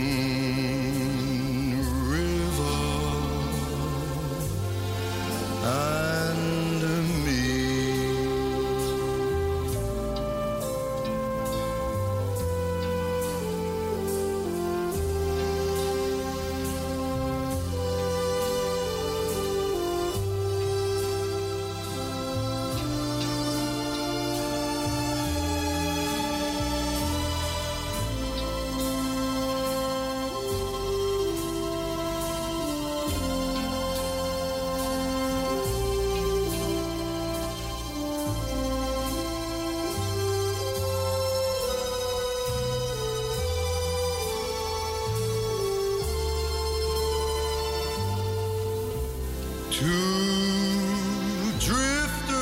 [49.78, 52.34] Two drifters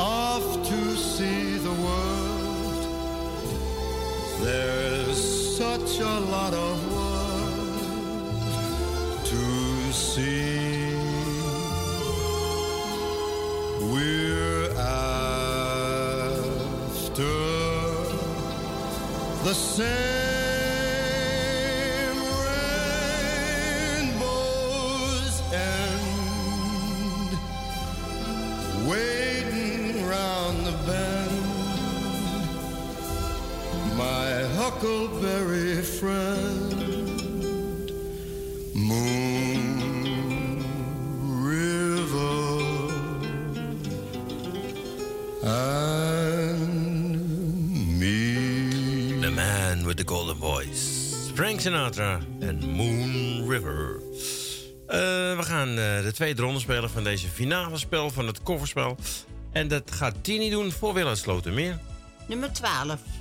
[0.00, 2.82] off to see the world.
[4.40, 8.40] There's such a lot of world
[9.26, 10.96] to see.
[13.92, 15.22] We're after
[19.44, 20.15] the same
[34.80, 36.74] huckleberry friend,
[38.74, 40.62] Moon
[41.44, 42.62] River,
[45.42, 46.68] and
[47.98, 49.20] me.
[49.20, 51.30] The man with the golden voice.
[51.34, 54.00] Frank Sinatra en Moon River.
[54.86, 54.98] Eh,
[55.36, 58.96] we gaan eh, de tweede ronde spelen van deze finale spel van het kofferspel.
[59.52, 61.78] En dat gaat Tini doen voor Willem Slotermeer.
[62.26, 63.15] Nummer 12.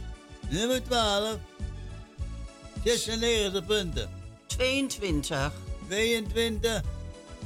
[0.50, 1.38] Nummer 12.
[2.84, 4.10] 96 punten.
[4.48, 5.52] 22.
[5.88, 6.82] 22.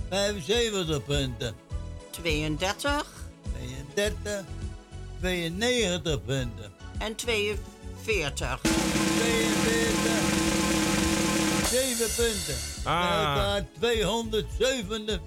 [0.10, 1.56] 75 punten.
[2.12, 3.06] 32.
[3.94, 4.44] 32.
[5.20, 6.72] 92 punten.
[6.98, 8.60] En 42.
[8.62, 10.40] 42.
[11.70, 12.56] 7 punten.
[12.84, 13.10] Ah.
[13.10, 15.20] Bij elkaar 247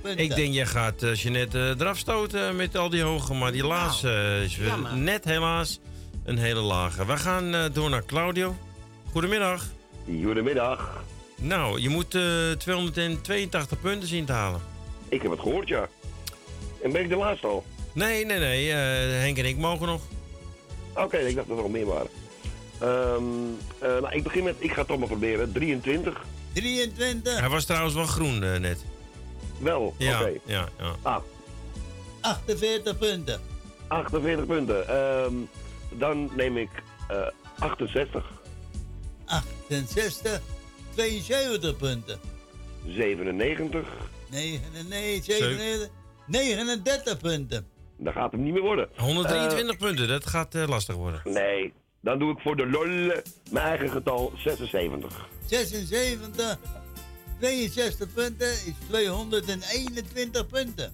[0.00, 0.24] punten.
[0.24, 3.34] Ik denk, jij gaat eh, Jeanette eh, eraf stoten met al die hoge.
[3.34, 4.96] Maar die laatste eh, is weer jammer.
[4.96, 5.80] net helaas
[6.24, 7.06] een hele lage.
[7.06, 8.56] We gaan eh, door naar Claudio.
[9.12, 9.64] Goedemiddag.
[10.24, 11.02] Goedemiddag.
[11.36, 14.60] Nou, je moet eh, 282 punten zien te halen.
[15.08, 15.88] Ik heb het gehoord, ja.
[16.82, 17.64] En ben ik de laatste al?
[17.92, 18.70] Nee, nee, nee.
[18.72, 18.76] eh,
[19.20, 20.00] Henk en ik mogen nog.
[20.94, 22.08] Oké, ik dacht dat er nog meer waren.
[22.78, 23.22] Ehm,
[23.78, 26.24] eh, nou, ik begin met, ik ga het toch maar proberen, 23.
[26.52, 27.40] 23.
[27.40, 28.78] Hij was trouwens wel groen eh, net.
[29.58, 30.32] Wel, Ja, oké.
[30.44, 30.94] ja, ja.
[31.02, 31.16] Ah,
[32.20, 33.40] 48 punten.
[33.86, 34.88] 48 punten.
[34.88, 35.32] Ehm,
[35.98, 36.70] dan neem ik
[37.08, 37.26] eh
[37.58, 38.24] 68,
[39.24, 40.40] 68.
[40.94, 42.18] 72 punten.
[42.86, 43.88] 97.
[44.30, 45.88] 99, 97.
[46.26, 47.66] 39 punten.
[47.96, 48.88] Dan gaat hem niet meer worden.
[48.96, 51.20] 123 punten, dat gaat eh, lastig worden.
[51.24, 52.86] Nee, dan doe ik voor de lol
[53.50, 55.28] mijn eigen getal 76.
[55.46, 56.58] 76.
[57.40, 60.92] 62 punten is 221 punten.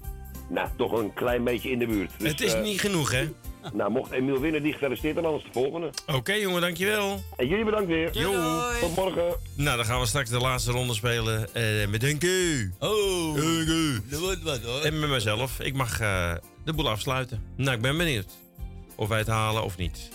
[0.48, 2.10] Nou, toch een klein beetje in de buurt.
[2.18, 3.28] Dus, Het is eh, niet genoeg, hè?
[3.73, 5.91] Nou, mocht Emiel winnen, die gefeliciteerd en anders de volgende.
[6.07, 7.23] Oké, jongen, dankjewel.
[7.37, 8.11] En jullie bedankt weer.
[8.19, 8.62] Jo.
[8.81, 9.37] Tot morgen.
[9.57, 12.70] Nou, dan gaan we straks de laatste ronde spelen eh, met Henkie.
[12.78, 14.01] Oh, Henkie.
[14.11, 14.81] dat wordt wat hoor.
[14.81, 15.61] En met mezelf.
[15.61, 16.32] Ik mag eh,
[16.65, 17.43] de boel afsluiten.
[17.57, 18.27] Nou, ik ben benieuwd
[18.97, 20.11] of wij het halen of niet.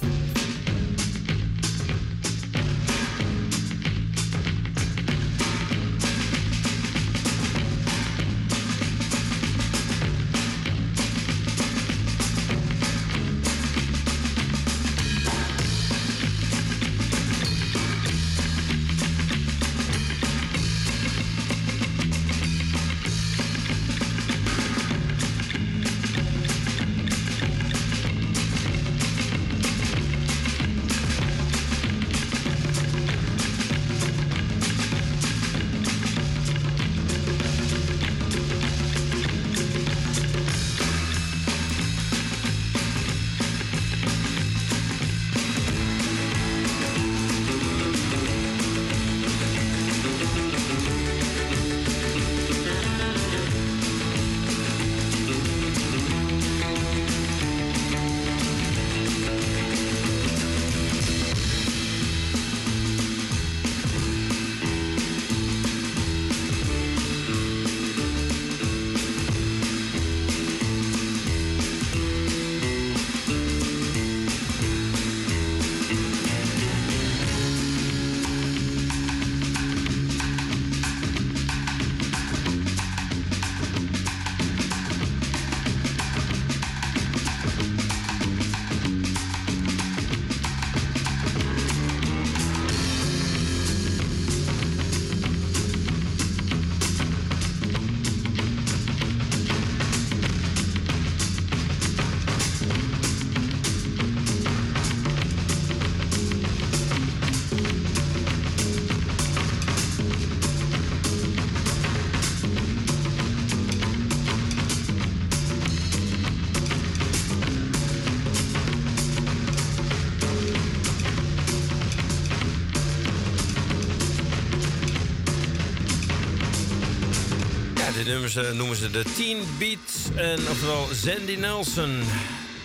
[128.43, 130.11] Ze- noemen ze de Teen Beat.
[130.15, 132.01] En oftewel Sandy Nelson.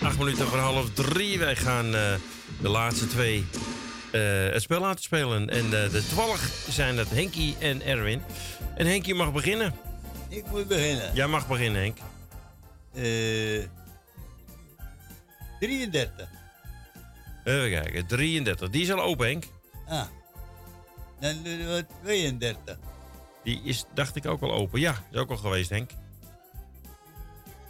[0.01, 1.39] Acht minuten voor half drie.
[1.39, 2.13] Wij gaan eh,
[2.61, 3.45] de laatste twee
[4.11, 4.21] eh,
[4.51, 5.49] het spel laten spelen.
[5.49, 8.21] En eh, de toevallig zijn dat Henky en Erwin.
[8.75, 9.73] En Henky mag beginnen.
[10.29, 11.11] Ik moet beginnen.
[11.13, 11.97] Jij mag beginnen, Henk.
[12.93, 13.67] Eh
[15.59, 16.27] 33.
[17.43, 18.69] Even kijken, 33.
[18.69, 19.43] Die is al open, Henk.
[19.87, 20.03] Ah.
[21.19, 22.77] Dan doen we 32.
[23.43, 24.79] Die is, dacht ik, ook al open.
[24.79, 25.91] Ja, is ook al geweest, Henk.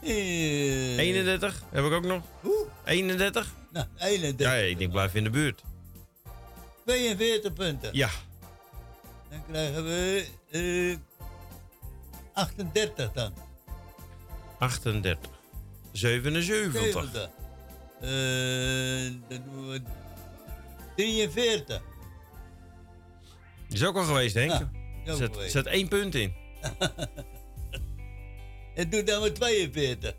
[0.03, 2.23] Eh, 31 heb ik ook nog.
[2.85, 3.53] 31?
[3.71, 4.47] Nou, 31.
[4.47, 5.63] Ja, ik denk blijf in de buurt.
[6.85, 7.89] 42 punten.
[7.93, 8.09] Ja.
[9.29, 10.97] Dan krijgen we eh
[12.33, 13.33] 38 dan.
[14.59, 15.31] 38.
[15.91, 16.81] 77.
[16.81, 17.29] 70.
[18.01, 18.09] Eh,
[19.27, 19.81] dan doen we
[20.95, 21.81] 43.
[23.67, 24.51] Die is ook al geweest, Henk.
[24.51, 26.33] Ja, ook zet, zet één punt in.
[28.75, 30.13] En doe dan maar 42.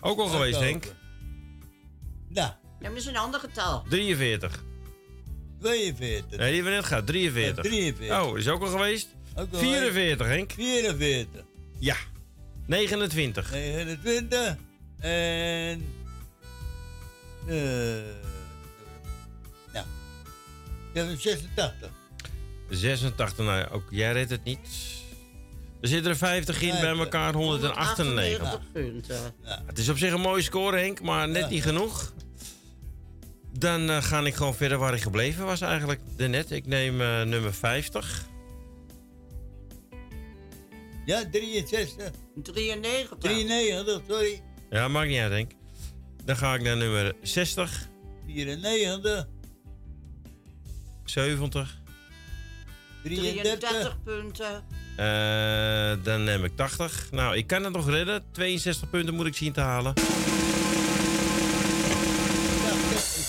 [0.00, 0.94] Ook al geweest, Henk.
[2.28, 2.50] Nou,
[2.80, 3.82] Dat is een ander getal.
[3.88, 4.64] 43.
[5.60, 6.38] 42.
[6.38, 7.06] Nee, die hebben we net gehad.
[7.06, 7.64] 43.
[7.64, 8.20] Ja, 43.
[8.22, 9.08] Oh, is ook al geweest?
[9.36, 10.52] Ook al 44, Henk.
[10.52, 11.42] 44.
[11.78, 11.96] Ja.
[12.66, 13.50] 29.
[13.50, 14.56] 29.
[14.98, 15.84] En.
[17.46, 17.56] eh
[19.72, 19.86] nou.
[20.92, 21.90] Ik heb een 86.
[22.68, 23.44] 86.
[23.44, 24.58] Nou, ja, ook jij redt het niet.
[25.80, 28.60] Er zitten er 50 in, bij elkaar 198.
[28.72, 29.34] punten.
[29.66, 32.12] Het is op zich een mooie score, Henk, maar net niet genoeg.
[33.58, 36.50] Dan eh, ga ik gewoon verder waar ik gebleven was eigenlijk net.
[36.50, 38.26] Ik neem eh, nummer 50.
[41.04, 42.10] Ja, 63.
[42.42, 43.18] 93.
[43.18, 44.42] 93, sorry.
[44.70, 45.52] Ja, maakt niet uit, Henk.
[46.24, 47.88] Dan ga ik naar nummer 60,
[48.26, 49.28] 94.
[51.04, 51.80] 70.
[53.02, 53.58] 33.
[53.58, 54.64] 33 punten.
[54.96, 57.08] eh, dan neem ik 80.
[57.10, 58.22] Nou, ik kan het nog redden.
[58.32, 59.92] 62 punten moet ik zien te halen.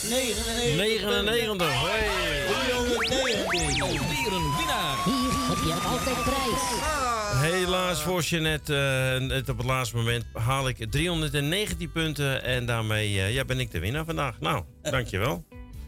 [0.10, 1.24] 99.
[1.24, 1.82] 99.
[1.82, 2.10] Hey.
[2.48, 3.82] 319.
[3.82, 4.98] Alweer een winnaar.
[5.06, 6.62] Hier heb je altijd prijs.
[7.52, 8.76] Helaas voor Jeanette,
[9.22, 12.44] eh, het op het laatste moment haal ik 319 punten.
[12.44, 14.40] En daarmee eh, ja, ben ik de winnaar vandaag.
[14.40, 15.46] Nou, dankjewel.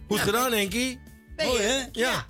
[0.08, 1.00] Goed gedaan, Henkie.
[1.46, 1.80] Mooi, hè?
[1.92, 2.26] Ja.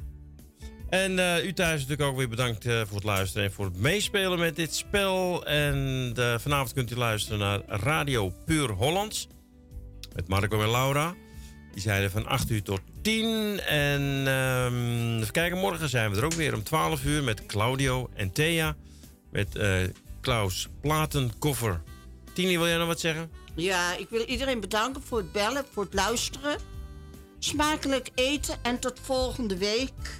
[0.92, 3.78] En eh, u thuis natuurlijk ook weer bedankt eh, voor het luisteren en voor het
[3.78, 5.46] meespelen met dit spel.
[5.46, 9.28] En eh, vanavond kunt u luisteren naar Radio Puur Hollands.
[10.16, 11.16] Met Marco en Laura.
[11.74, 13.60] Die zeiden van 8 uur tot 10.
[13.60, 18.10] En ehm, even kijken, morgen zijn we er ook weer om 12 uur met Claudio
[18.14, 18.76] en Thea.
[19.30, 19.60] Met
[20.22, 21.82] Klaus Platenkoffer.
[22.34, 23.32] Tini, wil jij nog wat zeggen?
[23.56, 26.58] Ja, ik wil iedereen bedanken voor het bellen, voor het luisteren.
[27.40, 30.20] Smakelijk eten en tot volgende week.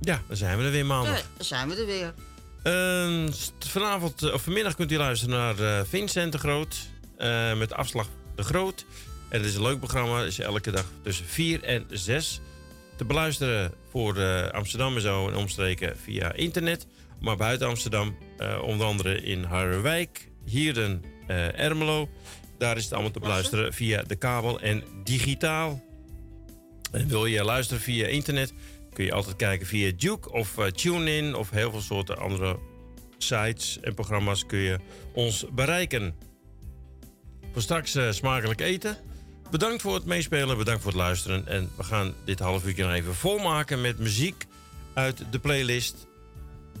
[0.00, 1.18] Ja, dan zijn we er weer maandag.
[1.18, 2.14] Ja, dan zijn we er weer.
[2.62, 6.76] Ehm, vanavond of vanmiddag kunt u luisteren naar eh, Vincent de Groot.
[7.16, 8.84] eh, met afslag de Groot.
[9.28, 10.18] En het is een leuk programma.
[10.18, 12.40] Het is elke dag tussen 4 en 6.
[12.96, 16.86] Te beluisteren voor eh, Amsterdam en zo en omstreken via internet.
[17.20, 22.08] Maar buiten Amsterdam, eh, onder andere in Harderwijk, Hierden, eh Ermelo.
[22.58, 25.84] Daar is het allemaal te beluisteren via de kabel en digitaal.
[26.92, 28.52] En wil je luisteren via internet,
[28.96, 32.58] kun je altijd kijken via Duke of eh, TuneIn of heel veel soorten andere
[33.18, 34.78] sites en programma's kun je
[35.12, 36.14] ons bereiken.
[37.52, 38.96] Voor straks eh, smakelijk eten.
[39.50, 41.46] Bedankt voor het meespelen, bedankt voor het luisteren.
[41.46, 44.46] En we gaan dit half uurtje nog even volmaken met muziek
[44.94, 46.06] uit de playlist.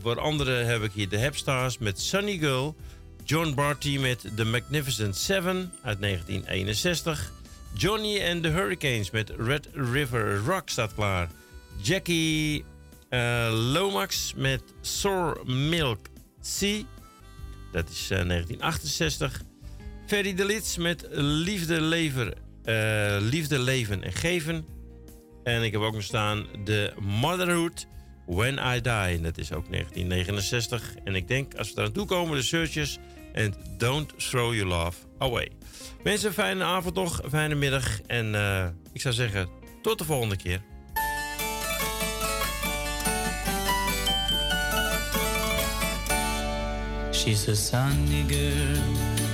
[0.02, 2.76] Voor anderen heb ik hier de Hepstars met Sunny Girl.
[3.24, 7.32] John Barty met The Magnificent Seven uit 1961.
[7.74, 11.28] Johnny and the Hurricanes met Red River Rock staat klaar.
[11.82, 12.64] Jackie
[13.08, 15.98] eh, Lomax met Sour Milk
[16.40, 16.82] Sea.
[17.72, 19.42] Dat is eh, 1968.
[20.06, 24.66] Ferry de Lits met Liefde, Lever, eh, Liefde, Leven en Geven.
[25.44, 27.86] En ik heb ook nog staan de Motherhood
[28.26, 29.20] When I Die.
[29.20, 30.94] Dat is ook 1969.
[31.04, 32.98] En ik denk, als we daar aan toe komen, de Searchers
[33.32, 35.50] en Don't Throw Your Love Away.
[36.02, 38.00] Mensen, fijne avond nog, fijne middag.
[38.00, 39.48] En eh, ik zou zeggen,
[39.82, 40.60] tot de volgende keer.
[47.26, 48.86] She's a sunny girl,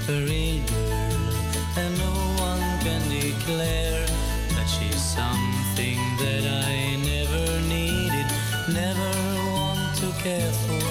[0.09, 1.29] a real girl,
[1.77, 4.07] and no one can declare
[4.55, 8.25] that she's something that I never needed,
[8.73, 9.11] never
[9.53, 10.89] want to care for.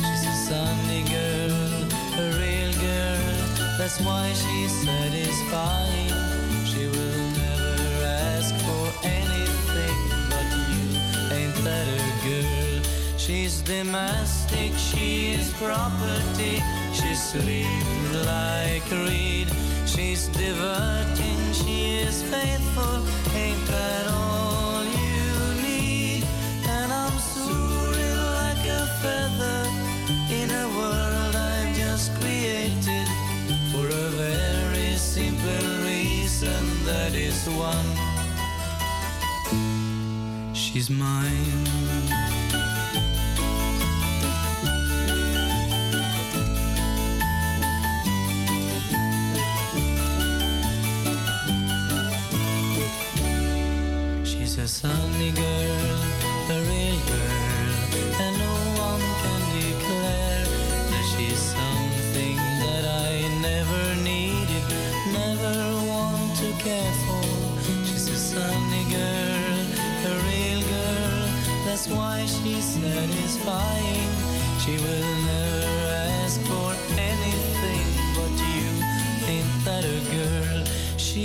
[0.00, 1.84] She's a sunny girl,
[2.16, 5.97] a real girl, that's why she's satisfied.
[13.48, 16.62] She's domestic, she is property.
[16.92, 19.48] She's slim like a reed.
[19.86, 23.06] She's diverting, she is faithful.
[23.34, 26.24] Ain't that all you need?
[26.66, 29.60] And I'm soaring like a feather
[30.28, 33.08] in a world I've just created
[33.72, 36.84] for a very simple reason.
[36.84, 37.88] That is one.
[40.54, 42.17] She's mine.
[54.68, 55.98] A sunny girl,
[56.54, 57.80] a real girl,
[58.24, 58.54] and no
[58.86, 60.44] one can declare
[60.90, 63.12] that she's something that I
[63.48, 64.64] never needed,
[65.20, 65.56] never
[65.90, 67.28] want to care for.
[67.86, 69.64] She's a sunny girl,
[70.10, 71.28] a real girl,
[71.64, 74.10] that's why she's satisfying.
[74.62, 75.86] She will never
[76.20, 76.77] ask for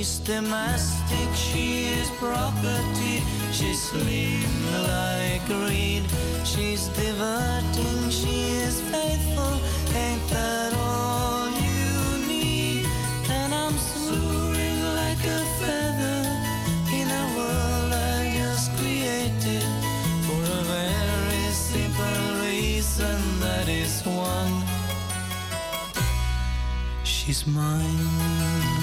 [0.03, 3.23] She's domestic, she is property.
[3.53, 4.51] She's slim
[4.83, 6.03] like a reed.
[6.43, 9.53] She's diverting, she is faithful.
[9.95, 12.85] Ain't that all you need?
[13.29, 16.19] And I'm soaring like a feather
[16.99, 19.63] in a world I just created
[20.27, 23.39] for a very simple reason.
[23.39, 24.67] That is one.
[27.05, 28.82] She's mine.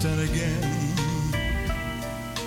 [0.00, 0.62] then again,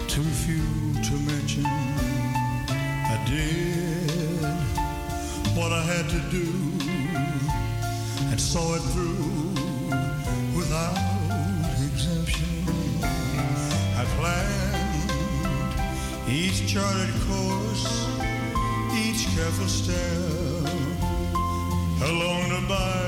[0.07, 0.65] too few
[1.03, 1.65] to mention.
[1.65, 4.09] I did
[5.55, 6.47] what I had to do
[8.31, 9.53] and saw it through
[10.55, 10.97] without
[11.93, 12.65] exemption.
[14.01, 15.11] I planned
[16.27, 18.07] each charted course,
[18.95, 20.73] each careful step
[22.01, 23.02] along the byway.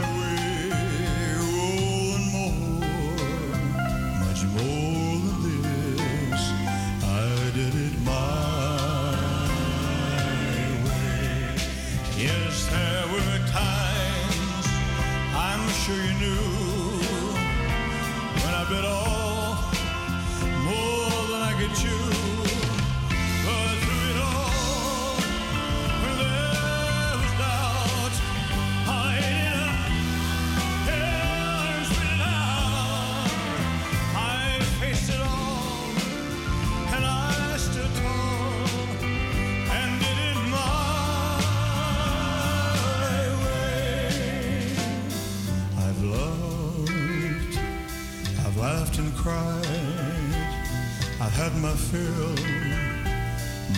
[51.91, 52.35] Fill,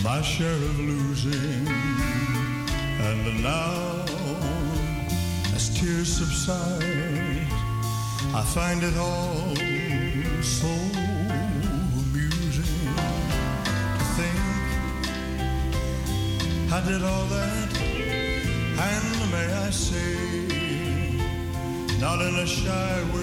[0.02, 1.68] my share of losing,
[3.06, 4.04] and now
[5.54, 7.46] as tears subside,
[8.34, 9.54] I find it all
[10.42, 10.72] so
[12.02, 12.94] amusing
[13.98, 14.42] to think
[16.72, 17.70] I did all that,
[18.88, 20.16] and may I say,
[22.00, 23.17] not in a shy way.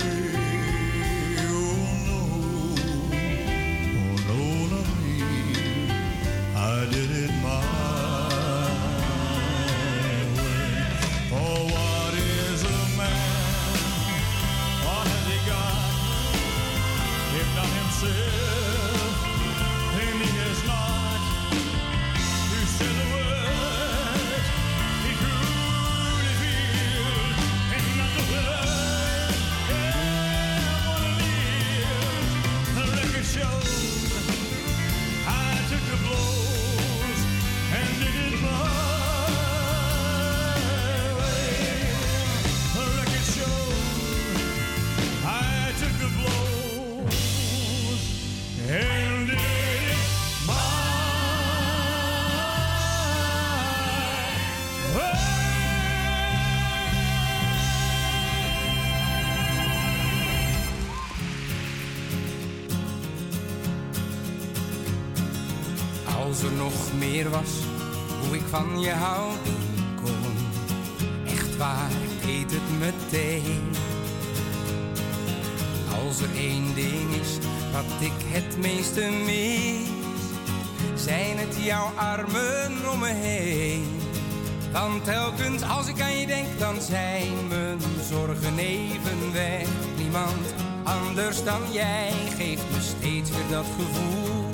[66.35, 67.49] Als er nog meer was,
[68.21, 69.55] hoe ik van je houden
[70.03, 70.33] kon.
[71.25, 71.91] Echt waar,
[72.25, 73.69] ik het meteen.
[76.03, 77.37] Als er één ding is
[77.71, 79.87] wat ik het meeste mis,
[81.03, 83.99] zijn het jouw armen om me heen.
[84.71, 89.67] Want telkens als ik aan je denk, dan zijn mijn zorgen even weg.
[89.97, 94.44] Niemand anders dan jij geeft me steeds weer dat gevoel.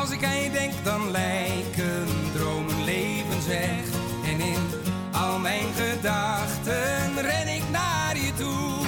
[0.00, 3.84] Als ik aan je denk, dan lijken dromen levens weg.
[4.24, 4.68] En in
[5.12, 8.86] al mijn gedachten ren ik naar je toe.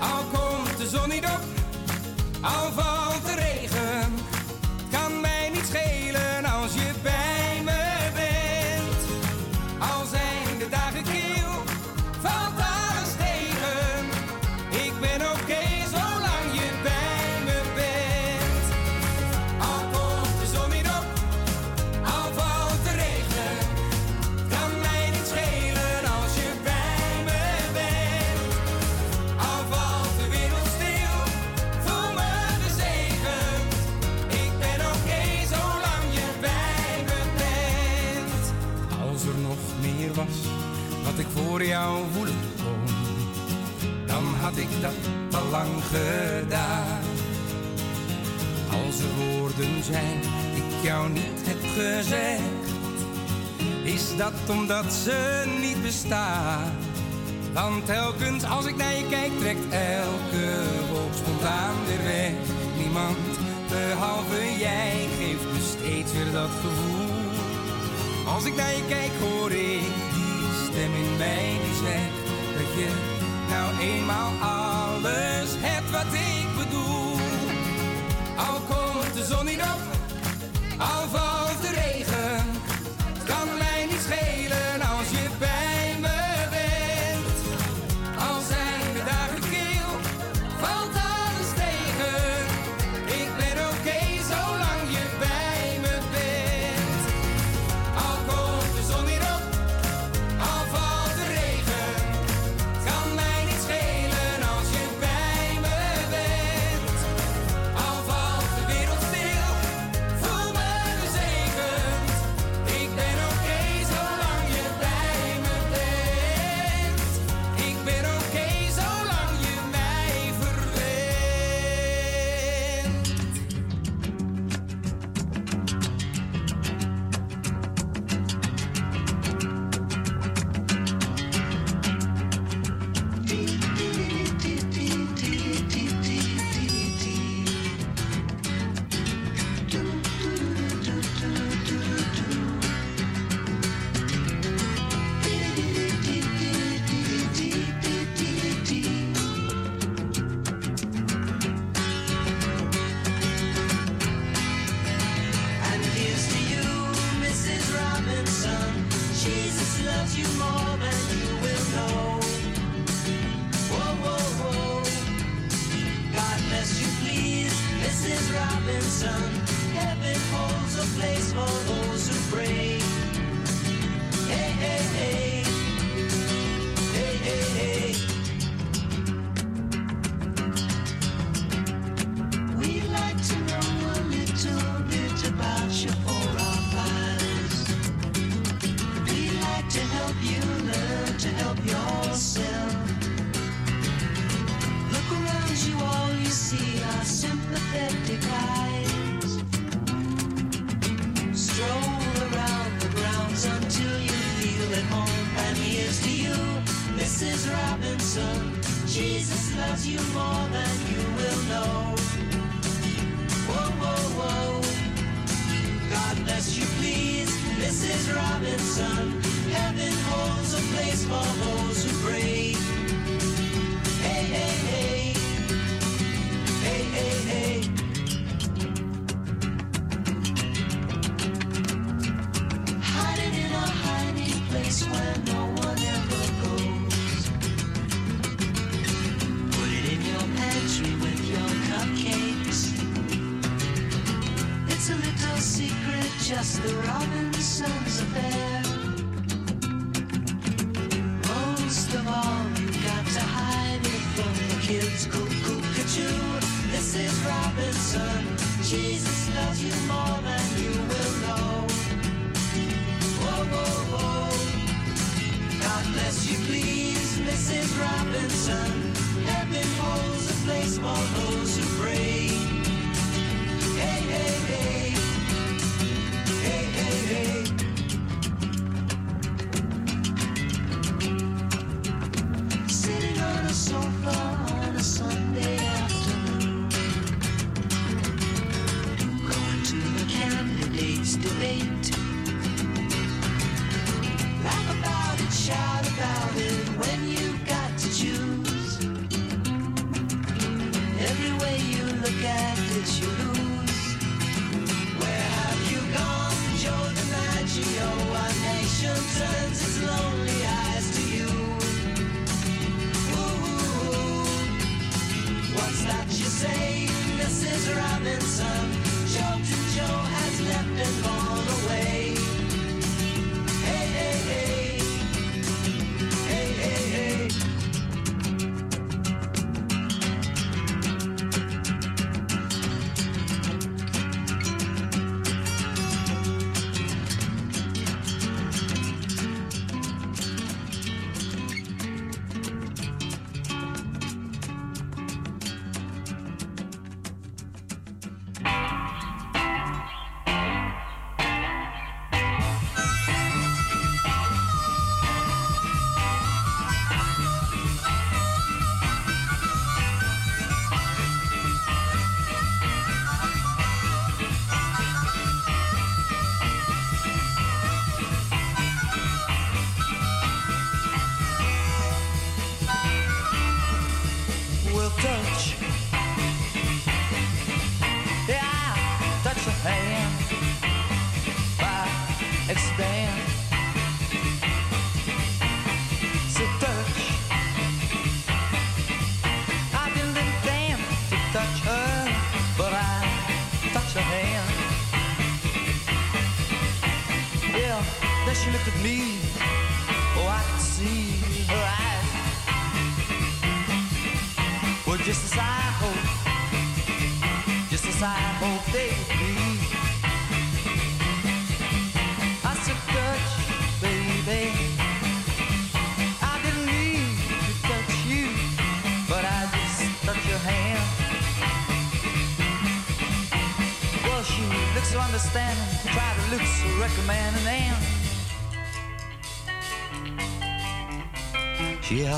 [0.00, 1.40] Al komt de zon niet op,
[2.40, 3.09] al valt
[48.70, 50.20] Als er woorden zijn
[50.54, 52.42] die ik jou niet heb gezegd,
[53.82, 56.72] is dat omdat ze niet bestaan.
[57.52, 60.46] Want telkens als ik naar je kijk, trekt elke
[60.92, 62.32] wolk spontaan weer weg.
[62.78, 63.16] Niemand
[63.68, 67.08] behalve jij geeft me steeds weer dat gevoel.
[68.34, 72.20] Als ik naar je kijk, hoor ik die stem in mij die zegt
[72.56, 72.88] dat je
[73.48, 74.69] nou eenmaal af
[75.04, 77.16] alles het wat ik bedoel.
[78.36, 79.80] Al komt de zon niet op,
[80.78, 81.29] al valt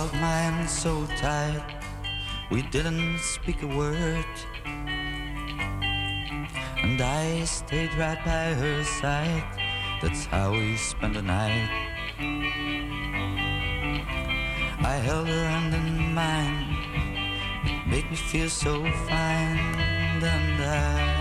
[0.02, 1.62] held my hand so tight,
[2.50, 4.26] we didn't speak a word.
[6.82, 9.44] And I stayed right by her side,
[10.00, 11.70] that's how we spent the night.
[14.92, 16.66] I held her hand in mine,
[17.64, 19.58] it made me feel so fine,
[20.24, 21.11] and I.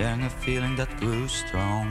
[0.00, 1.86] sharing a feeling that grew strong.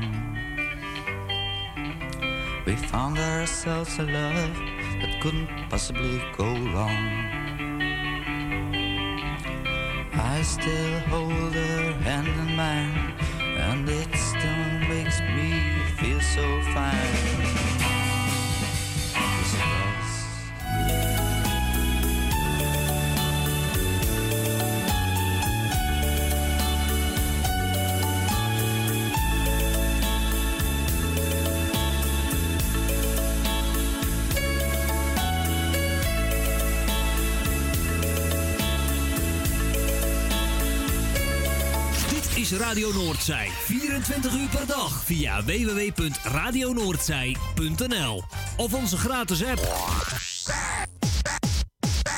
[2.66, 4.56] We found ourselves a love
[5.02, 7.06] that couldn't possibly go wrong.
[10.12, 13.14] I still hold her hand in mine,
[13.68, 15.50] and it still makes me
[16.00, 17.09] feel so fine.
[42.52, 43.48] Is Radio Noordzij.
[43.48, 48.24] 24 uur per dag via www.radionoordzij.nl
[48.58, 49.68] of onze gratis app.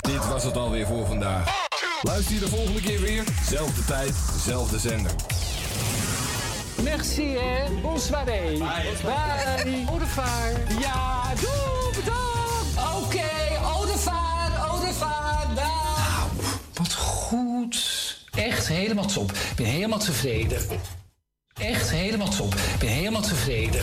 [0.01, 1.67] Dit was het alweer voor vandaag.
[2.01, 3.23] Luister je de volgende keer weer.
[3.49, 4.13] Zelfde tijd,
[4.45, 5.11] zelfde zender.
[6.83, 7.81] Merci, hè.
[7.81, 8.25] Bonsoir.
[8.25, 8.57] Bye.
[8.57, 9.85] Bye.
[9.89, 10.51] Au revoir.
[10.79, 11.20] Ja,
[18.81, 19.31] helemaal top.
[19.31, 20.61] Ik ben helemaal tevreden.
[21.53, 22.53] Echt helemaal top.
[22.55, 23.81] Ik ben helemaal tevreden.